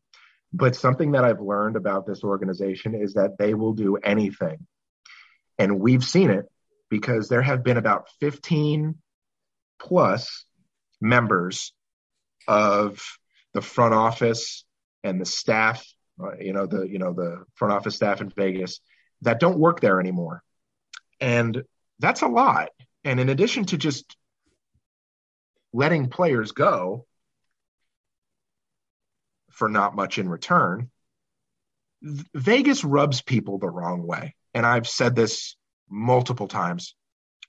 But 0.53 0.77
something 0.77 1.13
that 1.13 1.25
I've 1.25 1.41
learned 1.41 1.75
about 1.75 2.07
this 2.07 2.23
organization 2.23 2.95
is 2.95 3.15
that 3.15 3.39
they 3.39 3.55
will 3.55 3.73
do 3.73 3.97
anything. 3.97 4.67
And 5.59 5.81
we've 5.81 6.05
seen 6.05 6.31
it 6.31 6.47
because 6.89 7.29
there 7.29 7.43
have 7.43 7.65
been 7.65 7.77
about 7.77 8.09
15 8.21 8.95
plus 9.81 10.45
members 11.01 11.73
of 12.47 13.03
the 13.53 13.61
front 13.61 13.95
office 13.95 14.65
and 15.03 15.21
the 15.21 15.25
staff, 15.25 15.85
uh, 16.23 16.37
you 16.39 16.53
know, 16.53 16.67
the, 16.67 16.85
you 16.85 17.01
know, 17.01 17.13
the 17.13 17.45
front 17.55 17.75
office 17.75 17.97
staff 17.97 18.21
in 18.21 18.31
Vegas 18.31 18.79
that 19.23 19.41
don't 19.41 19.59
work 19.59 19.81
there 19.81 19.99
anymore. 19.99 20.43
And 21.21 21.65
that's 21.99 22.23
a 22.23 22.29
lot. 22.29 22.69
And 23.03 23.19
in 23.19 23.29
addition 23.29 23.65
to 23.67 23.77
just 23.77 24.17
letting 25.75 26.09
players 26.09 26.53
go 26.53 27.05
for 29.51 29.69
not 29.69 29.97
much 29.97 30.19
in 30.19 30.29
return, 30.29 30.91
Vegas 32.01 32.85
rubs 32.85 33.21
people 33.21 33.59
the 33.59 33.69
wrong 33.69 34.07
way. 34.07 34.37
And 34.55 34.65
I've 34.65 34.89
said 34.89 35.17
this 35.17 35.57
multiple 35.91 36.49
times 36.49 36.95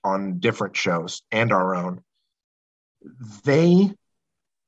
on 0.02 0.40
different 0.40 0.76
shows 0.76 1.22
and 1.30 1.52
our 1.52 1.74
own. 1.74 2.02
They 3.44 3.92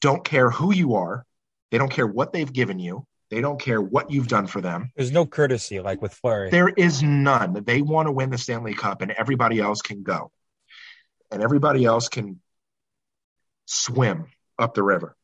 don't 0.00 0.24
care 0.24 0.50
who 0.50 0.72
you 0.72 0.94
are, 0.94 1.24
they 1.70 1.78
don't 1.78 1.90
care 1.90 2.06
what 2.06 2.32
they've 2.32 2.52
given 2.52 2.78
you, 2.78 3.04
they 3.30 3.40
don't 3.40 3.60
care 3.60 3.82
what 3.82 4.12
you've 4.12 4.28
done 4.28 4.46
for 4.46 4.60
them. 4.60 4.92
There's 4.94 5.10
no 5.10 5.26
courtesy 5.26 5.80
like 5.80 6.00
with 6.00 6.14
Fleury. 6.14 6.50
There 6.50 6.68
is 6.68 7.02
none. 7.02 7.64
They 7.64 7.82
want 7.82 8.06
to 8.06 8.12
win 8.12 8.30
the 8.30 8.38
Stanley 8.38 8.74
Cup, 8.74 9.02
and 9.02 9.10
everybody 9.10 9.58
else 9.58 9.82
can 9.82 10.04
go. 10.04 10.30
And 11.30 11.42
everybody 11.42 11.84
else 11.84 12.08
can 12.08 12.40
swim 13.68 14.26
up 14.58 14.74
the 14.74 14.82
river. 14.82 15.14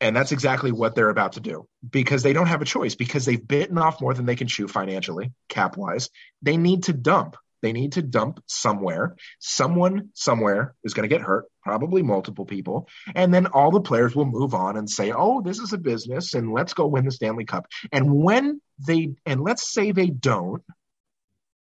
And 0.00 0.16
that's 0.16 0.32
exactly 0.32 0.72
what 0.72 0.96
they're 0.96 1.08
about 1.08 1.34
to 1.34 1.40
do 1.40 1.68
because 1.88 2.24
they 2.24 2.32
don't 2.32 2.48
have 2.48 2.60
a 2.60 2.66
choice 2.66 2.96
because 2.96 3.24
they've 3.24 3.46
bitten 3.46 3.78
off 3.78 4.00
more 4.00 4.12
than 4.12 4.26
they 4.26 4.34
can 4.34 4.48
chew 4.48 4.66
financially, 4.66 5.32
cap 5.48 5.76
wise. 5.76 6.10
They 6.42 6.56
need 6.56 6.84
to 6.84 6.92
dump. 6.92 7.36
They 7.62 7.72
need 7.72 7.92
to 7.92 8.02
dump 8.02 8.42
somewhere. 8.46 9.14
Someone 9.38 10.08
somewhere 10.14 10.74
is 10.82 10.94
going 10.94 11.08
to 11.08 11.14
get 11.14 11.24
hurt, 11.24 11.44
probably 11.62 12.02
multiple 12.02 12.44
people. 12.44 12.88
And 13.14 13.32
then 13.32 13.46
all 13.46 13.70
the 13.70 13.80
players 13.80 14.16
will 14.16 14.26
move 14.26 14.54
on 14.54 14.76
and 14.76 14.90
say, 14.90 15.12
oh, 15.12 15.40
this 15.40 15.60
is 15.60 15.72
a 15.72 15.78
business 15.78 16.34
and 16.34 16.52
let's 16.52 16.74
go 16.74 16.88
win 16.88 17.04
the 17.04 17.12
Stanley 17.12 17.44
Cup. 17.44 17.66
And 17.92 18.12
when 18.12 18.60
they, 18.84 19.14
and 19.24 19.40
let's 19.40 19.72
say 19.72 19.92
they 19.92 20.08
don't, 20.08 20.64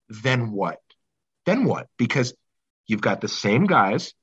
then 0.08 0.52
what? 0.52 0.78
Then 1.44 1.64
what? 1.64 1.88
Because 1.98 2.32
you've 2.86 3.00
got 3.00 3.20
the 3.20 3.26
same 3.26 3.66
guys. 3.66 4.14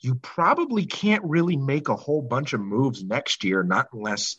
You 0.00 0.14
probably 0.14 0.86
can't 0.86 1.22
really 1.24 1.56
make 1.56 1.88
a 1.88 1.96
whole 1.96 2.22
bunch 2.22 2.52
of 2.52 2.60
moves 2.60 3.04
next 3.04 3.44
year, 3.44 3.62
not 3.62 3.88
unless 3.92 4.36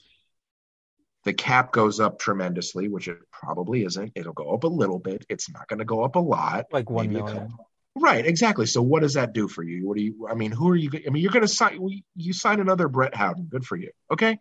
the 1.23 1.33
cap 1.33 1.71
goes 1.71 1.99
up 1.99 2.17
tremendously, 2.19 2.87
which 2.87 3.07
it 3.07 3.17
probably 3.31 3.83
isn't. 3.85 4.13
It'll 4.15 4.33
go 4.33 4.53
up 4.55 4.63
a 4.63 4.67
little 4.67 4.97
bit. 4.97 5.25
It's 5.29 5.51
not 5.51 5.67
going 5.67 5.79
to 5.79 5.85
go 5.85 6.03
up 6.03 6.15
a 6.15 6.19
lot. 6.19 6.65
like 6.71 6.89
one 6.89 7.13
million. 7.13 7.53
Right, 7.95 8.25
exactly. 8.25 8.65
So 8.65 8.81
what 8.81 9.01
does 9.01 9.15
that 9.15 9.33
do 9.33 9.47
for 9.47 9.61
you? 9.61 9.85
What 9.87 9.97
do 9.97 10.03
you? 10.03 10.27
I 10.27 10.33
mean, 10.33 10.51
who 10.51 10.69
are 10.69 10.75
you? 10.75 10.89
I 11.05 11.09
mean, 11.11 11.21
you're 11.21 11.31
going 11.31 11.41
to 11.43 11.47
sign. 11.47 11.77
You 12.15 12.33
sign 12.33 12.59
another 12.59 12.87
Brett 12.87 13.13
Howden. 13.13 13.45
Good 13.45 13.65
for 13.65 13.75
you. 13.75 13.91
Okay. 14.09 14.39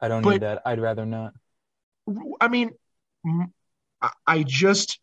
I 0.00 0.08
don't 0.08 0.22
But- 0.22 0.30
need 0.30 0.40
that. 0.42 0.62
I'd 0.64 0.80
rather 0.80 1.04
not. 1.06 1.34
I 2.40 2.48
mean, 2.48 2.70
I 4.26 4.42
just 4.42 4.98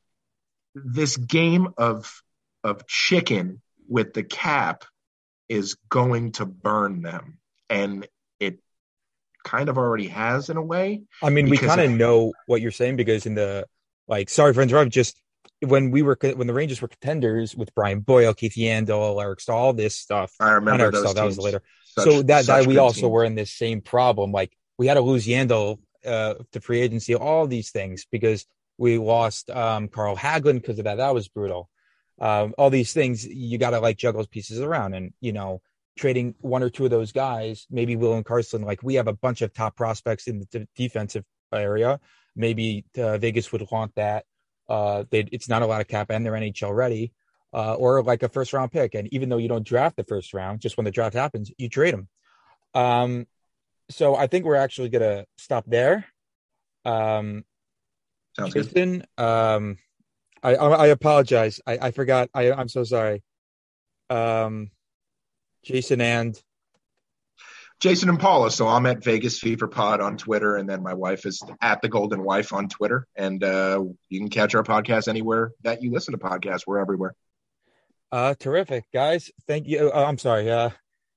this 0.74 1.15
game 1.15 1.68
of 1.78 2.22
of 2.63 2.88
chicken 2.88 3.62
with 3.88 4.13
the 4.13 4.24
cap 4.24 4.84
is 5.50 5.75
going 5.89 6.33
to 6.33 6.46
burn 6.46 7.02
them, 7.02 7.39
and 7.69 8.08
it 8.39 8.60
kind 9.43 9.69
of 9.69 9.77
already 9.77 10.08
has 10.08 10.50
in 10.50 10.58
a 10.58 10.62
way. 10.62 11.04
I 11.23 11.29
mean, 11.29 11.50
we 11.50 11.58
kind 11.58 11.81
of 11.81 11.91
know 11.91 12.33
what 12.48 12.62
you're 12.62 12.71
saying 12.71 12.96
because 12.96 13.25
in 13.25 13.35
the 13.35 13.65
like, 14.08 14.29
sorry 14.29 14.54
for 14.54 14.62
interrupting. 14.62 14.91
Just 14.91 15.21
when 15.62 15.91
we 15.91 16.02
were 16.02 16.17
when 16.21 16.48
the 16.48 16.54
Rangers 16.54 16.81
were 16.81 16.87
contenders 16.87 17.56
with 17.56 17.73
Brian 17.75 18.02
Boyle, 18.02 18.33
Keith 18.33 18.56
Yandle, 18.56 19.21
Eric 19.21 19.39
Staal, 19.39 19.58
all 19.58 19.73
this 19.73 19.96
stuff. 19.96 20.33
I 20.39 20.52
remember 20.52 20.83
Eric 20.83 20.96
those 20.96 21.04
Staal, 21.04 21.13
that 21.13 21.25
was 21.25 21.37
later. 21.37 21.62
Such- 21.85 22.04
so 22.04 22.21
that, 22.23 22.46
that 22.48 22.67
we 22.67 22.77
also 22.77 23.02
teams. 23.02 23.12
were 23.12 23.23
in 23.23 23.35
this 23.35 23.54
same 23.54 23.81
problem. 23.81 24.31
Like 24.31 24.56
we 24.77 24.87
had 24.87 24.96
to 24.96 25.02
lose 25.02 25.25
Yandle 25.25 25.79
uh, 26.06 26.35
to 26.52 26.60
free 26.60 26.81
agency, 26.81 27.15
all 27.15 27.48
these 27.48 27.71
things 27.71 28.06
because 28.12 28.46
we 28.77 28.98
lost 28.98 29.50
um, 29.50 29.87
Carl 29.87 30.15
Hagelin 30.15 30.56
because 30.56 30.77
of 30.79 30.85
that. 30.85 30.96
That 30.96 31.13
was 31.13 31.27
brutal. 31.27 31.69
Um, 32.20 32.54
all 32.58 32.70
these 32.70 32.94
things 32.94 33.26
you 33.26 33.58
got 33.58 33.72
to 33.72 33.80
like 33.80 33.98
juggle 33.98 34.26
pieces 34.26 34.60
around, 34.60 34.94
and 34.94 35.13
you 35.20 35.34
know, 35.34 35.62
trading 35.98 36.36
one 36.40 36.63
or 36.63 36.70
two 36.70 36.86
of 36.86 36.92
those 36.92 37.12
guys, 37.12 37.68
maybe 37.70 37.96
William 37.96 38.24
Karlsson. 38.24 38.66
Like 38.66 38.84
we 38.84 38.96
have 38.96 39.08
a 39.08 39.13
bunch 39.13 39.42
of 39.42 39.54
top 39.54 39.76
prospects 39.76 40.28
in 40.28 40.40
the 40.40 40.46
de- 40.46 40.68
defensive 40.76 41.26
area. 41.54 42.00
Maybe 42.36 42.86
uh, 42.98 43.18
Vegas 43.18 43.52
would 43.52 43.66
want 43.72 43.96
that. 43.96 44.26
Uh, 44.68 45.04
they, 45.10 45.28
it's 45.32 45.50
not 45.50 45.62
a 45.62 45.68
lot 45.68 45.82
of 45.82 45.88
cap, 45.88 46.10
and 46.10 46.26
they're 46.26 46.34
NHL 46.34 46.76
ready. 46.76 47.13
Uh, 47.54 47.74
or 47.76 48.04
like 48.04 48.22
a 48.22 48.28
first 48.28 48.52
round 48.52 48.70
pick. 48.70 48.96
And 48.96 49.08
even 49.13 49.30
though 49.30 49.38
you 49.38 49.48
don't 49.48 49.66
draft 49.66 49.96
the 49.96 50.04
first 50.04 50.34
round, 50.34 50.60
just 50.60 50.76
when 50.76 50.84
the 50.84 50.92
draft 50.92 51.13
happens, 51.16 51.50
you 51.58 51.70
trade 51.70 51.94
them. 51.94 52.10
Um, 52.74 53.28
so 53.90 54.13
I 54.13 54.28
think 54.28 54.44
we're 54.44 54.56
actually 54.56 54.90
gonna 54.90 55.26
stop 55.38 55.63
there. 55.66 56.06
Um, 56.84 57.46
Sounds 58.36 58.54
good. 58.54 59.08
Um, 59.18 59.78
I, 60.46 60.54
I 60.56 60.69
I 60.69 60.87
apologize. 60.87 61.60
I, 61.65 61.77
I 61.81 61.91
forgot. 61.91 62.29
I 62.33 62.52
I'm 62.52 62.69
so 62.69 62.83
sorry. 62.83 63.23
Um, 64.12 64.69
Jason 65.63 66.02
and 66.02 66.39
Jason 67.79 68.10
and 68.10 68.19
Paula. 68.19 68.52
So 68.52 68.67
I'm 68.67 68.85
at 68.85 69.04
Vegas 69.04 69.39
Fever 69.39 69.67
Pod 69.67 70.02
on 70.02 70.17
Twitter, 70.17 70.56
and 70.56 70.69
then 70.69 70.83
my 70.83 70.93
wife 70.93 71.25
is 71.25 71.41
at 71.62 71.81
the 71.81 71.89
Golden 71.89 72.23
Wife 72.23 72.54
on 72.54 72.69
Twitter. 72.69 73.08
And 73.15 73.43
uh, 73.43 73.83
you 74.10 74.19
can 74.19 74.29
catch 74.29 74.54
our 74.54 74.63
podcast 74.63 75.08
anywhere 75.08 75.52
that 75.63 75.81
you 75.81 75.91
listen 75.91 76.12
to 76.12 76.19
podcasts. 76.19 76.67
We're 76.67 76.79
everywhere. 76.79 77.15
Uh, 78.12 78.35
terrific, 78.35 78.85
guys. 78.93 79.31
Thank 79.48 79.67
you. 79.67 79.91
Uh, 79.91 80.06
I'm 80.06 80.19
sorry, 80.19 80.50
uh, 80.50 80.69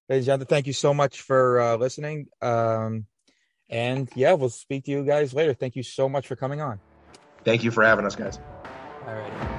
ladies 0.09 0.22
and 0.22 0.24
gentlemen. 0.24 0.47
Thank 0.47 0.66
you 0.66 0.72
so 0.72 0.95
much 0.95 1.20
for 1.20 1.61
uh, 1.61 1.76
listening. 1.76 2.29
Um, 2.41 3.05
and 3.68 4.09
yeah, 4.14 4.33
we'll 4.33 4.49
speak 4.49 4.87
to 4.87 4.91
you 4.91 5.05
guys 5.05 5.35
later. 5.35 5.53
Thank 5.53 5.76
you 5.76 5.83
so 5.83 6.09
much 6.09 6.26
for 6.26 6.35
coming 6.35 6.62
on. 6.62 6.81
Thank 7.45 7.62
you 7.62 7.70
for 7.70 7.85
having 7.85 8.07
us, 8.07 8.16
guys. 8.16 8.41
Alrighty. 9.09 9.58